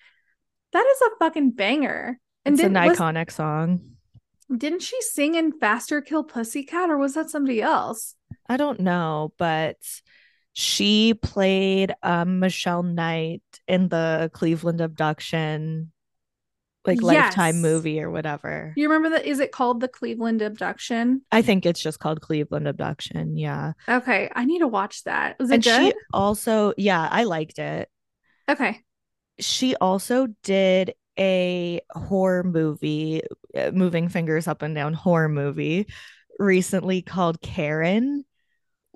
that 0.74 0.86
is 0.86 1.02
a 1.02 1.16
fucking 1.20 1.52
banger. 1.52 2.20
And 2.46 2.56
It's 2.56 2.64
an 2.64 2.74
didn't- 2.74 2.90
was- 2.90 2.98
iconic 2.98 3.32
song. 3.32 3.80
didn't 4.56 4.82
she 4.82 5.00
sing 5.02 5.36
in 5.36 5.52
Faster 5.60 6.02
Kill 6.02 6.24
Pussycat 6.24 6.90
or 6.90 6.98
was 6.98 7.14
that 7.14 7.30
somebody 7.30 7.62
else? 7.62 8.16
I 8.50 8.58
don't 8.58 8.80
know, 8.80 9.34
but 9.38 9.78
she 10.54 11.14
played 11.14 11.94
um, 12.02 12.40
Michelle 12.40 12.82
Knight 12.84 13.44
in 13.68 13.90
the 13.90 14.32
Cleveland 14.34 14.82
abduction, 14.82 15.92
like 16.88 17.02
Lifetime 17.02 17.62
movie 17.62 18.02
or 18.02 18.10
whatever. 18.10 18.74
You 18.76 18.90
remember 18.90 19.18
that? 19.18 19.26
Is 19.26 19.40
it 19.40 19.52
called 19.52 19.80
the 19.82 19.88
Cleveland 19.88 20.42
Abduction? 20.42 21.22
I 21.32 21.42
think 21.42 21.66
it's 21.66 21.82
just 21.82 22.00
called 22.00 22.22
Cleveland 22.22 22.68
Abduction. 22.68 23.38
Yeah. 23.38 23.74
Okay, 23.88 24.30
I 24.34 24.46
need 24.46 24.60
to 24.60 24.68
watch 24.68 25.04
that. 25.04 25.38
Was 25.40 25.52
it 25.52 25.56
And 25.56 25.64
good? 25.64 25.94
she 25.94 25.94
also, 26.14 26.74
yeah, 26.78 27.08
I 27.12 27.24
liked 27.26 27.60
it. 27.60 27.90
okay. 28.50 28.82
She 29.40 29.76
also 29.76 30.28
did 30.44 30.94
a 31.20 31.82
horror 31.92 32.44
movie, 32.44 33.22
uh, 33.56 33.72
moving 33.72 34.10
fingers 34.10 34.48
up 34.48 34.62
and 34.64 34.74
down 34.74 34.94
horror 34.94 35.30
movie 35.30 35.88
recently 36.40 37.02
called 37.02 37.42
Karen, 37.42 38.26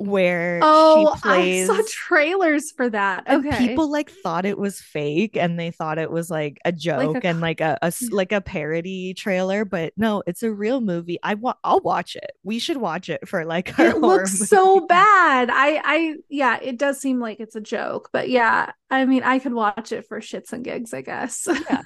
where 0.01 0.59
Oh, 0.63 1.13
she 1.15 1.21
plays. 1.21 1.69
I 1.69 1.75
saw 1.77 1.81
trailers 1.89 2.71
for 2.71 2.89
that. 2.89 3.23
and 3.27 3.45
Okay. 3.45 3.67
people 3.67 3.89
like 3.91 4.09
thought 4.09 4.45
it 4.45 4.57
was 4.57 4.79
fake 4.79 5.37
and 5.37 5.59
they 5.59 5.71
thought 5.71 5.97
it 5.97 6.11
was 6.11 6.29
like 6.29 6.57
a 6.65 6.71
joke 6.71 7.23
and 7.23 7.37
cr- 7.39 7.41
like 7.41 7.61
a, 7.61 7.77
mm. 7.83 8.11
like 8.11 8.31
a 8.31 8.41
parody 8.41 9.13
trailer 9.13 9.65
but 9.65 9.93
no 9.97 10.23
it's 10.27 10.43
a 10.43 10.51
real 10.51 10.81
movie 10.81 11.17
i 11.23 11.33
wa- 11.35 11.53
i'll 11.63 11.79
watch 11.81 12.15
it 12.15 12.31
we 12.43 12.59
should 12.59 12.77
watch 12.77 13.09
it 13.09 13.27
for 13.27 13.45
like 13.45 13.77
our 13.79 13.87
it 13.87 13.97
looks 13.99 14.39
so 14.49 14.85
bad. 14.87 15.49
I 15.51 15.81
I 15.83 16.15
yeah, 16.29 16.59
it 16.61 16.77
does 16.77 16.99
seem 16.99 17.19
like 17.19 17.39
it's 17.39 17.55
a 17.55 17.61
joke, 17.61 18.09
but 18.13 18.29
yeah, 18.29 18.71
I 18.89 19.05
mean, 19.05 19.23
I 19.23 19.39
could 19.39 19.53
watch 19.53 19.91
it 19.91 20.07
for 20.07 20.19
shits 20.21 20.53
and 20.53 20.63
gigs, 20.63 20.93
I 20.93 21.01
guess. 21.01 21.47
Yeah. 21.47 21.81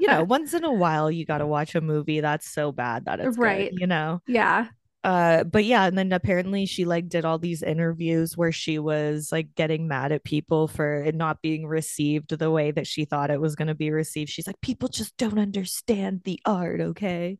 you 0.00 0.06
know 0.08 0.24
once 0.24 0.54
in 0.54 0.64
a 0.64 0.72
while 0.72 1.10
you 1.10 1.24
got 1.24 1.38
to 1.38 1.46
watch 1.46 1.74
a 1.74 1.80
movie 1.80 2.20
that's 2.20 2.48
so 2.50 2.72
bad 2.72 3.04
that 3.06 3.20
it's 3.20 3.38
Right. 3.38 3.58
right 3.58 3.72
you 3.72 3.86
know 3.86 4.20
yeah. 4.26 4.66
Uh 5.04 5.44
but 5.44 5.64
yeah 5.66 5.84
and 5.86 5.98
then 5.98 6.12
apparently 6.12 6.64
she 6.66 6.86
like 6.86 7.08
did 7.10 7.26
all 7.26 7.38
these 7.38 7.62
interviews 7.62 8.36
where 8.38 8.52
she 8.52 8.78
was 8.78 9.30
like 9.30 9.54
getting 9.54 9.86
mad 9.86 10.12
at 10.12 10.24
people 10.24 10.66
for 10.66 11.02
it 11.04 11.14
not 11.14 11.42
being 11.42 11.66
received 11.66 12.30
the 12.38 12.50
way 12.50 12.70
that 12.70 12.86
she 12.86 13.04
thought 13.04 13.30
it 13.30 13.40
was 13.40 13.54
going 13.54 13.68
to 13.68 13.74
be 13.74 13.90
received 13.90 14.30
she's 14.30 14.46
like 14.46 14.60
people 14.62 14.88
just 14.88 15.14
don't 15.18 15.38
understand 15.38 16.22
the 16.24 16.40
art 16.46 16.80
okay 16.80 17.38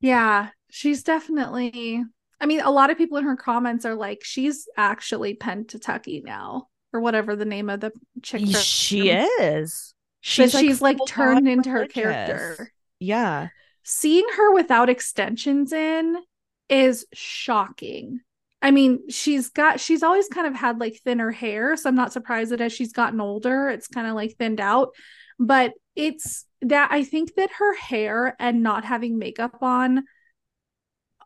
Yeah, 0.00 0.50
she's 0.70 1.02
definitely. 1.02 2.04
I 2.40 2.46
mean, 2.46 2.60
a 2.60 2.70
lot 2.70 2.90
of 2.90 2.98
people 2.98 3.18
in 3.18 3.24
her 3.24 3.36
comments 3.36 3.84
are 3.84 3.94
like, 3.96 4.22
she's 4.22 4.68
actually 4.76 5.34
Pennsatucky 5.34 6.22
now, 6.24 6.68
or 6.92 7.00
whatever 7.00 7.34
the 7.34 7.44
name 7.44 7.68
of 7.68 7.80
the 7.80 7.92
chick. 8.22 8.42
she 8.46 9.10
is 9.10 9.94
She's, 10.20 10.52
she's 10.52 10.80
like 10.82 11.04
turned 11.04 11.48
into 11.48 11.70
her 11.70 11.86
character. 11.86 12.72
yeah 13.00 13.48
Seeing 13.84 14.26
her 14.36 14.52
without 14.52 14.88
extensions 14.88 15.72
in 15.72 16.16
is 16.68 17.06
shocking. 17.12 18.20
I 18.60 18.70
mean, 18.70 19.08
she's 19.08 19.50
got 19.50 19.80
she's 19.80 20.02
always 20.02 20.28
kind 20.28 20.46
of 20.46 20.54
had 20.54 20.80
like 20.80 21.00
thinner 21.04 21.30
hair, 21.30 21.76
so 21.76 21.88
I'm 21.88 21.94
not 21.94 22.12
surprised 22.12 22.50
that 22.50 22.60
as 22.60 22.72
she's 22.72 22.92
gotten 22.92 23.20
older, 23.20 23.68
it's 23.68 23.86
kind 23.86 24.06
of 24.06 24.14
like 24.14 24.36
thinned 24.36 24.60
out. 24.60 24.94
But 25.38 25.74
it's 25.94 26.44
that 26.62 26.90
I 26.90 27.04
think 27.04 27.34
that 27.36 27.50
her 27.58 27.76
hair 27.76 28.34
and 28.38 28.62
not 28.62 28.84
having 28.84 29.18
makeup 29.18 29.58
on 29.62 30.04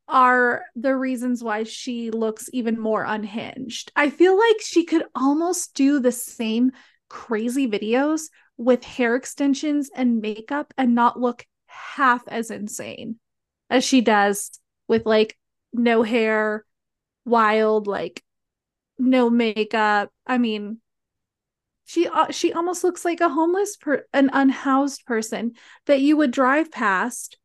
are 0.08 0.64
the 0.74 0.94
reasons 0.94 1.42
why 1.42 1.62
she 1.62 2.10
looks 2.10 2.50
even 2.52 2.78
more 2.78 3.04
unhinged. 3.04 3.92
I 3.96 4.10
feel 4.10 4.36
like 4.38 4.60
she 4.60 4.84
could 4.84 5.04
almost 5.14 5.74
do 5.74 6.00
the 6.00 6.12
same 6.12 6.72
crazy 7.08 7.66
videos 7.68 8.24
with 8.58 8.84
hair 8.84 9.16
extensions 9.16 9.90
and 9.94 10.20
makeup 10.20 10.74
and 10.76 10.94
not 10.94 11.18
look 11.18 11.46
half 11.66 12.22
as 12.28 12.50
insane 12.50 13.16
as 13.70 13.84
she 13.84 14.02
does 14.02 14.50
with 14.92 15.06
like 15.06 15.34
no 15.72 16.02
hair, 16.02 16.66
wild, 17.24 17.86
like 17.86 18.22
no 18.98 19.30
makeup. 19.30 20.10
I 20.26 20.36
mean, 20.36 20.82
she 21.86 22.06
uh, 22.06 22.30
she 22.30 22.52
almost 22.52 22.84
looks 22.84 23.02
like 23.02 23.22
a 23.22 23.30
homeless 23.30 23.78
per 23.78 24.04
an 24.12 24.28
unhoused 24.34 25.06
person 25.06 25.52
that 25.86 26.00
you 26.00 26.18
would 26.18 26.30
drive 26.30 26.70
past, 26.70 27.38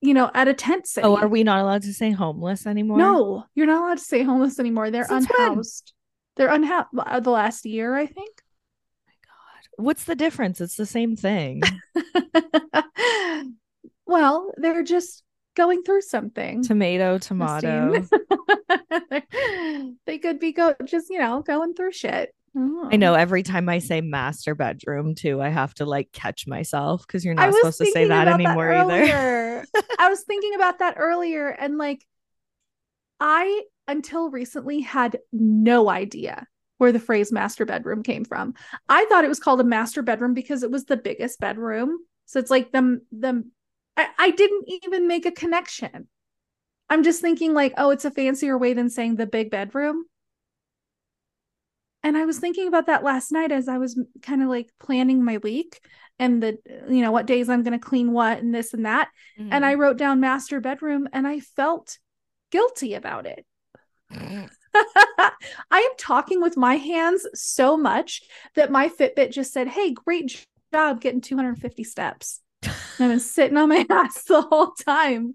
you 0.00 0.14
know, 0.14 0.30
at 0.32 0.46
a 0.46 0.54
tent 0.54 0.86
city. 0.86 1.08
oh 1.08 1.16
are 1.16 1.26
we 1.26 1.42
not 1.42 1.60
allowed 1.60 1.82
to 1.82 1.92
say 1.92 2.12
homeless 2.12 2.68
anymore 2.68 2.98
No, 2.98 3.44
you're 3.56 3.66
not 3.66 3.82
allowed 3.82 3.98
to 3.98 4.04
say 4.04 4.22
homeless 4.22 4.60
anymore. 4.60 4.92
They're 4.92 5.08
Since 5.08 5.26
when? 5.26 5.48
unhoused. 5.48 5.92
They're 6.36 6.54
unhoused. 6.54 6.90
The 7.24 7.30
last 7.30 7.66
year, 7.66 7.96
I 7.96 8.06
think. 8.06 8.30
what's 9.76 10.04
the 10.04 10.14
difference 10.14 10.60
it's 10.60 10.76
the 10.76 10.86
same 10.86 11.16
thing 11.16 11.62
well, 14.06 14.52
they're 14.56 14.84
just 14.84 15.24
going 15.56 15.82
through 15.82 16.02
something. 16.02 16.62
tomato 16.62 17.18
tomato 17.18 18.06
they 20.06 20.18
could 20.18 20.38
be 20.38 20.52
go 20.52 20.74
just 20.84 21.10
you 21.10 21.18
know 21.18 21.42
going 21.42 21.74
through 21.74 21.92
shit. 21.92 22.32
Oh. 22.56 22.88
i 22.92 22.96
know 22.96 23.14
every 23.14 23.42
time 23.42 23.68
i 23.68 23.80
say 23.80 24.00
master 24.00 24.54
bedroom 24.54 25.14
too 25.14 25.42
i 25.42 25.48
have 25.48 25.74
to 25.74 25.84
like 25.84 26.10
catch 26.12 26.46
myself 26.46 27.06
because 27.06 27.24
you're 27.24 27.34
not 27.34 27.52
supposed 27.52 27.78
to 27.78 27.86
say 27.86 28.06
that 28.06 28.28
about 28.28 28.40
anymore 28.40 28.72
either 28.72 28.92
earlier. 28.92 29.46
I 29.98 30.08
was 30.08 30.22
thinking 30.22 30.54
about 30.54 30.78
that 30.78 30.94
earlier, 30.98 31.48
and 31.48 31.78
like, 31.78 32.04
I 33.20 33.62
until 33.88 34.30
recently 34.30 34.80
had 34.80 35.18
no 35.32 35.88
idea 35.88 36.46
where 36.78 36.92
the 36.92 36.98
phrase 36.98 37.32
master 37.32 37.64
bedroom 37.64 38.02
came 38.02 38.24
from. 38.24 38.54
I 38.88 39.06
thought 39.06 39.24
it 39.24 39.28
was 39.28 39.40
called 39.40 39.60
a 39.60 39.64
master 39.64 40.02
bedroom 40.02 40.34
because 40.34 40.62
it 40.62 40.70
was 40.70 40.84
the 40.84 40.96
biggest 40.96 41.40
bedroom. 41.40 41.98
So 42.26 42.38
it's 42.38 42.50
like 42.50 42.72
the 42.72 43.00
the 43.12 43.44
I, 43.96 44.08
I 44.18 44.30
didn't 44.30 44.64
even 44.84 45.08
make 45.08 45.26
a 45.26 45.32
connection. 45.32 46.08
I'm 46.88 47.02
just 47.02 47.20
thinking 47.20 47.54
like, 47.54 47.74
oh, 47.76 47.90
it's 47.90 48.04
a 48.04 48.10
fancier 48.10 48.56
way 48.56 48.72
than 48.72 48.90
saying 48.90 49.16
the 49.16 49.26
big 49.26 49.50
bedroom. 49.50 50.04
And 52.02 52.16
I 52.16 52.24
was 52.24 52.38
thinking 52.38 52.68
about 52.68 52.86
that 52.86 53.02
last 53.02 53.32
night 53.32 53.50
as 53.50 53.66
I 53.66 53.78
was 53.78 54.00
kind 54.22 54.42
of 54.42 54.48
like 54.48 54.70
planning 54.78 55.24
my 55.24 55.38
week 55.38 55.80
and 56.18 56.42
the 56.42 56.58
you 56.88 57.02
know 57.02 57.10
what 57.10 57.26
days 57.26 57.48
I'm 57.48 57.62
going 57.62 57.78
to 57.78 57.84
clean 57.84 58.12
what 58.12 58.38
and 58.38 58.54
this 58.54 58.72
and 58.72 58.86
that. 58.86 59.08
Mm. 59.38 59.48
And 59.50 59.66
I 59.66 59.74
wrote 59.74 59.96
down 59.96 60.20
master 60.20 60.60
bedroom 60.60 61.08
and 61.12 61.26
I 61.26 61.40
felt 61.40 61.98
guilty 62.52 62.94
about 62.94 63.26
it. 63.26 63.44
I 64.12 65.30
am 65.72 65.90
talking 65.98 66.40
with 66.40 66.56
my 66.56 66.76
hands 66.76 67.26
so 67.34 67.76
much 67.76 68.22
that 68.54 68.70
my 68.70 68.88
Fitbit 68.88 69.32
just 69.32 69.52
said, 69.52 69.66
Hey, 69.66 69.92
great 69.92 70.46
job 70.72 71.00
getting 71.00 71.20
250 71.20 71.82
steps. 71.82 72.40
I've 72.98 73.10
been 73.10 73.20
sitting 73.20 73.56
on 73.56 73.68
my 73.68 73.86
ass 73.90 74.24
the 74.24 74.42
whole 74.42 74.72
time. 74.72 75.34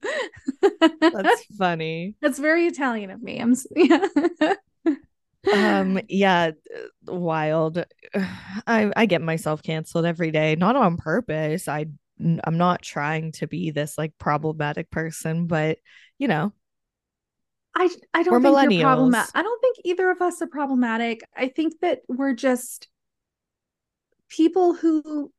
that's 1.00 1.46
funny 1.58 2.16
That's 2.22 2.40
very 2.40 2.66
Italian 2.68 3.12
of 3.12 3.22
me. 3.22 3.40
I'm 3.40 3.56
yeah. 3.76 4.08
um 5.54 6.00
yeah 6.08 6.52
uh, 6.76 7.14
wild 7.14 7.84
i 8.68 8.92
i 8.96 9.08
get 9.08 9.24
myself 9.24 9.64
canceled 9.64 10.06
every 10.06 10.30
day 10.30 10.56
not 10.56 10.76
on 10.76 10.98
purpose 10.98 11.68
i 11.68 11.88
i'm 12.44 12.58
not 12.60 12.84
trying 12.84 13.32
to 13.32 13.48
be 13.48 13.72
this 13.72 13.98
like 13.98 14.16
problematic 14.20 14.92
person 14.92 15.48
but 15.48 15.80
you 16.20 16.28
know 16.28 16.54
I 17.76 17.90
I 18.14 18.24
don't 18.24 18.44
We're 18.44 18.52
think 18.68 18.74
you're 18.74 18.84
problematic. 18.84 19.32
I 19.34 19.42
don't 19.44 19.62
think 19.62 19.78
either 19.86 20.12
of 20.12 20.22
us 20.22 20.42
are 20.42 20.48
problematic. 20.48 21.22
I 21.36 21.48
think 21.48 21.80
that 21.82 22.02
we're 22.08 22.34
just 22.34 22.90
people 24.30 24.74
who 24.74 25.32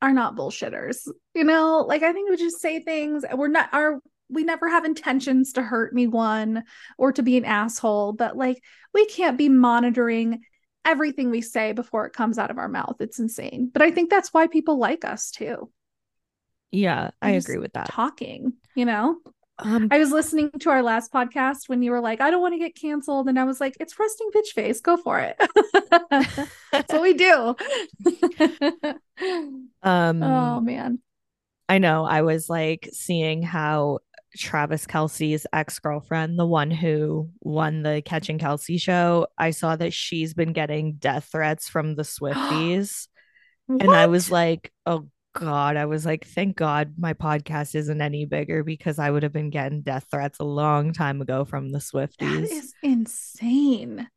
are 0.00 0.12
not 0.12 0.36
bullshitters. 0.36 1.08
You 1.34 1.44
know, 1.44 1.84
like 1.86 2.02
I 2.02 2.12
think 2.12 2.30
we 2.30 2.36
just 2.36 2.60
say 2.60 2.80
things. 2.80 3.24
We're 3.32 3.48
not 3.48 3.68
our 3.72 4.00
we 4.30 4.44
never 4.44 4.68
have 4.68 4.84
intentions 4.84 5.54
to 5.54 5.62
hurt 5.62 5.92
anyone 5.94 6.64
or 6.98 7.12
to 7.12 7.22
be 7.22 7.38
an 7.38 7.46
asshole, 7.46 8.12
but 8.12 8.36
like 8.36 8.62
we 8.92 9.06
can't 9.06 9.38
be 9.38 9.48
monitoring 9.48 10.42
everything 10.84 11.30
we 11.30 11.40
say 11.40 11.72
before 11.72 12.06
it 12.06 12.12
comes 12.12 12.38
out 12.38 12.50
of 12.50 12.58
our 12.58 12.68
mouth. 12.68 12.96
It's 13.00 13.18
insane. 13.18 13.70
But 13.72 13.82
I 13.82 13.90
think 13.90 14.10
that's 14.10 14.32
why 14.32 14.46
people 14.46 14.78
like 14.78 15.04
us 15.04 15.30
too. 15.30 15.70
yeah 16.70 17.10
i 17.22 17.30
agree 17.30 17.58
with 17.58 17.72
that 17.72 17.86
Talking, 17.86 18.52
you 18.74 18.84
know? 18.84 19.16
Um, 19.60 19.88
I 19.90 19.98
was 19.98 20.12
listening 20.12 20.50
to 20.60 20.70
our 20.70 20.82
last 20.82 21.12
podcast 21.12 21.68
when 21.68 21.82
you 21.82 21.90
were 21.90 22.00
like, 22.00 22.20
I 22.20 22.30
don't 22.30 22.40
want 22.40 22.54
to 22.54 22.58
get 22.58 22.76
canceled. 22.76 23.28
And 23.28 23.38
I 23.38 23.44
was 23.44 23.60
like, 23.60 23.76
it's 23.80 23.98
resting 23.98 24.30
bitch 24.34 24.52
face. 24.54 24.80
Go 24.80 24.96
for 24.96 25.18
it. 25.18 25.36
That's 26.72 26.92
what 26.92 27.02
we 27.02 27.14
do. 27.14 27.56
um, 29.82 30.22
oh, 30.22 30.60
man. 30.60 31.00
I 31.68 31.78
know. 31.78 32.04
I 32.04 32.22
was 32.22 32.48
like 32.48 32.88
seeing 32.92 33.42
how 33.42 33.98
Travis 34.36 34.86
Kelce's 34.86 35.46
ex 35.52 35.78
girlfriend, 35.80 36.38
the 36.38 36.46
one 36.46 36.70
who 36.70 37.30
won 37.40 37.82
the 37.82 38.00
Catching 38.04 38.38
Kelce 38.38 38.80
show, 38.80 39.26
I 39.36 39.50
saw 39.50 39.74
that 39.76 39.92
she's 39.92 40.34
been 40.34 40.52
getting 40.52 40.94
death 40.94 41.28
threats 41.32 41.68
from 41.68 41.96
the 41.96 42.02
Swifties. 42.04 43.08
and 43.68 43.90
I 43.90 44.06
was 44.06 44.30
like, 44.30 44.72
oh 44.86 45.08
God. 45.38 45.76
I 45.76 45.86
was 45.86 46.04
like, 46.04 46.26
thank 46.26 46.56
God 46.56 46.94
my 46.98 47.14
podcast 47.14 47.74
isn't 47.74 48.00
any 48.00 48.24
bigger 48.24 48.64
because 48.64 48.98
I 48.98 49.10
would 49.10 49.22
have 49.22 49.32
been 49.32 49.50
getting 49.50 49.82
death 49.82 50.06
threats 50.10 50.40
a 50.40 50.44
long 50.44 50.92
time 50.92 51.20
ago 51.20 51.44
from 51.44 51.70
the 51.70 51.78
Swifties. 51.78 52.18
That 52.18 52.42
is 52.42 52.74
insane. 52.82 54.08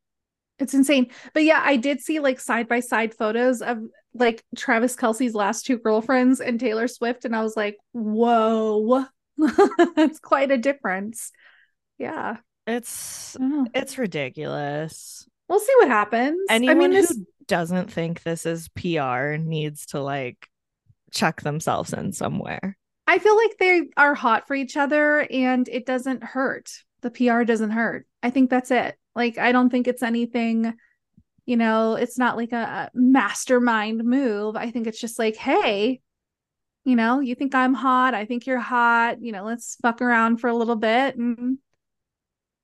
It's 0.60 0.74
insane. 0.74 1.12
But 1.34 1.44
yeah, 1.44 1.62
I 1.64 1.78
did 1.78 2.02
see 2.02 2.20
like 2.20 2.40
side 2.40 2.68
by 2.68 2.80
side 2.80 3.14
photos 3.14 3.62
of 3.62 3.80
like 4.14 4.44
Travis 4.56 4.96
Kelce's 4.96 5.34
last 5.34 5.66
two 5.66 5.78
girlfriends 5.78 6.40
and 6.40 6.60
Taylor 6.60 6.88
Swift. 6.88 7.26
And 7.26 7.36
I 7.36 7.42
was 7.42 7.56
like, 7.56 7.78
whoa, 7.94 9.06
that's 9.96 10.20
quite 10.20 10.52
a 10.52 10.58
difference. 10.58 11.32
Yeah. 11.98 12.38
It's 12.68 13.36
it's 13.74 13.98
ridiculous. 13.98 15.28
We'll 15.50 15.60
see 15.60 15.74
what 15.80 15.90
happens. 15.90 16.40
Anyone 16.50 16.78
I 16.78 16.80
mean, 16.80 16.92
this... 16.92 17.10
who 17.10 17.26
doesn't 17.48 17.92
think 17.92 18.24
this 18.24 18.46
is 18.46 18.70
PR 18.70 19.36
needs 19.38 19.88
to 19.88 20.02
like 20.02 20.48
check 21.12 21.42
themselves 21.42 21.94
in 21.94 22.14
somewhere. 22.14 22.78
I 23.08 23.20
feel 23.20 23.36
like 23.36 23.58
they 23.60 23.90
are 23.98 24.14
hot 24.14 24.48
for 24.48 24.56
each 24.56 24.78
other 24.78 25.28
and 25.30 25.68
it 25.68 25.86
doesn't 25.86 26.24
hurt. 26.24 26.72
The 27.02 27.12
PR 27.12 27.44
doesn't 27.44 27.72
hurt. 27.72 28.08
I 28.24 28.30
think 28.30 28.50
that's 28.50 28.72
it. 28.72 28.96
Like, 29.16 29.38
I 29.38 29.52
don't 29.52 29.70
think 29.70 29.88
it's 29.88 30.04
anything, 30.04 30.74
you 31.46 31.58
know, 31.58 31.96
it's 31.96 32.18
not 32.18 32.38
like 32.38 32.54
a 32.54 32.90
mastermind 32.94 34.04
move. 34.04 34.56
I 34.56 34.72
think 34.72 34.88
it's 34.88 35.02
just 35.02 35.20
like, 35.20 35.36
hey, 35.36 36.00
you 36.86 36.96
know, 36.96 37.20
you 37.20 37.36
think 37.36 37.54
I'm 37.54 37.74
hot. 37.74 38.14
I 38.14 38.26
think 38.26 38.48
you're 38.48 38.60
hot. 38.60 39.22
You 39.22 39.32
know, 39.32 39.44
let's 39.44 39.78
fuck 39.82 40.02
around 40.02 40.38
for 40.38 40.48
a 40.48 40.56
little 40.56 40.76
bit 40.76 41.16
and 41.18 41.58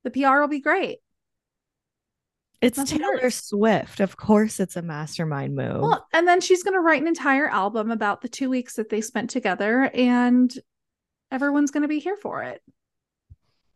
the 0.04 0.12
PR 0.12 0.40
will 0.40 0.48
be 0.48 0.62
great. 0.62 1.00
It's 2.62 2.78
Nothing 2.78 3.00
Taylor 3.00 3.20
hurts. 3.22 3.50
Swift. 3.50 4.00
Of 4.00 4.18
course, 4.18 4.60
it's 4.60 4.76
a 4.76 4.82
mastermind 4.82 5.56
move. 5.56 5.82
Well, 5.82 6.08
and 6.12 6.28
then 6.28 6.42
she's 6.42 6.64
going 6.64 6.74
to 6.74 6.80
write 6.80 7.02
an 7.02 7.08
entire 7.08 7.48
album 7.48 7.92
about 7.92 8.22
the 8.22 8.30
two 8.30 8.50
weeks 8.50 8.76
that 8.76 8.90
they 8.90 9.02
spent 9.02 9.30
together, 9.30 9.92
and 9.94 10.52
everyone's 11.32 11.72
going 11.72 11.84
to 11.84 11.88
be 11.88 12.00
here 12.00 12.18
for 12.18 12.44
it. 12.44 12.62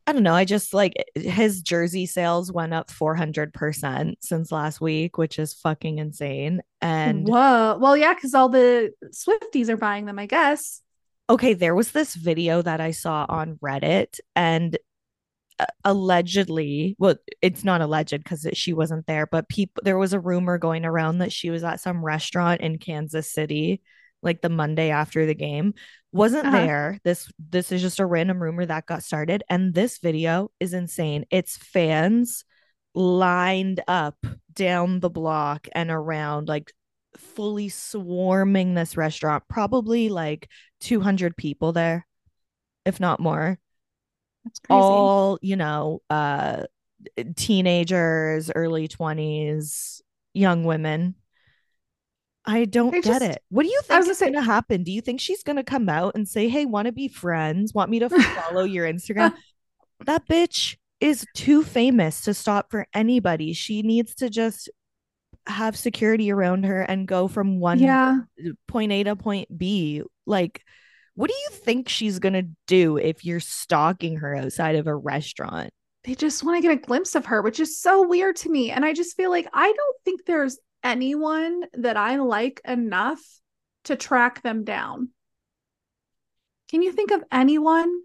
I 0.07 0.13
don't 0.13 0.23
know. 0.23 0.33
I 0.33 0.45
just 0.45 0.73
like 0.73 0.93
his 1.13 1.61
jersey 1.61 2.07
sales 2.07 2.51
went 2.51 2.73
up 2.73 2.89
400% 2.89 4.15
since 4.19 4.51
last 4.51 4.81
week, 4.81 5.17
which 5.19 5.37
is 5.37 5.53
fucking 5.53 5.99
insane. 5.99 6.61
And 6.81 7.27
whoa. 7.27 7.77
Well, 7.79 7.95
yeah, 7.95 8.15
because 8.15 8.33
all 8.33 8.49
the 8.49 8.93
Swifties 9.13 9.69
are 9.69 9.77
buying 9.77 10.07
them, 10.07 10.17
I 10.17 10.25
guess. 10.25 10.81
Okay, 11.29 11.53
there 11.53 11.75
was 11.75 11.91
this 11.91 12.15
video 12.15 12.63
that 12.63 12.81
I 12.81 12.91
saw 12.91 13.27
on 13.29 13.57
Reddit, 13.63 14.19
and 14.35 14.75
allegedly 15.83 16.95
well 16.99 17.15
it's 17.41 17.63
not 17.63 17.81
alleged 17.81 18.17
because 18.17 18.47
she 18.53 18.73
wasn't 18.73 19.05
there 19.07 19.25
but 19.25 19.49
people 19.49 19.81
there 19.83 19.97
was 19.97 20.13
a 20.13 20.19
rumor 20.19 20.57
going 20.57 20.85
around 20.85 21.19
that 21.19 21.31
she 21.31 21.49
was 21.49 21.63
at 21.63 21.79
some 21.79 22.03
restaurant 22.03 22.61
in 22.61 22.77
kansas 22.77 23.31
city 23.31 23.81
like 24.21 24.41
the 24.41 24.49
monday 24.49 24.89
after 24.89 25.25
the 25.25 25.35
game 25.35 25.73
wasn't 26.11 26.45
uh-huh. 26.45 26.57
there 26.57 26.99
this 27.03 27.31
this 27.39 27.71
is 27.71 27.81
just 27.81 27.99
a 27.99 28.05
random 28.05 28.41
rumor 28.41 28.65
that 28.65 28.85
got 28.85 29.03
started 29.03 29.43
and 29.49 29.73
this 29.73 29.97
video 29.97 30.51
is 30.59 30.73
insane 30.73 31.25
it's 31.31 31.57
fans 31.57 32.45
lined 32.93 33.81
up 33.87 34.17
down 34.53 34.99
the 34.99 35.09
block 35.09 35.67
and 35.73 35.89
around 35.89 36.47
like 36.47 36.73
fully 37.17 37.69
swarming 37.69 38.73
this 38.73 38.95
restaurant 38.95 39.43
probably 39.49 40.09
like 40.09 40.49
200 40.81 41.35
people 41.35 41.71
there 41.71 42.05
if 42.85 42.99
not 42.99 43.19
more. 43.19 43.59
All, 44.69 45.39
you 45.41 45.55
know, 45.55 46.01
uh 46.09 46.63
teenagers, 47.35 48.51
early 48.53 48.87
20s, 48.87 50.01
young 50.33 50.63
women. 50.63 51.15
I 52.43 52.65
don't 52.65 52.93
I 52.93 53.01
get 53.01 53.03
just, 53.03 53.21
it. 53.21 53.43
What 53.49 53.63
do 53.63 53.69
you 53.69 53.81
think 53.83 54.07
is 54.07 54.19
going 54.19 54.33
to 54.33 54.41
happen? 54.41 54.83
Do 54.83 54.91
you 54.91 55.01
think 55.01 55.19
she's 55.19 55.43
going 55.43 55.57
to 55.57 55.63
come 55.63 55.87
out 55.89 56.15
and 56.15 56.27
say, 56.27 56.49
"Hey, 56.49 56.65
want 56.65 56.87
to 56.87 56.91
be 56.91 57.07
friends? 57.07 57.73
Want 57.73 57.91
me 57.91 57.99
to 57.99 58.09
follow 58.09 58.63
your 58.63 58.91
Instagram?" 58.91 59.33
that 60.05 60.27
bitch 60.27 60.77
is 60.99 61.25
too 61.35 61.63
famous 61.63 62.21
to 62.21 62.33
stop 62.33 62.71
for 62.71 62.87
anybody. 62.93 63.53
She 63.53 63.83
needs 63.83 64.15
to 64.15 64.29
just 64.29 64.69
have 65.47 65.77
security 65.77 66.31
around 66.31 66.65
her 66.65 66.81
and 66.81 67.07
go 67.07 67.27
from 67.27 67.59
one 67.59 67.79
yeah. 67.79 68.19
point 68.67 68.91
A 68.91 69.03
to 69.03 69.15
point 69.15 69.55
B. 69.55 70.01
Like 70.25 70.63
what 71.21 71.29
do 71.29 71.35
you 71.35 71.49
think 71.51 71.87
she's 71.87 72.17
going 72.17 72.33
to 72.33 72.49
do 72.65 72.97
if 72.97 73.23
you're 73.23 73.39
stalking 73.39 74.15
her 74.15 74.35
outside 74.35 74.75
of 74.75 74.87
a 74.87 74.95
restaurant? 74.95 75.69
They 76.03 76.15
just 76.15 76.43
want 76.43 76.57
to 76.57 76.67
get 76.67 76.75
a 76.75 76.81
glimpse 76.81 77.13
of 77.13 77.27
her, 77.27 77.43
which 77.43 77.59
is 77.59 77.77
so 77.77 78.07
weird 78.07 78.37
to 78.37 78.49
me. 78.49 78.71
And 78.71 78.83
I 78.83 78.93
just 78.93 79.15
feel 79.15 79.29
like 79.29 79.47
I 79.53 79.67
don't 79.71 79.97
think 80.03 80.25
there's 80.25 80.57
anyone 80.83 81.65
that 81.73 81.95
I 81.95 82.15
like 82.15 82.59
enough 82.65 83.19
to 83.83 83.95
track 83.95 84.41
them 84.41 84.63
down. 84.63 85.09
Can 86.71 86.81
you 86.81 86.91
think 86.91 87.11
of 87.11 87.23
anyone 87.31 88.01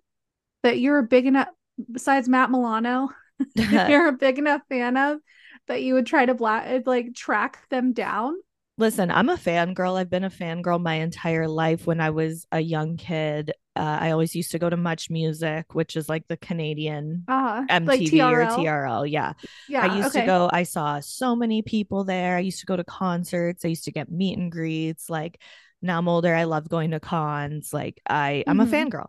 that 0.63 0.79
you're 0.79 0.99
a 0.99 1.03
big 1.03 1.25
enough, 1.25 1.49
besides 1.91 2.29
Matt 2.29 2.51
Milano, 2.51 3.09
you're 3.55 4.09
a 4.09 4.13
big 4.13 4.39
enough 4.39 4.61
fan 4.69 4.99
of 4.99 5.21
that 5.69 5.83
you 5.83 5.95
would 5.95 6.07
try 6.07 6.27
to 6.27 6.35
black, 6.35 6.87
like 6.87 7.15
track 7.15 7.67
them 7.71 7.95
down? 7.95 8.35
Listen, 8.79 9.11
I'm 9.11 9.29
a 9.29 9.37
fangirl. 9.37 9.99
I've 9.99 10.11
been 10.11 10.25
a 10.25 10.31
fangirl 10.31 10.81
my 10.81 10.95
entire 10.95 11.49
life. 11.49 11.87
When 11.87 12.01
I 12.01 12.11
was 12.11 12.47
a 12.53 12.61
young 12.61 12.97
kid, 12.97 13.53
uh, 13.75 13.99
I 14.01 14.11
always 14.11 14.35
used 14.35 14.51
to 14.53 14.59
go 14.59 14.69
to 14.69 14.77
Much 14.77 15.11
Music, 15.11 15.75
which 15.75 15.97
is 15.97 16.09
like 16.09 16.27
the 16.29 16.37
Canadian 16.37 17.25
uh, 17.29 17.63
MTV 17.63 17.87
like 17.87 18.01
TRL. 18.01 18.31
or 18.31 18.65
TRL. 18.65 19.11
Yeah. 19.11 19.33
Yeah. 19.69 19.87
I 19.87 19.97
used 19.97 20.09
okay. 20.09 20.21
to 20.21 20.27
go, 20.27 20.51
I 20.53 20.65
saw 20.65 21.01
so 21.01 21.35
many 21.35 21.63
people 21.63 22.05
there. 22.05 22.37
I 22.37 22.41
used 22.41 22.61
to 22.61 22.67
go 22.67 22.77
to 22.77 22.85
concerts. 22.85 23.65
I 23.65 23.69
used 23.69 23.85
to 23.85 23.93
get 23.93 24.11
meet 24.11 24.39
and 24.39 24.53
greets. 24.53 25.09
Like 25.09 25.41
now 25.83 25.99
I'm 25.99 26.09
older. 26.09 26.35
I 26.35 26.45
love 26.45 26.69
going 26.69 26.91
to 26.91 27.01
cons. 27.01 27.73
Like 27.73 28.01
I, 28.09 28.45
I'm 28.47 28.59
mm-hmm. 28.59 28.73
a 28.73 28.77
fangirl. 28.77 29.07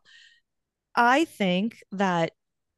I 0.96 1.26
think 1.26 1.84
that 1.92 2.32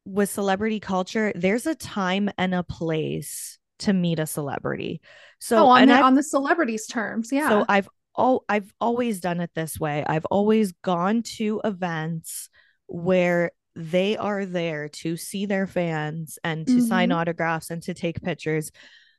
with 0.04 0.28
celebrity 0.28 0.80
culture, 0.80 1.32
there's 1.34 1.66
a 1.66 1.74
time 1.74 2.30
and 2.36 2.54
a 2.54 2.62
place 2.62 3.59
to 3.80 3.92
meet 3.92 4.18
a 4.18 4.26
celebrity. 4.26 5.00
So 5.38 5.58
oh, 5.58 5.68
on, 5.68 5.88
the, 5.88 5.94
on 5.94 6.14
the 6.14 6.22
celebrities 6.22 6.86
terms, 6.86 7.30
yeah. 7.32 7.48
So 7.48 7.64
I've 7.68 7.88
oh 8.16 8.40
I've 8.48 8.72
always 8.80 9.20
done 9.20 9.40
it 9.40 9.50
this 9.54 9.78
way. 9.78 10.04
I've 10.06 10.26
always 10.26 10.72
gone 10.82 11.22
to 11.36 11.60
events 11.64 12.48
where 12.86 13.52
they 13.76 14.16
are 14.16 14.44
there 14.44 14.88
to 14.88 15.16
see 15.16 15.46
their 15.46 15.66
fans 15.66 16.38
and 16.42 16.66
to 16.66 16.72
mm-hmm. 16.74 16.86
sign 16.86 17.12
autographs 17.12 17.70
and 17.70 17.82
to 17.84 17.94
take 17.94 18.22
pictures. 18.22 18.70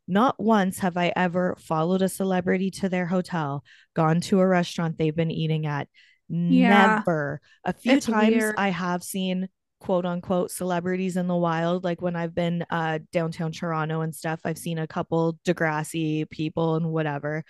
Not 0.07 0.39
once 0.39 0.79
have 0.79 0.97
I 0.97 1.13
ever 1.15 1.55
followed 1.59 2.01
a 2.01 2.09
celebrity 2.09 2.69
to 2.71 2.89
their 2.89 3.05
hotel, 3.05 3.63
gone 3.95 4.19
to 4.21 4.39
a 4.39 4.47
restaurant 4.47 4.97
they've 4.97 5.15
been 5.15 5.31
eating 5.31 5.65
at. 5.65 5.87
Yeah. 6.27 6.97
Never. 6.97 7.39
A 7.63 7.73
few 7.73 7.93
it's 7.93 8.05
times 8.05 8.35
weird. 8.35 8.55
I 8.57 8.69
have 8.69 9.03
seen 9.03 9.47
quote 9.81 10.05
unquote 10.05 10.51
celebrities 10.51 11.17
in 11.17 11.27
the 11.27 11.35
wild. 11.35 11.83
Like 11.83 12.01
when 12.01 12.15
I've 12.15 12.35
been 12.35 12.63
uh 12.69 12.99
downtown 13.11 13.51
Toronto 13.51 14.01
and 14.01 14.15
stuff, 14.15 14.39
I've 14.45 14.57
seen 14.57 14.77
a 14.77 14.87
couple 14.87 15.37
Degrassi 15.45 16.29
people 16.29 16.75
and 16.75 16.91
whatever. 16.91 17.43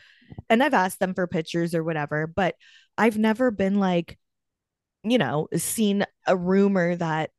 And 0.50 0.64
I've 0.64 0.74
asked 0.74 1.00
them 1.00 1.14
for 1.14 1.28
pictures 1.28 1.76
or 1.76 1.84
whatever, 1.84 2.26
but 2.26 2.56
I've 2.98 3.18
never 3.18 3.52
been 3.52 3.80
like, 3.80 4.18
you 5.04 5.18
know, 5.18 5.48
seen 5.56 6.06
a 6.26 6.38
rumor 6.38 6.96
that 6.96 7.32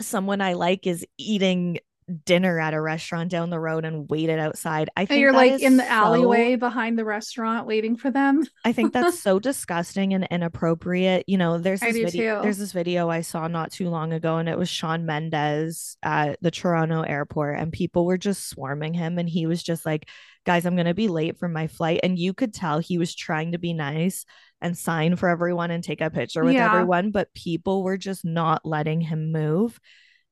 someone 0.00 0.40
I 0.40 0.54
like 0.54 0.86
is 0.86 1.06
eating 1.18 1.78
dinner 2.24 2.60
at 2.60 2.74
a 2.74 2.80
restaurant 2.80 3.30
down 3.30 3.50
the 3.50 3.58
road 3.58 3.84
and 3.84 4.08
waited 4.10 4.38
outside. 4.38 4.90
I 4.96 5.06
think 5.06 5.20
you're 5.20 5.32
like 5.32 5.62
in 5.62 5.76
the 5.76 5.84
so, 5.84 5.90
alleyway 5.90 6.56
behind 6.56 6.98
the 6.98 7.04
restaurant 7.04 7.66
waiting 7.66 7.96
for 7.96 8.10
them. 8.10 8.44
I 8.64 8.72
think 8.72 8.92
that's 8.92 9.20
so 9.20 9.38
disgusting 9.38 10.12
and 10.12 10.26
inappropriate. 10.30 11.24
You 11.26 11.38
know, 11.38 11.58
there's 11.58 11.80
this 11.80 11.96
video 11.96 12.38
too. 12.38 12.42
there's 12.42 12.58
this 12.58 12.72
video 12.72 13.08
I 13.08 13.22
saw 13.22 13.48
not 13.48 13.72
too 13.72 13.88
long 13.88 14.12
ago 14.12 14.36
and 14.36 14.48
it 14.48 14.58
was 14.58 14.68
Shawn 14.68 15.06
Mendes 15.06 15.96
at 16.02 16.38
the 16.42 16.50
Toronto 16.50 17.02
airport 17.02 17.58
and 17.58 17.72
people 17.72 18.04
were 18.04 18.18
just 18.18 18.48
swarming 18.48 18.94
him 18.94 19.18
and 19.18 19.28
he 19.28 19.46
was 19.46 19.62
just 19.62 19.86
like, 19.86 20.08
"Guys, 20.44 20.66
I'm 20.66 20.76
going 20.76 20.86
to 20.86 20.94
be 20.94 21.08
late 21.08 21.38
for 21.38 21.48
my 21.48 21.68
flight." 21.68 22.00
And 22.02 22.18
you 22.18 22.34
could 22.34 22.52
tell 22.52 22.78
he 22.78 22.98
was 22.98 23.14
trying 23.14 23.52
to 23.52 23.58
be 23.58 23.72
nice 23.72 24.26
and 24.60 24.76
sign 24.76 25.16
for 25.16 25.28
everyone 25.28 25.70
and 25.70 25.82
take 25.82 26.00
a 26.00 26.10
picture 26.10 26.44
with 26.44 26.54
yeah. 26.54 26.66
everyone, 26.66 27.10
but 27.10 27.32
people 27.34 27.82
were 27.82 27.96
just 27.96 28.24
not 28.24 28.64
letting 28.64 29.00
him 29.00 29.32
move. 29.32 29.78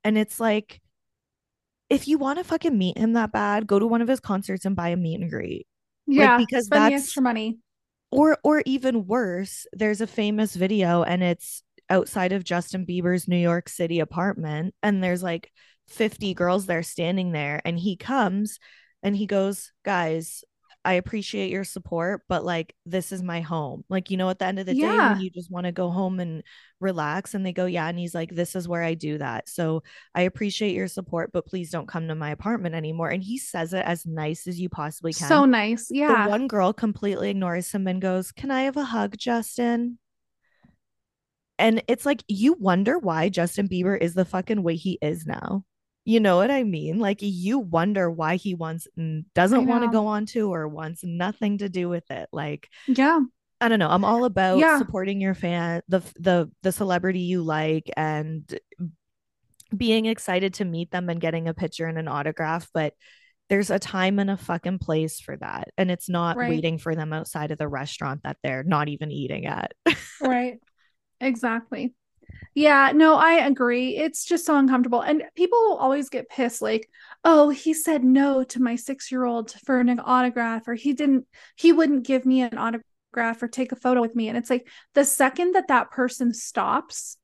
And 0.05 0.19
it's 0.19 0.41
like 0.41 0.81
if 1.93 2.09
you 2.09 2.19
want 2.19 2.39
to 2.39 2.45
fucking 2.45 2.77
meet 2.77 2.97
him 2.97 3.13
that 3.13 3.33
bad, 3.33 3.67
go 3.67 3.79
to 3.79 3.87
one 3.87 4.03
of 4.03 4.09
his 4.09 4.21
concerts 4.21 4.65
and 4.65 4.75
buy 4.75 4.89
a 4.89 4.97
meet 4.97 5.21
and 5.21 5.31
greet. 5.31 5.67
Yeah, 6.07 6.37
like, 6.37 6.47
because 6.47 6.69
that's 6.69 6.95
extra 6.95 7.23
money. 7.23 7.59
Or 8.11 8.39
or 8.43 8.63
even 8.67 9.07
worse, 9.07 9.67
there's 9.73 10.01
a 10.01 10.07
famous 10.07 10.55
video 10.55 11.03
and 11.03 11.23
it's 11.23 11.63
outside 11.89 12.33
of 12.33 12.45
Justin 12.45 12.87
Bieber's 12.87 13.29
New 13.29 13.37
York 13.37 13.69
City 13.69 14.01
apartment 14.01 14.75
and 14.83 15.03
there's 15.03 15.23
like 15.23 15.53
50 15.89 16.35
girls 16.35 16.67
there 16.67 16.83
standing 16.83 17.33
there 17.33 17.61
and 17.65 17.79
he 17.79 17.97
comes 17.97 18.59
and 19.03 19.17
he 19.17 19.27
goes, 19.27 19.73
"Guys, 19.85 20.45
I 20.85 20.95
appreciate 20.95 21.51
your 21.51 21.65
support, 21.65 22.23
but 22.29 22.45
like 22.45 22.75
this 22.85 23.13
is 23.13 23.23
my 23.23 23.41
home. 23.41 23.85
Like, 23.89 24.11
you 24.11 24.17
know, 24.17 24.31
at 24.31 24.39
the 24.39 24.47
end 24.47 24.59
of 24.59 24.67
the 24.67 24.75
yeah. 24.75 25.15
day, 25.15 25.21
you 25.21 25.31
just 25.31 25.51
want 25.51 25.67
to 25.67 25.73
go 25.73 25.91
home 25.91 26.19
and 26.19 26.43
relax, 26.81 27.35
and 27.35 27.47
they 27.47 27.53
go, 27.53 27.67
Yeah. 27.67 27.89
And 27.89 27.99
he's 27.99 28.15
like, 28.15 28.35
This 28.35 28.57
is 28.57 28.67
where 28.67 28.83
I 28.83 28.95
do 28.95 29.19
that. 29.19 29.49
So 29.49 29.83
I 30.15 30.23
appreciate 30.23 30.75
your 30.75 30.89
support, 30.89 31.31
but 31.33 31.47
please 31.47 31.71
don't 31.71 31.89
come 31.89 32.09
to 32.09 32.15
my 32.15 32.31
apartment 32.31 32.75
anymore. 32.75 33.11
And 33.11 33.23
he 33.23 33.39
says 33.39 33.73
it 33.73 33.85
as 33.85 34.05
nice 34.07 34.47
as 34.47 34.59
you 34.61 34.69
possibly 34.69 35.13
can. 35.13 35.29
So 35.29 35.45
nice. 35.45 35.89
Yeah. 35.91 36.25
The 36.25 36.31
one 36.31 36.49
girl 36.49 36.73
completely 36.73 37.31
ignores 37.31 37.71
him 37.71 37.87
and 37.87 38.03
goes, 38.03 38.33
Can 38.33 38.51
I 38.51 38.63
have 38.63 38.77
a 38.77 38.85
hug, 38.85 39.17
Justin? 39.17 39.99
And 41.59 41.83
it's 41.87 42.05
like 42.05 42.25
you 42.27 42.55
wonder 42.55 42.99
why 42.99 43.29
Justin 43.29 43.69
Bieber 43.69 43.97
is 43.97 44.15
the 44.15 44.25
fucking 44.25 44.65
way 44.65 44.75
he 44.75 44.99
is 45.01 45.27
now. 45.27 45.65
You 46.05 46.19
know 46.21 46.37
what 46.37 46.51
I 46.51 46.65
mean? 46.65 46.99
Like 46.99 47.19
you 47.21 47.59
wonder 47.59 48.11
why 48.11 48.37
he 48.37 48.55
wants 48.55 48.89
doesn't 49.35 49.67
want 49.67 49.85
to 49.85 49.91
go 49.91 50.09
on 50.09 50.27
tour, 50.27 50.67
wants 50.67 51.05
nothing 51.05 51.59
to 51.59 51.69
do 51.69 51.89
with 51.89 52.11
it. 52.11 52.29
Like 52.33 52.69
yeah. 52.89 53.21
I 53.61 53.69
don't 53.69 53.79
know. 53.79 53.89
I'm 53.89 54.05
all 54.05 54.25
about 54.25 54.59
yeah. 54.59 54.79
supporting 54.79 55.21
your 55.21 55.35
fan, 55.35 55.83
the 55.87 56.01
the 56.19 56.51
the 56.63 56.73
celebrity 56.73 57.21
you 57.21 57.43
like 57.43 57.89
and 57.97 58.53
being 59.77 60.07
excited 60.07 60.55
to 60.55 60.65
meet 60.65 60.91
them 60.91 61.09
and 61.09 61.21
getting 61.21 61.49
a 61.49 61.55
picture 61.55 61.87
and 61.87 61.97
an 61.99 62.09
autograph, 62.09 62.69
but 62.75 62.95
there's 63.49 63.71
a 63.71 63.79
time 63.79 64.19
and 64.19 64.31
a 64.31 64.37
fucking 64.37 64.79
place 64.79 65.21
for 65.21 65.37
that. 65.37 65.69
And 65.77 65.91
it's 65.91 66.09
not 66.09 66.37
right. 66.37 66.49
waiting 66.49 66.79
for 66.79 66.95
them 66.95 67.13
outside 67.13 67.51
of 67.51 67.59
the 67.59 67.69
restaurant 67.69 68.23
that 68.25 68.39
they're 68.43 68.65
not 68.65 68.89
even 68.89 69.11
eating 69.11 69.47
at. 69.47 69.73
right. 70.21 70.59
Exactly. 71.21 71.95
Yeah, 72.55 72.93
no, 72.95 73.15
I 73.15 73.47
agree. 73.47 73.97
It's 73.97 74.25
just 74.25 74.45
so 74.47 74.57
uncomfortable. 74.57 75.01
And 75.01 75.25
people 75.35 75.77
always 75.81 76.09
get 76.09 76.29
pissed 76.29 76.61
like, 76.63 76.89
"Oh, 77.25 77.51
he 77.51 77.73
said 77.75 78.05
no 78.05 78.45
to 78.45 78.61
my 78.63 78.77
6-year-old 78.77 79.53
for 79.65 79.81
an 79.81 80.01
autograph 80.01 80.69
or 80.69 80.75
he 80.75 80.93
didn't 80.93 81.27
he 81.57 81.73
wouldn't 81.73 82.07
give 82.07 82.27
me 82.27 82.43
an 82.43 82.59
autograph 82.59 83.43
or 83.43 83.49
take 83.49 83.73
a 83.73 83.77
photo 83.77 84.01
with 84.01 84.15
me." 84.15 84.29
And 84.29 84.37
it's 84.37 84.51
like 84.51 84.69
the 84.95 85.05
second 85.05 85.53
that 85.55 85.69
that 85.69 85.91
person 85.91 86.35
stops, 86.35 87.17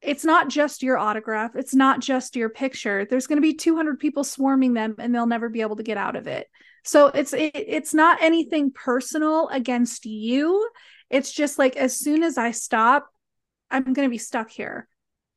it's 0.00 0.24
not 0.24 0.48
just 0.48 0.82
your 0.82 0.98
autograph, 0.98 1.56
it's 1.56 1.74
not 1.74 2.00
just 2.00 2.36
your 2.36 2.48
picture. 2.48 3.06
There's 3.08 3.26
going 3.28 3.38
to 3.38 3.42
be 3.42 3.54
200 3.54 4.00
people 4.00 4.24
swarming 4.24 4.74
them 4.74 4.96
and 4.98 5.14
they'll 5.14 5.26
never 5.26 5.48
be 5.48 5.60
able 5.62 5.76
to 5.76 5.82
get 5.84 5.96
out 5.96 6.16
of 6.16 6.26
it. 6.26 6.48
So 6.84 7.06
it's 7.08 7.32
it, 7.32 7.52
it's 7.54 7.94
not 7.94 8.22
anything 8.22 8.72
personal 8.72 9.48
against 9.48 10.06
you. 10.06 10.68
It's 11.10 11.32
just 11.32 11.58
like 11.58 11.76
as 11.76 11.96
soon 11.98 12.22
as 12.24 12.38
I 12.38 12.50
stop, 12.50 13.06
I'm 13.72 13.92
going 13.92 14.06
to 14.06 14.10
be 14.10 14.18
stuck 14.18 14.50
here. 14.50 14.88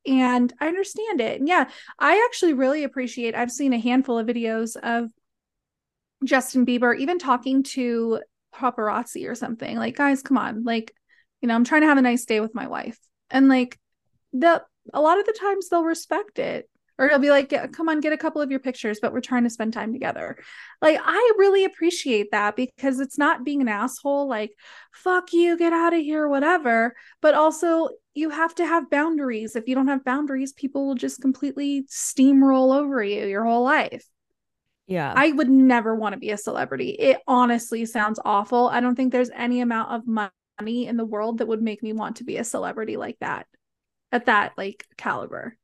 And 0.05 0.53
I 0.59 0.67
understand 0.67 1.19
it. 1.19 1.39
And 1.39 1.47
yeah, 1.47 1.69
I 1.97 2.23
actually 2.29 2.53
really 2.53 2.83
appreciate 2.83 3.33
I've 3.33 3.51
seen 3.51 3.73
a 3.73 3.79
handful 3.79 4.19
of 4.19 4.27
videos 4.27 4.75
of 4.75 5.09
Justin 6.23 6.65
Bieber 6.65 6.95
even 6.95 7.17
talking 7.17 7.63
to 7.63 8.19
paparazzi 8.53 9.27
or 9.27 9.33
something. 9.33 9.77
Like, 9.77 9.95
guys, 9.95 10.21
come 10.21 10.37
on. 10.37 10.63
Like, 10.63 10.93
you 11.41 11.47
know, 11.47 11.55
I'm 11.55 11.63
trying 11.63 11.81
to 11.81 11.87
have 11.87 11.97
a 11.97 12.03
nice 12.03 12.25
day 12.25 12.39
with 12.39 12.53
my 12.53 12.67
wife. 12.67 12.99
And 13.31 13.49
like 13.49 13.79
the 14.33 14.63
a 14.93 15.01
lot 15.01 15.19
of 15.19 15.25
the 15.25 15.37
times 15.39 15.69
they'll 15.69 15.83
respect 15.83 16.37
it 16.39 16.69
or 16.97 17.09
he'll 17.09 17.19
be 17.19 17.29
like 17.29 17.53
come 17.73 17.89
on 17.89 17.99
get 17.99 18.13
a 18.13 18.17
couple 18.17 18.41
of 18.41 18.51
your 18.51 18.59
pictures 18.59 18.99
but 19.01 19.13
we're 19.13 19.21
trying 19.21 19.43
to 19.43 19.49
spend 19.49 19.73
time 19.73 19.93
together 19.93 20.37
like 20.81 20.99
i 21.03 21.33
really 21.37 21.65
appreciate 21.65 22.31
that 22.31 22.55
because 22.55 22.99
it's 22.99 23.17
not 23.17 23.43
being 23.43 23.61
an 23.61 23.67
asshole 23.67 24.27
like 24.27 24.51
fuck 24.93 25.33
you 25.33 25.57
get 25.57 25.73
out 25.73 25.93
of 25.93 26.01
here 26.01 26.27
whatever 26.27 26.95
but 27.21 27.33
also 27.33 27.89
you 28.15 28.29
have 28.29 28.55
to 28.55 28.65
have 28.65 28.89
boundaries. 28.89 29.55
If 29.55 29.67
you 29.67 29.75
don't 29.75 29.89
have 29.89 30.03
boundaries 30.03 30.53
people 30.53 30.87
will 30.87 30.95
just 30.95 31.21
completely 31.21 31.83
steamroll 31.83 32.75
over 32.75 33.03
you 33.03 33.25
your 33.25 33.43
whole 33.43 33.63
life. 33.63 34.05
Yeah. 34.87 35.13
I 35.15 35.31
would 35.31 35.49
never 35.49 35.95
want 35.95 36.13
to 36.13 36.19
be 36.19 36.31
a 36.31 36.37
celebrity. 36.37 36.89
It 36.89 37.17
honestly 37.27 37.85
sounds 37.85 38.19
awful. 38.23 38.69
I 38.69 38.79
don't 38.79 38.95
think 38.95 39.11
there's 39.11 39.31
any 39.31 39.61
amount 39.61 39.91
of 39.91 40.07
money 40.07 40.87
in 40.87 40.95
the 40.95 41.05
world 41.05 41.39
that 41.39 41.47
would 41.47 41.61
make 41.61 41.83
me 41.83 41.91
want 41.93 42.17
to 42.17 42.23
be 42.23 42.37
a 42.37 42.43
celebrity 42.43 42.95
like 42.95 43.17
that 43.19 43.47
at 44.11 44.27
that 44.27 44.53
like 44.57 44.85
caliber. 44.97 45.57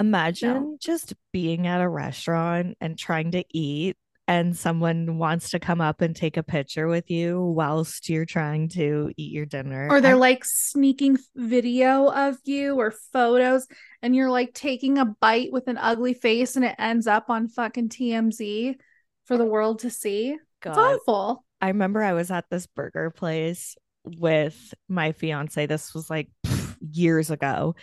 Imagine 0.00 0.54
no. 0.54 0.76
just 0.80 1.14
being 1.32 1.66
at 1.66 1.80
a 1.80 1.88
restaurant 1.88 2.76
and 2.80 2.98
trying 2.98 3.30
to 3.32 3.44
eat 3.50 3.96
and 4.26 4.56
someone 4.56 5.18
wants 5.18 5.50
to 5.50 5.58
come 5.58 5.80
up 5.80 6.00
and 6.00 6.16
take 6.16 6.36
a 6.36 6.42
picture 6.42 6.86
with 6.86 7.10
you 7.10 7.40
whilst 7.40 8.08
you're 8.08 8.24
trying 8.24 8.68
to 8.70 9.12
eat 9.16 9.32
your 9.32 9.44
dinner. 9.44 9.88
Or 9.90 10.00
they're 10.00 10.14
I- 10.14 10.18
like 10.18 10.44
sneaking 10.44 11.18
video 11.36 12.10
of 12.10 12.38
you 12.44 12.76
or 12.76 12.90
photos 13.12 13.66
and 14.02 14.16
you're 14.16 14.30
like 14.30 14.54
taking 14.54 14.98
a 14.98 15.04
bite 15.04 15.52
with 15.52 15.68
an 15.68 15.76
ugly 15.76 16.14
face 16.14 16.56
and 16.56 16.64
it 16.64 16.74
ends 16.78 17.06
up 17.06 17.28
on 17.28 17.48
fucking 17.48 17.90
TMZ 17.90 18.76
for 19.26 19.36
the 19.36 19.44
world 19.44 19.80
to 19.80 19.90
see. 19.90 20.36
God. 20.62 20.70
It's 20.70 20.78
awful. 20.78 21.44
I 21.60 21.68
remember 21.68 22.02
I 22.02 22.14
was 22.14 22.30
at 22.30 22.48
this 22.50 22.66
burger 22.66 23.10
place 23.10 23.76
with 24.04 24.74
my 24.88 25.12
fiance. 25.12 25.66
This 25.66 25.94
was 25.94 26.08
like 26.08 26.30
years 26.80 27.30
ago. 27.30 27.74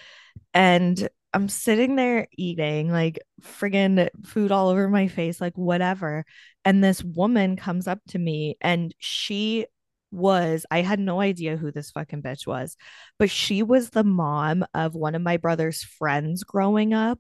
And 0.54 1.08
I'm 1.34 1.48
sitting 1.48 1.96
there 1.96 2.28
eating 2.38 2.92
like 2.92 3.20
friggin' 3.42 4.10
food 4.26 4.52
all 4.52 4.70
over 4.70 4.90
my 4.90 5.08
face, 5.08 5.40
like 5.40 5.58
whatever. 5.58 6.26
And 6.66 6.84
this 6.84 7.04
woman 7.04 7.56
comes 7.56 7.88
up 7.88 8.00
to 8.10 8.20
me 8.20 8.58
and 8.62 8.94
she 9.00 9.66
was, 10.12 10.66
I 10.70 10.82
had 10.82 11.00
no 11.00 11.22
idea 11.22 11.56
who 11.56 11.72
this 11.72 11.92
fucking 11.92 12.22
bitch 12.22 12.46
was, 12.46 12.76
but 13.18 13.30
she 13.30 13.64
was 13.64 13.90
the 13.90 14.04
mom 14.04 14.66
of 14.74 14.94
one 14.94 15.16
of 15.16 15.22
my 15.22 15.38
brother's 15.38 15.84
friends 15.84 16.44
growing 16.44 16.94
up. 16.94 17.20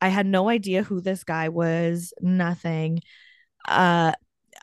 I 0.00 0.08
had 0.08 0.26
no 0.26 0.48
idea 0.48 0.82
who 0.82 1.00
this 1.00 1.24
guy 1.24 1.48
was, 1.48 2.14
nothing. 2.20 3.00
Uh, 3.68 4.12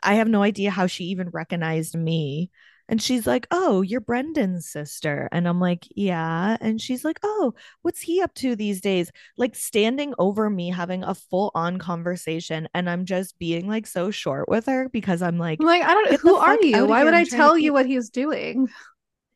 I 0.02 0.14
have 0.14 0.28
no 0.28 0.42
idea 0.42 0.70
how 0.70 0.86
she 0.86 1.04
even 1.06 1.30
recognized 1.30 1.96
me. 1.96 2.50
And 2.88 3.02
she's 3.02 3.26
like, 3.26 3.46
Oh, 3.50 3.82
you're 3.82 4.00
Brendan's 4.00 4.68
sister. 4.68 5.28
And 5.32 5.46
I'm 5.46 5.60
like, 5.60 5.86
Yeah. 5.94 6.56
And 6.60 6.80
she's 6.80 7.04
like, 7.04 7.18
Oh, 7.22 7.54
what's 7.82 8.00
he 8.00 8.22
up 8.22 8.34
to 8.34 8.56
these 8.56 8.80
days? 8.80 9.10
Like 9.36 9.54
standing 9.54 10.14
over 10.18 10.48
me, 10.48 10.70
having 10.70 11.04
a 11.04 11.14
full 11.14 11.50
on 11.54 11.78
conversation. 11.78 12.68
And 12.74 12.88
I'm 12.88 13.04
just 13.04 13.38
being 13.38 13.68
like 13.68 13.86
so 13.86 14.10
short 14.10 14.48
with 14.48 14.66
her 14.66 14.88
because 14.88 15.22
I'm 15.22 15.38
like, 15.38 15.60
like, 15.60 15.82
I 15.82 15.88
don't 15.88 16.10
know. 16.10 16.18
Who 16.18 16.36
are 16.36 16.58
you? 16.60 16.86
Why 16.86 17.04
would 17.04 17.14
I 17.14 17.24
tell 17.24 17.58
you 17.58 17.72
what 17.72 17.86
he's 17.86 18.10
doing? 18.10 18.68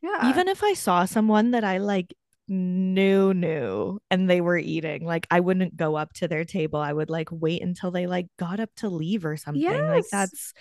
Yeah. 0.05 0.31
Even 0.31 0.49
if 0.49 0.65
I 0.65 0.75
saw 0.75 1.05
someone 1.05 1.53
that 1.53 1.63
I 1.63 1.79
like 1.79 2.13
knew 2.49 3.33
knew 3.33 4.01
and 4.11 4.29
they 4.29 4.41
were 4.41 4.59
eating 4.59 5.07
like 5.07 5.27
i 5.31 5.41
wouldn't 5.41 5.77
go 5.77 5.95
up 5.95 6.13
to 6.13 6.27
their 6.27 6.45
table 6.45 6.81
i 6.81 6.93
would 6.93 7.09
like 7.09 7.29
wait 7.31 7.63
until 7.63 7.91
they 7.91 8.07
like 8.07 8.27
got 8.37 8.59
up 8.59 8.69
to 8.77 8.89
leave 8.89 9.25
or 9.25 9.37
something 9.37 9.63
yes. 9.63 9.81
like 9.89 10.05
that's 10.11 10.53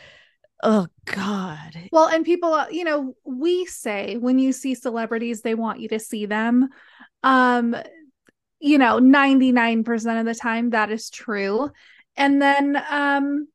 oh 0.64 0.88
god. 1.05 1.89
Well 1.91 2.07
and 2.07 2.26
people 2.26 2.53
uh, 2.53 2.68
you 2.70 2.84
know 2.84 3.16
we 3.24 3.66
say 3.66 4.18
when 4.18 4.39
you 4.39 4.51
see 4.51 4.76
celebrities 4.76 5.41
they 5.41 5.55
want 5.55 5.80
you 5.80 5.89
to 5.89 5.99
see 5.99 6.26
them. 6.26 6.70
Um 7.24 7.76
you 8.59 8.78
know 8.78 8.99
99% 8.99 10.20
of 10.20 10.26
the 10.26 10.36
time 10.36 10.72
that 10.72 10.91
is 10.91 11.09
true. 11.09 11.72
And 12.16 12.41
then 12.41 12.82
um 12.89 13.47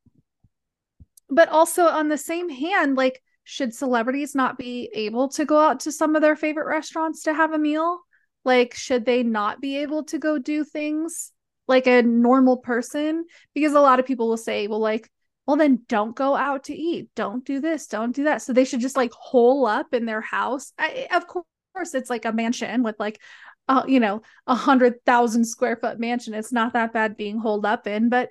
but 1.29 1.49
also 1.49 1.85
on 1.85 2.09
the 2.09 2.19
same 2.19 2.49
hand 2.49 2.97
like 2.97 3.23
should 3.45 3.73
celebrities 3.73 4.35
not 4.35 4.59
be 4.59 4.91
able 4.93 5.29
to 5.29 5.45
go 5.45 5.61
out 5.61 5.81
to 5.81 5.93
some 5.93 6.17
of 6.17 6.23
their 6.23 6.35
favorite 6.35 6.67
restaurants 6.67 7.23
to 7.23 7.35
have 7.35 7.53
a 7.53 7.59
meal? 7.59 8.01
Like 8.45 8.75
should 8.75 9.05
they 9.05 9.23
not 9.23 9.61
be 9.61 9.79
able 9.79 10.05
to 10.05 10.19
go 10.19 10.39
do 10.39 10.65
things 10.65 11.33
like 11.69 11.87
a 11.87 12.03
normal 12.03 12.57
person? 12.57 13.25
Because 13.55 13.73
a 13.73 13.81
lot 13.81 14.01
of 14.01 14.07
people 14.07 14.29
will 14.29 14.37
say 14.37 14.67
well 14.67 14.81
like 14.81 15.09
well 15.47 15.57
then 15.57 15.81
don't 15.89 16.17
go 16.17 16.35
out 16.35 16.65
to 16.65 16.75
eat. 16.75 17.09
Don't 17.15 17.45
do 17.45 17.61
this. 17.61 17.87
Don't 17.87 18.15
do 18.15 18.25
that. 18.25 18.43
So 18.43 18.53
they 18.53 18.65
should 18.65 18.81
just 18.81 18.97
like 18.97 19.13
hole 19.13 19.67
up 19.67 19.95
in 19.95 20.05
their 20.07 20.21
house. 20.21 20.73
I, 20.79 21.09
of 21.13 21.27
course 21.27 21.95
it's 21.95 22.11
like 22.11 22.25
a 22.25 22.33
mansion 22.33 22.83
with 22.83 22.97
like 22.99 23.21
uh, 23.69 23.85
you 23.87 24.01
know 24.01 24.23
a 24.47 24.55
hundred 24.55 25.05
thousand 25.05 25.45
square 25.45 25.77
foot 25.77 26.01
mansion. 26.01 26.35
It's 26.35 26.53
not 26.53 26.73
that 26.73 26.93
bad 26.93 27.17
being 27.17 27.39
holed 27.39 27.67
up 27.67 27.87
in 27.87 28.09
but 28.09 28.31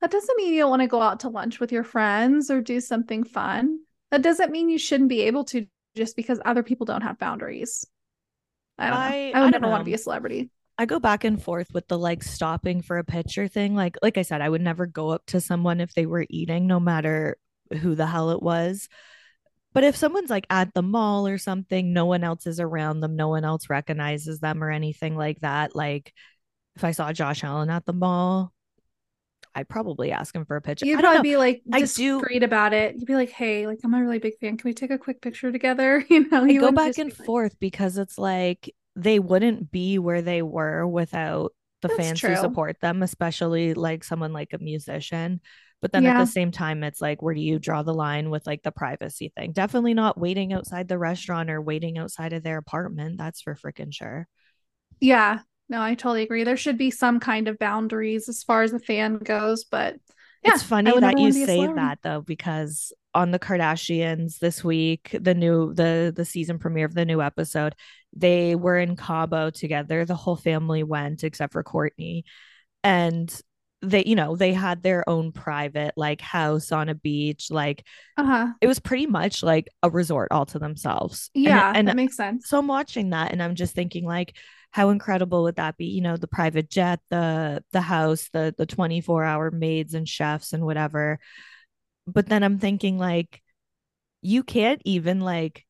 that 0.00 0.10
doesn't 0.10 0.36
mean 0.36 0.54
you 0.54 0.60
don't 0.60 0.70
want 0.70 0.82
to 0.82 0.88
go 0.88 1.02
out 1.02 1.20
to 1.20 1.28
lunch 1.28 1.58
with 1.58 1.72
your 1.72 1.84
friends 1.84 2.50
or 2.50 2.60
do 2.60 2.80
something 2.80 3.24
fun. 3.24 3.80
That 4.10 4.22
doesn't 4.22 4.52
mean 4.52 4.70
you 4.70 4.78
shouldn't 4.78 5.08
be 5.08 5.22
able 5.22 5.44
to 5.46 5.66
just 5.96 6.14
because 6.14 6.40
other 6.44 6.62
people 6.62 6.86
don't 6.86 7.02
have 7.02 7.18
boundaries. 7.18 7.84
I 8.78 8.90
don't 8.90 9.02
know. 9.02 9.12
I, 9.16 9.32
I 9.34 9.40
would 9.40 9.48
I 9.48 9.50
never 9.50 9.66
know. 9.66 9.70
want 9.70 9.80
to 9.80 9.84
be 9.84 9.94
a 9.94 9.98
celebrity 9.98 10.50
I 10.78 10.86
go 10.86 11.00
back 11.00 11.24
and 11.24 11.42
forth 11.42 11.68
with 11.74 11.88
the 11.88 11.98
like 11.98 12.22
stopping 12.22 12.82
for 12.82 12.98
a 12.98 13.04
picture 13.04 13.48
thing. 13.48 13.74
Like 13.74 13.96
like 14.00 14.16
I 14.16 14.22
said, 14.22 14.40
I 14.40 14.48
would 14.48 14.60
never 14.60 14.86
go 14.86 15.10
up 15.10 15.26
to 15.26 15.40
someone 15.40 15.80
if 15.80 15.92
they 15.94 16.06
were 16.06 16.24
eating, 16.30 16.66
no 16.66 16.78
matter 16.78 17.36
who 17.80 17.96
the 17.96 18.06
hell 18.06 18.30
it 18.30 18.42
was. 18.42 18.88
But 19.74 19.84
if 19.84 19.96
someone's 19.96 20.30
like 20.30 20.46
at 20.50 20.72
the 20.74 20.82
mall 20.82 21.26
or 21.26 21.36
something, 21.36 21.92
no 21.92 22.06
one 22.06 22.24
else 22.24 22.46
is 22.46 22.60
around 22.60 23.00
them, 23.00 23.16
no 23.16 23.28
one 23.28 23.44
else 23.44 23.68
recognizes 23.68 24.38
them 24.40 24.62
or 24.62 24.70
anything 24.70 25.16
like 25.16 25.40
that. 25.40 25.74
Like 25.74 26.12
if 26.76 26.84
I 26.84 26.92
saw 26.92 27.12
Josh 27.12 27.42
Allen 27.42 27.70
at 27.70 27.84
the 27.84 27.92
mall, 27.92 28.52
I'd 29.54 29.68
probably 29.68 30.12
ask 30.12 30.34
him 30.34 30.44
for 30.44 30.56
a 30.56 30.62
picture. 30.62 30.86
You'd 30.86 31.00
probably 31.00 31.22
be 31.22 31.36
like 31.36 31.62
discreet 31.68 32.38
do, 32.38 32.44
about 32.44 32.72
it. 32.72 32.94
You'd 32.94 33.06
be 33.06 33.16
like, 33.16 33.30
"Hey, 33.30 33.66
like 33.66 33.80
I'm 33.82 33.94
a 33.94 34.00
really 34.00 34.20
big 34.20 34.38
fan. 34.38 34.56
Can 34.56 34.68
we 34.68 34.74
take 34.74 34.92
a 34.92 34.98
quick 34.98 35.20
picture 35.20 35.50
together?" 35.50 36.04
You 36.08 36.28
know, 36.28 36.44
you 36.44 36.60
go 36.60 36.70
back 36.70 36.98
and 36.98 37.12
forth 37.12 37.58
because 37.58 37.98
it's 37.98 38.16
like 38.16 38.72
they 38.98 39.18
wouldn't 39.18 39.70
be 39.70 39.98
where 39.98 40.22
they 40.22 40.42
were 40.42 40.86
without 40.86 41.52
the 41.82 41.88
That's 41.88 41.98
fans 41.98 42.20
true. 42.20 42.30
who 42.30 42.36
support 42.36 42.80
them, 42.80 43.02
especially 43.02 43.74
like 43.74 44.04
someone 44.04 44.32
like 44.32 44.52
a 44.52 44.58
musician. 44.58 45.40
But 45.80 45.92
then 45.92 46.04
at 46.06 46.18
the 46.18 46.26
same 46.26 46.50
time, 46.50 46.82
it's 46.82 47.00
like, 47.00 47.22
where 47.22 47.34
do 47.34 47.40
you 47.40 47.60
draw 47.60 47.84
the 47.84 47.94
line 47.94 48.30
with 48.30 48.44
like 48.48 48.64
the 48.64 48.72
privacy 48.72 49.32
thing? 49.36 49.52
Definitely 49.52 49.94
not 49.94 50.18
waiting 50.18 50.52
outside 50.52 50.88
the 50.88 50.98
restaurant 50.98 51.50
or 51.50 51.62
waiting 51.62 51.98
outside 51.98 52.32
of 52.32 52.42
their 52.42 52.58
apartment. 52.58 53.16
That's 53.16 53.40
for 53.40 53.54
freaking 53.54 53.94
sure. 53.94 54.26
Yeah. 54.98 55.38
No, 55.68 55.80
I 55.80 55.94
totally 55.94 56.22
agree. 56.22 56.42
There 56.42 56.56
should 56.56 56.78
be 56.78 56.90
some 56.90 57.20
kind 57.20 57.46
of 57.46 57.58
boundaries 57.60 58.28
as 58.28 58.42
far 58.42 58.62
as 58.62 58.72
the 58.72 58.80
fan 58.80 59.18
goes, 59.18 59.64
but 59.64 59.96
yeah, 60.42 60.54
it's 60.54 60.62
funny 60.62 60.90
that 60.90 61.18
you 61.18 61.24
wanna 61.24 61.34
be 61.34 61.42
a 61.42 61.46
say 61.46 61.66
that 61.66 61.98
though, 62.02 62.22
because 62.22 62.92
on 63.18 63.30
the 63.32 63.38
Kardashians 63.38 64.38
this 64.38 64.62
week, 64.64 65.16
the 65.20 65.34
new 65.34 65.74
the 65.74 66.12
the 66.14 66.24
season 66.24 66.58
premiere 66.58 66.86
of 66.86 66.94
the 66.94 67.04
new 67.04 67.20
episode, 67.20 67.74
they 68.14 68.54
were 68.54 68.78
in 68.78 68.96
Cabo 68.96 69.50
together. 69.50 70.04
The 70.04 70.14
whole 70.22 70.36
family 70.36 70.82
went 70.82 71.24
except 71.24 71.52
for 71.52 71.62
Kourtney. 71.64 72.22
And 72.84 73.28
they, 73.82 74.02
you 74.04 74.16
know, 74.16 74.34
they 74.36 74.52
had 74.52 74.82
their 74.82 75.08
own 75.08 75.30
private 75.32 75.94
like 75.96 76.20
house 76.20 76.72
on 76.72 76.88
a 76.88 76.94
beach. 76.94 77.50
Like 77.50 77.84
Uh-huh. 78.16 78.48
it 78.60 78.66
was 78.66 78.80
pretty 78.80 79.06
much 79.06 79.42
like 79.42 79.68
a 79.82 79.90
resort 79.90 80.28
all 80.32 80.46
to 80.46 80.58
themselves. 80.58 81.30
And- 81.34 81.44
Yeah, 81.44 81.72
and 81.74 81.86
that 81.88 81.96
makes 81.96 82.16
sense. 82.16 82.48
so 82.48 82.58
I'm 82.58 82.66
watching 82.66 83.10
that 83.10 83.32
and 83.32 83.42
I'm 83.42 83.54
just 83.54 83.74
thinking 83.74 84.04
like 84.04 84.36
how 84.70 84.90
incredible 84.90 85.44
would 85.44 85.56
that 85.56 85.76
be? 85.76 85.86
You 85.86 86.02
know, 86.02 86.16
the 86.16 86.26
private 86.28 86.68
jet, 86.70 87.00
the 87.10 87.62
the 87.72 87.80
house, 87.80 88.28
the 88.32 88.54
the 88.58 88.66
24 88.66 89.24
hour 89.24 89.50
maids 89.50 89.94
and 89.94 90.08
chefs 90.08 90.52
and 90.52 90.62
whatever. 90.64 91.18
But 92.12 92.28
then 92.28 92.42
I'm 92.42 92.58
thinking 92.58 92.98
like 92.98 93.42
you 94.22 94.42
can't 94.42 94.82
even 94.84 95.20
like 95.20 95.64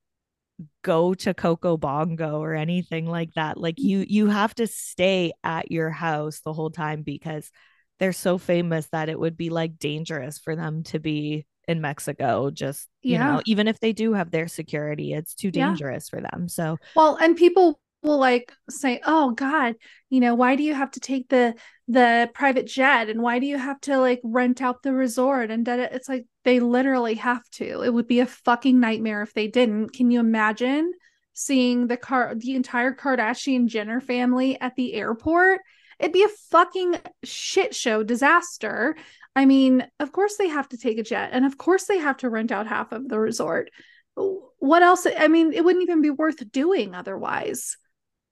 go 0.83 1.15
to 1.15 1.35
Coco 1.35 1.77
Bongo 1.77 2.41
or 2.41 2.55
anything 2.55 3.07
like 3.07 3.35
that. 3.35 3.59
Like 3.59 3.79
you 3.79 4.05
you 4.09 4.29
have 4.29 4.55
to 4.57 4.67
stay 4.67 5.33
at 5.45 5.71
your 5.71 5.91
house 5.91 6.41
the 6.41 6.53
whole 6.53 6.71
time 6.71 7.03
because 7.03 7.51
they're 7.99 8.13
so 8.13 8.39
famous 8.39 8.89
that 8.93 9.09
it 9.09 9.19
would 9.19 9.37
be 9.37 9.51
like 9.51 9.79
dangerous 9.79 10.39
for 10.39 10.57
them 10.57 10.83
to 10.85 10.99
be 10.99 11.47
in 11.67 11.81
Mexico 11.83 12.51
just 12.51 12.89
you 13.03 13.19
Yeah. 13.19 13.27
know 13.27 13.43
even 13.45 13.69
if 13.69 13.79
they 13.81 13.93
do 13.93 14.15
have 14.15 14.31
their 14.31 14.49
security 14.49 15.13
it's 15.13 15.35
too 15.35 15.51
Yeah. 15.51 15.67
dangerous 15.67 16.09
for 16.09 16.21
them 16.21 16.49
so 16.49 16.79
Well, 16.95 17.17
and 17.21 17.37
people 17.37 17.79
will 18.03 18.19
like 18.19 18.53
say, 18.71 19.01
"Oh 19.05 19.33
God, 19.33 19.77
you 20.11 20.21
know, 20.21 20.35
why 20.35 20.57
do 20.57 20.63
you 20.63 20.75
have 20.75 20.91
to 20.93 21.01
take 21.01 21.29
the 21.29 21.55
the 21.89 22.31
private 22.35 22.67
jet 22.67 23.09
and 23.09 23.23
why 23.23 23.39
do 23.39 23.47
you 23.47 23.59
have 23.59 23.81
to 23.83 23.99
like 23.99 24.21
rent 24.23 24.63
out 24.63 24.83
the 24.83 24.93
resort?" 24.93 25.51
And 25.51 25.65
da- 25.65 25.77
da-" 25.77 25.89
it's 25.93 26.09
like 26.09 26.27
they 26.45 26.61
literally 26.61 27.15
have 27.15 27.49
to. 27.53 27.83
It 27.83 27.93
would 27.93 28.07
be 28.07 28.21
a 28.21 28.27
fucking 28.27 28.81
nightmare 28.81 29.23
if 29.23 29.35
they 29.35 29.49
didn't. 29.49 29.91
Can 29.93 30.11
you 30.11 30.21
imagine 30.21 30.93
seeing 31.35 31.87
the 31.87 31.97
car 31.97 32.35
the 32.35 32.55
entire 32.55 32.95
Kardashian 32.95 33.67
Jenner 33.67 34.01
family 34.01 34.61
at 34.61 34.77
the 34.77 34.95
airport? 34.95 35.61
It'd 35.99 36.13
be 36.13 36.25
a 36.25 36.29
fucking 36.51 36.97
shit 37.25 37.75
show 37.75 38.03
disaster. 38.03 38.97
I 39.35 39.45
mean, 39.45 39.87
of 40.01 40.13
course 40.13 40.37
they 40.37 40.49
have 40.49 40.69
to 40.71 40.79
take 40.79 40.99
a 40.99 41.03
jet 41.03 41.31
and 41.33 41.45
of 41.45 41.59
course 41.59 41.85
they 41.85 41.99
have 41.99 42.19
to 42.19 42.31
rent 42.31 42.53
out 42.53 42.67
half 42.67 42.93
of 42.93 43.09
the 43.09 43.19
resort. 43.19 43.71
What 44.15 44.83
else? 44.83 45.07
I 45.07 45.29
mean, 45.29 45.53
it 45.53 45.65
wouldn't 45.65 45.83
even 45.83 46.03
be 46.03 46.11
worth 46.11 46.51
doing 46.51 46.95
otherwise. 46.95 47.77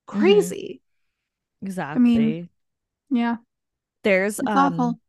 Mm-hmm. 0.09 0.21
Crazy. 0.21 0.81
exactly 1.63 2.49
Yeah. 3.11 3.37
there's 4.05 4.39
It's 4.39 4.49
um 4.49 4.57
awful. 4.75 5.01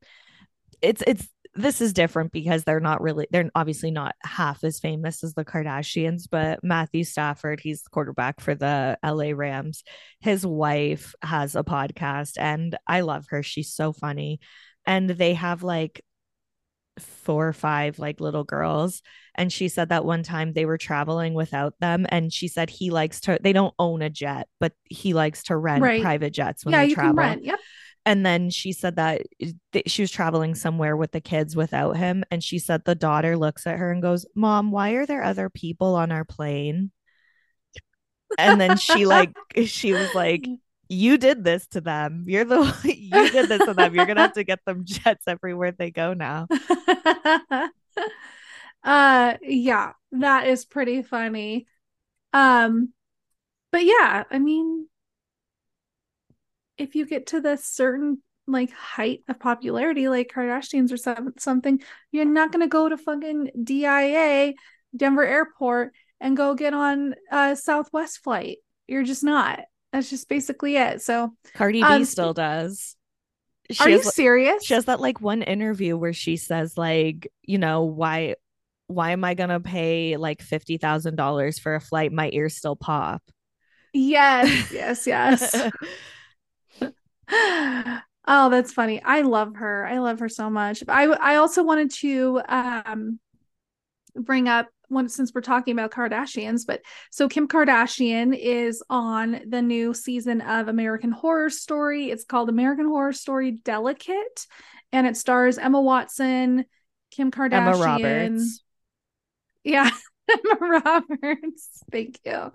it's 0.81 1.03
it's 1.05 1.27
this 1.55 1.81
is 1.81 1.91
different 1.93 2.31
because 2.31 2.63
they're 2.63 2.79
not 2.79 3.01
really 3.01 3.25
they're 3.31 3.49
obviously 3.55 3.89
not 3.89 4.13
half 4.23 4.63
as 4.63 4.79
famous 4.79 5.23
as 5.23 5.33
the 5.33 5.43
Kardashians, 5.43 6.27
but 6.29 6.63
Matthew 6.63 7.03
Stafford, 7.03 7.59
he's 7.59 7.81
the 7.81 7.89
quarterback 7.89 8.39
for 8.41 8.53
the 8.53 8.95
LA 9.03 9.31
Rams. 9.33 9.83
His 10.19 10.45
wife 10.45 11.15
has 11.23 11.55
a 11.55 11.63
podcast 11.63 12.33
and 12.37 12.77
I 12.85 13.01
love 13.01 13.25
her. 13.29 13.41
She's 13.41 13.73
so 13.73 13.91
funny. 13.91 14.39
And 14.85 15.09
they 15.09 15.33
have 15.33 15.63
like 15.63 16.03
four 16.99 17.47
or 17.47 17.53
five 17.53 17.99
like 17.99 18.19
little 18.19 18.43
girls 18.43 19.01
and 19.35 19.51
she 19.53 19.67
said 19.69 19.89
that 19.89 20.05
one 20.05 20.23
time 20.23 20.53
they 20.53 20.65
were 20.65 20.77
traveling 20.77 21.33
without 21.33 21.73
them 21.79 22.05
and 22.09 22.31
she 22.33 22.47
said 22.47 22.69
he 22.69 22.89
likes 22.89 23.21
to 23.21 23.37
they 23.41 23.53
don't 23.53 23.73
own 23.79 24.01
a 24.01 24.09
jet 24.09 24.47
but 24.59 24.73
he 24.85 25.13
likes 25.13 25.43
to 25.43 25.55
rent 25.57 25.81
Right. 25.83 26.01
private 26.01 26.33
jets 26.33 26.65
when 26.65 26.73
Yeah, 26.73 26.81
they 26.83 26.89
you 26.89 26.95
travel 26.95 27.09
can 27.11 27.15
rent. 27.17 27.43
Yep. 27.43 27.59
and 28.05 28.25
then 28.25 28.49
she 28.49 28.71
said 28.71 28.95
that 28.95 29.21
th- 29.73 29.89
she 29.91 30.01
was 30.01 30.11
traveling 30.11 30.55
somewhere 30.55 30.95
with 30.97 31.11
the 31.11 31.21
kids 31.21 31.55
without 31.55 31.97
him. 31.97 32.23
And 32.31 32.41
she 32.43 32.57
said 32.57 32.83
the 32.85 32.95
daughter 32.95 33.35
looks 33.37 33.67
at 33.67 33.77
her 33.77 33.91
and 33.91 34.01
goes, 34.01 34.25
Mom, 34.33 34.71
why 34.71 34.91
are 34.91 35.05
there 35.05 35.23
other 35.23 35.49
people 35.49 35.95
on 35.95 36.11
our 36.11 36.23
plane? 36.23 36.91
And 38.37 38.59
then 38.59 38.77
she 38.77 39.05
like 39.05 39.31
she 39.65 39.93
was 39.93 40.13
like, 40.13 40.47
You 40.89 41.17
did 41.17 41.43
this 41.43 41.67
to 41.67 41.81
them. 41.81 42.23
You're 42.27 42.45
the 42.45 42.61
you 42.85 43.31
did 43.31 43.49
this 43.49 43.65
to 43.65 43.73
them. 43.73 43.93
You're 43.93 44.05
gonna 44.05 44.21
have 44.21 44.33
to 44.33 44.43
get 44.43 44.63
them 44.65 44.85
jets 44.85 45.27
everywhere 45.27 45.71
they 45.71 45.91
go 45.91 46.13
now. 46.13 46.47
uh 48.83 49.33
yeah, 49.41 49.93
that 50.13 50.47
is 50.47 50.65
pretty 50.65 51.01
funny. 51.01 51.67
Um 52.33 52.93
but 53.71 53.83
yeah, 53.83 54.23
I 54.29 54.39
mean 54.39 54.88
if 56.77 56.95
you 56.95 57.05
get 57.05 57.27
to 57.27 57.41
the 57.41 57.57
certain 57.57 58.21
like 58.47 58.71
height 58.71 59.23
of 59.27 59.39
popularity 59.39 60.07
like 60.07 60.31
Kardashians 60.33 60.91
or 60.91 60.97
some, 60.97 61.33
something, 61.38 61.81
you're 62.11 62.23
not 62.23 62.51
to 62.53 62.67
go 62.67 62.88
to 62.88 62.97
fucking 62.97 63.51
DIA 63.61 64.53
Denver 64.95 65.25
Airport 65.25 65.93
and 66.21 66.38
go 66.38 66.55
get 66.55 66.73
on 66.73 67.15
a 67.31 67.55
Southwest 67.55 68.19
flight. 68.23 68.57
You're 68.88 69.03
just 69.03 69.23
not. 69.23 69.59
That's 69.91 70.09
just 70.09 70.27
basically 70.29 70.77
it. 70.77 71.01
So, 71.01 71.33
Cardi 71.53 71.81
B 71.81 71.88
Um, 71.88 72.05
still 72.05 72.33
does. 72.33 72.95
She 73.71 73.83
are 73.83 73.89
you 73.89 74.03
serious? 74.03 74.63
she 74.63 74.73
has 74.75 74.85
that 74.85 74.99
like 75.01 75.19
one 75.19 75.41
interview 75.41 75.97
where 75.97 76.13
she 76.13 76.38
says, 76.38 76.77
like, 76.77 77.31
you 77.43 77.57
know, 77.57 77.83
why 77.83 78.35
why 78.88 79.11
am 79.11 79.23
I 79.23 79.33
gonna 79.33 79.59
pay 79.59 80.17
like 80.17 80.41
fifty 80.41 80.77
thousand 80.77 81.15
dollars 81.15 81.59
for 81.59 81.75
a 81.75 81.81
flight? 81.81 82.11
My 82.11 82.29
ears 82.31 82.55
still 82.55 82.75
pop. 82.75 83.21
yes, 83.93 84.71
yes, 84.71 85.07
yes. 85.07 85.55
oh, 87.29 88.49
that's 88.49 88.71
funny. 88.71 89.01
I 89.03 89.21
love 89.21 89.55
her. 89.57 89.85
I 89.85 89.99
love 89.99 90.19
her 90.19 90.29
so 90.29 90.49
much. 90.49 90.83
I 90.88 91.03
I 91.05 91.35
also 91.35 91.63
wanted 91.63 91.91
to 91.95 92.41
um 92.47 93.19
bring 94.15 94.47
up 94.47 94.67
one 94.89 95.09
since 95.09 95.33
we're 95.33 95.41
talking 95.41 95.73
about 95.73 95.91
Kardashians, 95.91 96.61
but 96.65 96.81
so 97.11 97.27
Kim 97.27 97.47
Kardashian 97.47 98.38
is 98.38 98.83
on 98.89 99.41
the 99.47 99.61
new 99.61 99.93
season 99.93 100.41
of 100.41 100.67
American 100.67 101.11
Horror 101.11 101.49
Story. 101.49 102.09
It's 102.09 102.23
called 102.23 102.49
American 102.49 102.88
Horror 102.88 103.13
Story 103.13 103.51
Delicate, 103.51 104.47
and 104.91 105.05
it 105.07 105.17
stars 105.17 105.57
Emma 105.57 105.81
Watson, 105.81 106.65
Kim 107.11 107.31
Kardashian, 107.31 107.53
Emma 107.53 107.77
Roberts. 107.77 108.63
yeah, 109.63 109.89
Emma 110.29 110.81
Roberts. 110.85 111.83
Thank 111.91 112.19
you. 112.25 112.51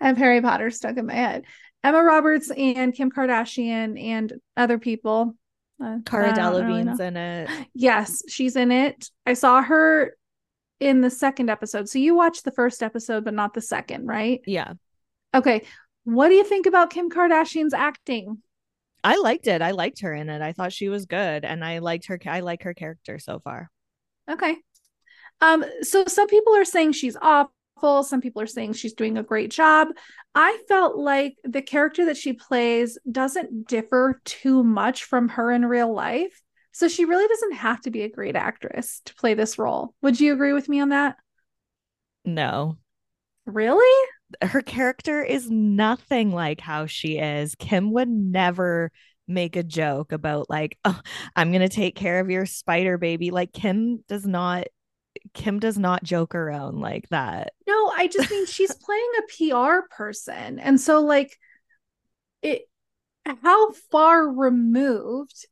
I 0.00 0.06
have 0.06 0.16
Harry 0.16 0.40
Potter 0.40 0.70
stuck 0.70 0.96
in 0.96 1.06
my 1.06 1.14
head. 1.14 1.44
Emma 1.84 2.02
Roberts 2.02 2.50
and 2.50 2.92
Kim 2.92 3.10
Kardashian 3.10 4.02
and 4.02 4.32
other 4.56 4.78
people. 4.78 5.36
Uh, 5.82 5.98
Cara 6.04 6.34
don't 6.34 6.66
really 6.66 6.82
Delevingne's 6.82 7.00
in 7.00 7.16
it. 7.16 7.50
Yes, 7.74 8.22
she's 8.28 8.56
in 8.56 8.72
it. 8.72 9.10
I 9.24 9.34
saw 9.34 9.62
her 9.62 10.16
in 10.80 11.00
the 11.00 11.10
second 11.10 11.50
episode. 11.50 11.88
So 11.88 11.98
you 11.98 12.14
watched 12.14 12.44
the 12.44 12.52
first 12.52 12.82
episode, 12.82 13.24
but 13.24 13.34
not 13.34 13.54
the 13.54 13.60
second, 13.60 14.06
right? 14.06 14.40
Yeah. 14.46 14.74
Okay. 15.34 15.62
What 16.04 16.28
do 16.28 16.34
you 16.34 16.44
think 16.44 16.66
about 16.66 16.90
Kim 16.90 17.10
Kardashian's 17.10 17.74
acting? 17.74 18.42
I 19.02 19.16
liked 19.18 19.46
it. 19.46 19.62
I 19.62 19.70
liked 19.70 20.00
her 20.00 20.12
in 20.12 20.28
it. 20.28 20.42
I 20.42 20.52
thought 20.52 20.72
she 20.72 20.88
was 20.88 21.06
good 21.06 21.44
and 21.44 21.64
I 21.64 21.78
liked 21.78 22.06
her 22.06 22.18
I 22.26 22.40
like 22.40 22.62
her 22.62 22.74
character 22.74 23.18
so 23.18 23.38
far. 23.38 23.70
Okay. 24.30 24.56
Um, 25.40 25.64
so 25.82 26.04
some 26.06 26.26
people 26.26 26.54
are 26.56 26.64
saying 26.64 26.92
she's 26.92 27.16
awful. 27.20 28.02
Some 28.02 28.20
people 28.20 28.42
are 28.42 28.46
saying 28.46 28.72
she's 28.72 28.94
doing 28.94 29.18
a 29.18 29.22
great 29.22 29.50
job. 29.50 29.88
I 30.34 30.58
felt 30.68 30.96
like 30.96 31.34
the 31.44 31.62
character 31.62 32.06
that 32.06 32.16
she 32.16 32.32
plays 32.32 32.98
doesn't 33.10 33.68
differ 33.68 34.20
too 34.24 34.64
much 34.64 35.04
from 35.04 35.28
her 35.30 35.50
in 35.50 35.64
real 35.64 35.94
life. 35.94 36.42
So 36.76 36.88
she 36.88 37.06
really 37.06 37.26
doesn't 37.26 37.54
have 37.54 37.80
to 37.80 37.90
be 37.90 38.02
a 38.02 38.10
great 38.10 38.36
actress 38.36 39.00
to 39.06 39.14
play 39.14 39.32
this 39.32 39.58
role. 39.58 39.94
Would 40.02 40.20
you 40.20 40.34
agree 40.34 40.52
with 40.52 40.68
me 40.68 40.78
on 40.78 40.90
that? 40.90 41.16
No. 42.22 42.76
Really? 43.46 44.10
Her 44.42 44.60
character 44.60 45.22
is 45.22 45.50
nothing 45.50 46.32
like 46.32 46.60
how 46.60 46.84
she 46.84 47.16
is. 47.16 47.54
Kim 47.54 47.92
would 47.92 48.10
never 48.10 48.92
make 49.26 49.56
a 49.56 49.62
joke 49.62 50.12
about 50.12 50.50
like, 50.50 50.76
"Oh, 50.84 51.00
I'm 51.34 51.50
going 51.50 51.66
to 51.66 51.70
take 51.70 51.96
care 51.96 52.20
of 52.20 52.28
your 52.28 52.44
spider 52.44 52.98
baby." 52.98 53.30
Like 53.30 53.54
Kim 53.54 54.04
does 54.06 54.26
not 54.26 54.66
Kim 55.32 55.58
does 55.58 55.78
not 55.78 56.04
joke 56.04 56.34
around 56.34 56.82
like 56.82 57.08
that. 57.08 57.54
No, 57.66 57.90
I 57.96 58.06
just 58.06 58.30
mean 58.30 58.44
she's 58.44 58.74
playing 58.84 59.10
a 59.18 59.22
PR 59.32 59.88
person. 59.96 60.58
And 60.58 60.78
so 60.78 61.00
like 61.00 61.38
it 62.42 62.68
how 63.24 63.72
far 63.90 64.28
removed 64.28 65.46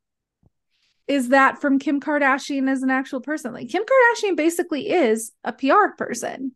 is 1.06 1.30
that 1.30 1.60
from 1.60 1.78
Kim 1.78 2.00
Kardashian 2.00 2.68
as 2.70 2.82
an 2.82 2.90
actual 2.90 3.20
person? 3.20 3.52
Like 3.52 3.68
Kim 3.68 3.82
Kardashian 3.82 4.36
basically 4.36 4.90
is 4.90 5.32
a 5.44 5.52
PR 5.52 5.94
person. 5.96 6.52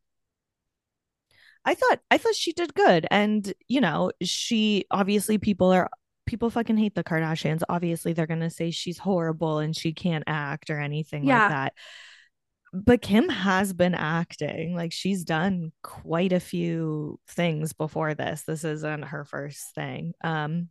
I 1.64 1.74
thought 1.74 2.00
I 2.10 2.18
thought 2.18 2.34
she 2.34 2.52
did 2.52 2.74
good. 2.74 3.06
And, 3.10 3.52
you 3.66 3.80
know, 3.80 4.12
she 4.22 4.86
obviously 4.90 5.38
people 5.38 5.70
are 5.70 5.90
people 6.26 6.50
fucking 6.50 6.78
hate 6.78 6.94
the 6.94 7.04
Kardashians. 7.04 7.62
Obviously, 7.68 8.12
they're 8.12 8.26
gonna 8.26 8.50
say 8.50 8.70
she's 8.70 8.98
horrible 8.98 9.58
and 9.58 9.76
she 9.76 9.92
can't 9.92 10.24
act 10.26 10.70
or 10.70 10.80
anything 10.80 11.24
yeah. 11.24 11.40
like 11.40 11.50
that. 11.50 11.72
But 12.72 13.02
Kim 13.02 13.28
has 13.28 13.72
been 13.72 13.94
acting. 13.94 14.74
Like 14.74 14.92
she's 14.92 15.24
done 15.24 15.72
quite 15.82 16.32
a 16.32 16.40
few 16.40 17.20
things 17.28 17.74
before 17.74 18.14
this. 18.14 18.44
This 18.44 18.64
isn't 18.64 19.02
her 19.02 19.24
first 19.24 19.74
thing. 19.74 20.14
Um 20.24 20.68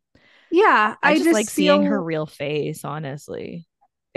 yeah, 0.52 0.96
I, 1.02 1.12
I 1.12 1.14
just, 1.14 1.26
just, 1.26 1.34
like 1.34 1.50
feel... 1.50 1.78
seeing 1.78 1.84
her 1.88 2.02
real 2.02 2.26
face, 2.26 2.84
honestly 2.86 3.68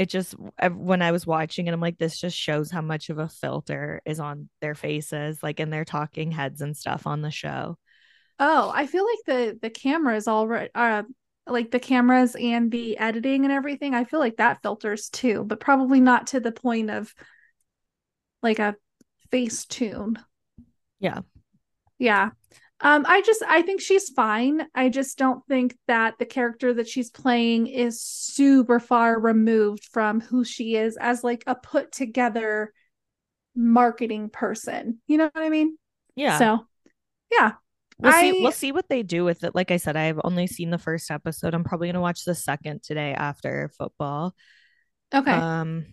it 0.01 0.09
just 0.09 0.35
when 0.73 1.03
I 1.03 1.13
was 1.13 1.27
watching 1.27 1.67
it, 1.67 1.75
I'm 1.75 1.81
like, 1.81 1.99
this 1.99 2.19
just 2.19 2.35
shows 2.35 2.71
how 2.71 2.81
much 2.81 3.11
of 3.11 3.19
a 3.19 3.29
filter 3.29 4.01
is 4.07 4.19
on 4.19 4.49
their 4.63 4.75
faces, 4.75 5.43
like 5.43 5.61
in 5.61 5.69
their 5.69 5.85
talking 5.85 6.31
heads 6.31 6.63
and 6.63 6.75
stuff 6.75 7.07
on 7.07 7.21
the 7.21 7.31
show. 7.31 7.77
Oh, 8.39 8.73
I 8.75 8.87
feel 8.87 9.05
like 9.05 9.19
the 9.27 9.59
the 9.61 9.69
cameras 9.69 10.27
all 10.27 10.49
right, 10.49 10.71
uh, 10.75 11.03
like 11.47 11.71
the 11.71 11.81
cameras 11.81 12.35
and 12.35 12.71
the 12.71 12.97
editing 12.97 13.45
and 13.45 13.53
everything. 13.53 13.95
I 13.95 14.05
feel 14.05 14.21
like 14.21 14.39
that 14.39 14.63
filters 14.63 15.11
too, 15.11 15.45
but 15.45 15.61
probably 15.61 16.01
not 16.01 16.29
to 16.29 16.41
the 16.41 16.51
point 16.51 16.89
of 16.89 17.15
like 18.43 18.59
a 18.59 18.77
face 19.31 19.67
tune. 19.67 20.19
Yeah. 20.99 21.21
Yeah. 21.99 22.31
Um, 22.83 23.05
I 23.07 23.21
just 23.21 23.43
I 23.47 23.63
think 23.63 23.81
she's 23.81 24.09
fine. 24.09 24.67
I 24.75 24.89
just 24.89 25.19
don't 25.19 25.45
think 25.47 25.77
that 25.87 26.15
the 26.19 26.25
character 26.25 26.73
that 26.75 26.89
she's 26.89 27.11
playing 27.11 27.67
is 27.67 28.03
super 28.03 28.81
far 28.81 29.21
removed 29.21 29.85
from 29.93 30.21
who 30.21 30.45
she 30.45 30.77
is 30.77 30.97
as 30.97 31.23
like 31.23 31.45
a 31.47 31.55
put 31.55 31.93
together 31.93 32.73
marketing 33.55 34.31
person. 34.31 35.01
You 35.07 35.19
know 35.19 35.31
what 35.33 35.45
I 35.45 35.51
mean? 35.51 35.77
Yeah. 36.17 36.39
So 36.39 36.67
yeah. 37.31 37.53
We'll 37.99 38.15
I, 38.15 38.21
see 38.23 38.43
we'll 38.43 38.53
see 38.53 38.73
what 38.73 38.89
they 38.89 39.03
do 39.03 39.25
with 39.25 39.45
it. 39.45 39.55
Like 39.55 39.71
I 39.71 39.77
said, 39.77 39.97
I've 39.97 40.21
only 40.25 40.47
seen 40.47 40.71
the 40.71 40.79
first 40.79 41.11
episode. 41.11 41.53
I'm 41.53 41.65
probably 41.65 41.89
gonna 41.89 42.01
watch 42.01 42.25
the 42.25 42.35
second 42.35 42.83
today 42.83 43.13
after 43.13 43.71
football. 43.77 44.35
Okay. 45.15 45.33
Um 45.33 45.85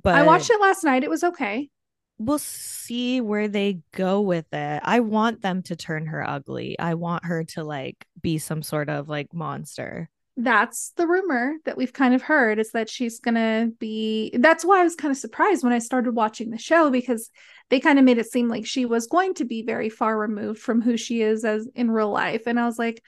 but 0.00 0.16
I 0.16 0.22
watched 0.24 0.50
it 0.50 0.60
last 0.60 0.84
night. 0.84 1.02
It 1.02 1.10
was 1.10 1.24
okay 1.24 1.70
we'll 2.18 2.38
see 2.38 3.20
where 3.20 3.48
they 3.48 3.80
go 3.92 4.20
with 4.20 4.46
it. 4.52 4.80
I 4.84 5.00
want 5.00 5.42
them 5.42 5.62
to 5.64 5.76
turn 5.76 6.06
her 6.06 6.28
ugly. 6.28 6.78
I 6.78 6.94
want 6.94 7.24
her 7.24 7.44
to 7.44 7.64
like 7.64 8.06
be 8.20 8.38
some 8.38 8.62
sort 8.62 8.88
of 8.88 9.08
like 9.08 9.32
monster. 9.32 10.10
That's 10.36 10.92
the 10.96 11.06
rumor 11.06 11.54
that 11.64 11.76
we've 11.76 11.92
kind 11.92 12.14
of 12.14 12.22
heard 12.22 12.60
is 12.60 12.70
that 12.70 12.88
she's 12.88 13.18
going 13.18 13.34
to 13.34 13.72
be 13.80 14.30
That's 14.38 14.64
why 14.64 14.80
I 14.80 14.84
was 14.84 14.94
kind 14.94 15.10
of 15.10 15.18
surprised 15.18 15.64
when 15.64 15.72
I 15.72 15.80
started 15.80 16.14
watching 16.14 16.50
the 16.50 16.58
show 16.58 16.90
because 16.90 17.30
they 17.70 17.80
kind 17.80 17.98
of 17.98 18.04
made 18.04 18.18
it 18.18 18.30
seem 18.30 18.48
like 18.48 18.64
she 18.64 18.84
was 18.84 19.08
going 19.08 19.34
to 19.34 19.44
be 19.44 19.62
very 19.62 19.88
far 19.88 20.16
removed 20.16 20.60
from 20.60 20.80
who 20.80 20.96
she 20.96 21.22
is 21.22 21.44
as 21.44 21.68
in 21.74 21.90
real 21.90 22.10
life 22.10 22.42
and 22.46 22.58
I 22.58 22.66
was 22.66 22.78
like 22.78 23.02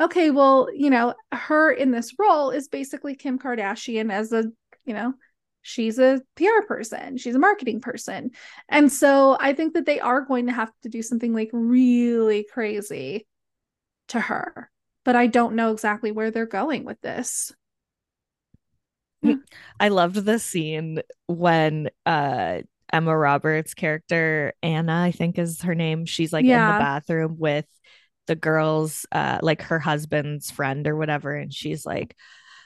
okay, 0.00 0.30
well, 0.30 0.68
you 0.74 0.90
know, 0.90 1.14
her 1.32 1.70
in 1.70 1.90
this 1.90 2.14
role 2.18 2.50
is 2.50 2.68
basically 2.68 3.14
Kim 3.14 3.38
Kardashian 3.38 4.12
as 4.12 4.32
a, 4.32 4.44
you 4.84 4.94
know, 4.94 5.14
she's 5.64 5.98
a 5.98 6.20
PR 6.36 6.62
person, 6.68 7.16
she's 7.16 7.34
a 7.34 7.40
marketing 7.40 7.80
person. 7.80 8.30
And 8.68 8.92
so 8.92 9.36
I 9.40 9.54
think 9.54 9.74
that 9.74 9.86
they 9.86 9.98
are 9.98 10.20
going 10.20 10.46
to 10.46 10.52
have 10.52 10.70
to 10.82 10.88
do 10.88 11.02
something 11.02 11.32
like 11.34 11.50
really 11.52 12.46
crazy 12.52 13.26
to 14.08 14.20
her. 14.20 14.70
But 15.04 15.16
I 15.16 15.26
don't 15.26 15.56
know 15.56 15.72
exactly 15.72 16.12
where 16.12 16.30
they're 16.30 16.46
going 16.46 16.84
with 16.84 17.00
this. 17.00 17.52
I 19.80 19.88
loved 19.88 20.16
the 20.16 20.38
scene 20.38 21.00
when 21.26 21.88
uh 22.04 22.60
Emma 22.92 23.16
Roberts' 23.16 23.74
character, 23.74 24.52
Anna, 24.62 25.02
I 25.02 25.10
think 25.10 25.38
is 25.38 25.62
her 25.62 25.74
name. 25.74 26.04
She's 26.04 26.32
like 26.32 26.44
yeah. 26.44 26.68
in 26.68 26.74
the 26.74 26.84
bathroom 26.84 27.36
with 27.38 27.66
the 28.26 28.36
girls, 28.36 29.06
uh, 29.10 29.38
like 29.42 29.62
her 29.62 29.78
husband's 29.78 30.50
friend 30.50 30.86
or 30.86 30.94
whatever. 30.94 31.34
And 31.34 31.52
she's 31.52 31.84
like, 31.84 32.14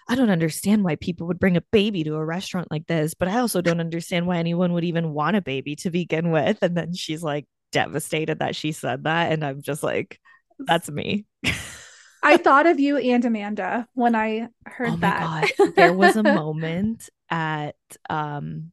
I 0.09 0.15
don't 0.15 0.31
understand 0.31 0.85
why 0.85 0.97
people 0.97 1.27
would 1.27 1.39
bring 1.39 1.57
a 1.57 1.65
baby 1.71 2.03
to 2.05 2.15
a 2.15 2.25
restaurant 2.25 2.69
like 2.71 2.87
this, 2.87 3.15
but 3.15 3.29
I 3.29 3.41
also 3.41 3.61
don't 3.61 3.81
understand 3.81 4.27
why 4.27 4.39
anyone 4.39 4.73
would 4.73 4.85
even 4.85 5.13
want 5.13 5.37
a 5.37 5.43
baby 5.43 5.77
to 5.77 5.91
begin 5.91 6.31
with. 6.31 6.59
And 6.63 6.75
then 6.75 6.95
she's 6.95 7.23
like 7.23 7.45
devastated 7.73 8.39
that 8.39 8.57
she 8.57 8.73
said 8.73 9.05
that. 9.05 9.33
And 9.33 9.45
I'm 9.45 9.61
just 9.61 9.83
like, 9.83 10.19
that's 10.59 10.91
me. 10.91 11.27
I 12.23 12.37
thought 12.39 12.67
of 12.67 12.81
you 12.81 12.97
and 12.97 13.25
Amanda 13.25 13.87
when 13.95 14.15
I 14.15 14.49
heard 14.65 14.91
oh 14.91 14.97
that. 14.97 15.51
there 15.77 15.93
was 15.93 16.17
a 16.17 16.23
moment 16.23 17.09
at 17.31 17.77
um 18.09 18.73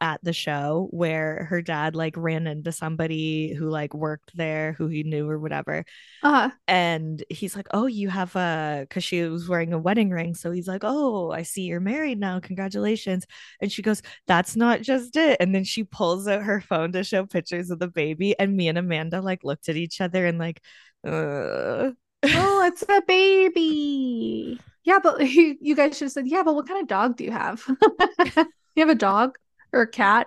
at 0.00 0.22
the 0.24 0.32
show 0.32 0.88
where 0.90 1.44
her 1.50 1.62
dad 1.62 1.94
like 1.94 2.14
ran 2.16 2.46
into 2.46 2.72
somebody 2.72 3.54
who 3.54 3.68
like 3.68 3.94
worked 3.94 4.36
there 4.36 4.72
who 4.72 4.86
he 4.88 5.02
knew 5.02 5.28
or 5.28 5.38
whatever. 5.38 5.84
Uh-huh. 6.22 6.50
And 6.68 7.22
he's 7.30 7.56
like, 7.56 7.68
"Oh, 7.72 7.86
you 7.86 8.08
have 8.08 8.34
a 8.36 8.86
cuz 8.90 9.04
she 9.04 9.22
was 9.22 9.48
wearing 9.48 9.72
a 9.72 9.78
wedding 9.78 10.10
ring." 10.10 10.34
So 10.34 10.50
he's 10.50 10.68
like, 10.68 10.82
"Oh, 10.84 11.30
I 11.30 11.42
see 11.42 11.62
you're 11.62 11.80
married 11.80 12.18
now. 12.20 12.40
Congratulations." 12.40 13.26
And 13.60 13.70
she 13.70 13.82
goes, 13.82 14.02
"That's 14.26 14.56
not 14.56 14.82
just 14.82 15.16
it." 15.16 15.36
And 15.40 15.54
then 15.54 15.64
she 15.64 15.84
pulls 15.84 16.28
out 16.28 16.42
her 16.42 16.60
phone 16.60 16.92
to 16.92 17.04
show 17.04 17.26
pictures 17.26 17.70
of 17.70 17.78
the 17.78 17.88
baby 17.88 18.38
and 18.38 18.56
me 18.56 18.68
and 18.68 18.78
Amanda 18.78 19.20
like 19.20 19.44
looked 19.44 19.68
at 19.68 19.76
each 19.76 20.00
other 20.00 20.26
and 20.26 20.38
like, 20.38 20.62
uh 21.06 21.90
oh, 22.22 22.64
it's 22.66 22.82
a 22.88 23.02
baby. 23.06 24.60
Yeah, 24.82 24.98
but 25.02 25.20
you, 25.30 25.56
you 25.60 25.76
guys 25.76 25.96
should 25.96 26.06
have 26.06 26.12
said, 26.12 26.26
yeah, 26.26 26.42
but 26.42 26.54
what 26.54 26.66
kind 26.66 26.80
of 26.80 26.88
dog 26.88 27.16
do 27.16 27.24
you 27.24 27.30
have? 27.30 27.62
you 28.34 28.46
have 28.78 28.88
a 28.88 28.94
dog? 28.94 29.36
Or 29.72 29.86
cat 29.86 30.26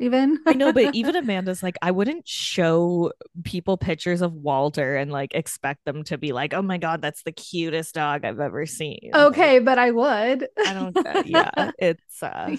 even 0.00 0.38
i 0.46 0.54
know 0.54 0.72
but 0.72 0.94
even 0.94 1.14
amanda's 1.16 1.62
like 1.62 1.76
i 1.82 1.90
wouldn't 1.90 2.26
show 2.26 3.12
people 3.44 3.76
pictures 3.76 4.22
of 4.22 4.32
walter 4.32 4.96
and 4.96 5.12
like 5.12 5.34
expect 5.34 5.84
them 5.84 6.02
to 6.02 6.18
be 6.18 6.32
like 6.32 6.54
oh 6.54 6.62
my 6.62 6.78
god 6.78 7.02
that's 7.02 7.22
the 7.22 7.32
cutest 7.32 7.94
dog 7.94 8.24
i've 8.24 8.40
ever 8.40 8.66
seen 8.66 9.10
okay 9.14 9.54
like, 9.54 9.64
but 9.64 9.78
i 9.78 9.90
would 9.90 10.48
i 10.66 10.72
don't 10.72 10.96
uh, 10.96 11.22
yeah 11.26 11.70
it's 11.78 12.22
uh 12.22 12.56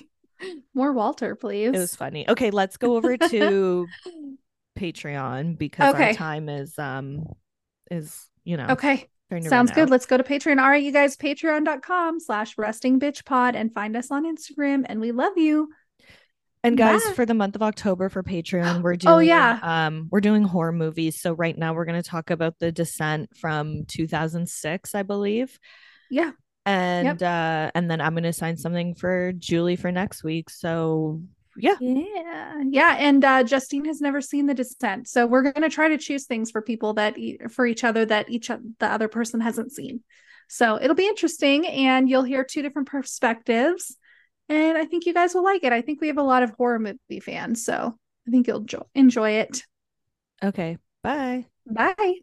more 0.74 0.94
walter 0.94 1.36
please 1.36 1.74
it 1.74 1.80
was 1.80 1.96
funny 1.96 2.30
okay 2.30 2.52
let's 2.52 2.78
go 2.78 2.96
over 2.96 3.18
to 3.18 3.88
patreon 4.80 5.58
because 5.58 5.94
okay. 5.94 6.08
our 6.10 6.14
time 6.14 6.48
is 6.48 6.78
um 6.80 7.26
is 7.90 8.30
you 8.44 8.56
know 8.56 8.68
okay 8.70 9.08
Sounds 9.48 9.72
good. 9.72 9.90
Let's 9.90 10.06
go 10.06 10.18
to 10.18 10.24
Patreon. 10.24 10.62
All 10.62 10.68
right, 10.68 10.84
you 10.84 10.92
guys, 10.92 11.16
patreon.com 11.16 12.20
slash 12.20 12.58
resting 12.58 13.00
bitch 13.00 13.24
pod 13.24 13.56
and 13.56 13.74
find 13.74 13.96
us 13.96 14.12
on 14.12 14.26
Instagram. 14.26 14.84
And 14.88 15.00
we 15.00 15.14
love 15.14 15.38
you. 15.38 15.70
And 16.64 16.78
guys, 16.78 17.02
yeah. 17.06 17.14
for 17.14 17.26
the 17.26 17.34
month 17.34 17.56
of 17.56 17.64
October 17.64 18.10
for 18.10 18.22
Patreon, 18.22 18.82
we're 18.82 18.96
doing 18.98 19.14
oh 19.14 19.20
yeah, 19.20 19.60
um, 19.64 20.08
we're 20.12 20.22
doing 20.22 20.44
horror 20.44 20.72
movies. 20.72 21.20
So 21.20 21.34
right 21.34 21.58
now 21.58 21.74
we're 21.74 21.86
going 21.86 22.02
to 22.02 22.08
talk 22.08 22.30
about 22.30 22.60
The 22.60 22.72
Descent 22.72 23.36
from 23.36 23.86
2006, 23.88 24.94
I 24.94 25.04
believe. 25.04 25.58
Yeah. 26.10 26.32
And 26.66 27.20
yep. 27.20 27.22
uh, 27.22 27.72
and 27.74 27.90
then 27.90 28.02
I'm 28.02 28.14
going 28.14 28.24
to 28.24 28.34
sign 28.34 28.58
something 28.58 28.94
for 28.94 29.32
Julie 29.34 29.76
for 29.76 29.92
next 29.92 30.24
week. 30.24 30.52
So 30.52 31.24
yeah, 31.58 31.76
yeah, 31.82 32.62
yeah. 32.70 32.96
And 33.00 33.26
uh, 33.26 33.44
Justine 33.44 33.86
has 33.86 34.00
never 34.00 34.22
seen 34.22 34.46
The 34.46 34.54
Descent, 34.54 35.08
so 35.08 35.26
we're 35.26 35.42
going 35.42 35.64
to 35.64 35.70
try 35.70 35.90
to 35.90 35.98
choose 35.98 36.26
things 36.26 36.52
for 36.52 36.62
people 36.62 36.94
that 36.94 37.18
e- 37.18 37.40
for 37.50 37.66
each 37.66 37.84
other 37.84 38.06
that 38.06 38.30
each 38.30 38.48
the 38.48 38.88
other 38.88 39.08
person 39.08 39.42
hasn't 39.42 39.72
seen. 39.72 40.02
So 40.48 40.80
it'll 40.80 40.96
be 40.96 41.08
interesting, 41.08 41.66
and 41.66 42.08
you'll 42.08 42.24
hear 42.24 42.44
two 42.44 42.62
different 42.62 42.88
perspectives 42.88 43.98
and 44.52 44.78
I 44.78 44.86
think 44.86 45.06
you 45.06 45.14
guys 45.14 45.34
will 45.34 45.44
like 45.44 45.64
it. 45.64 45.72
I 45.72 45.82
think 45.82 46.02
we 46.02 46.08
have 46.08 46.18
a 46.18 46.24
lot 46.24 46.44
of 46.44 46.52
horror 46.52 46.80
movie 46.80 47.22
fans, 47.22 47.64
so 47.64 47.96
I 48.28 48.32
think 48.32 48.48
you'll 48.48 48.66
enjoy 48.94 49.32
it. 49.32 49.64
Okay. 50.44 50.78
Bye. 51.04 51.46
Bye. 51.66 52.22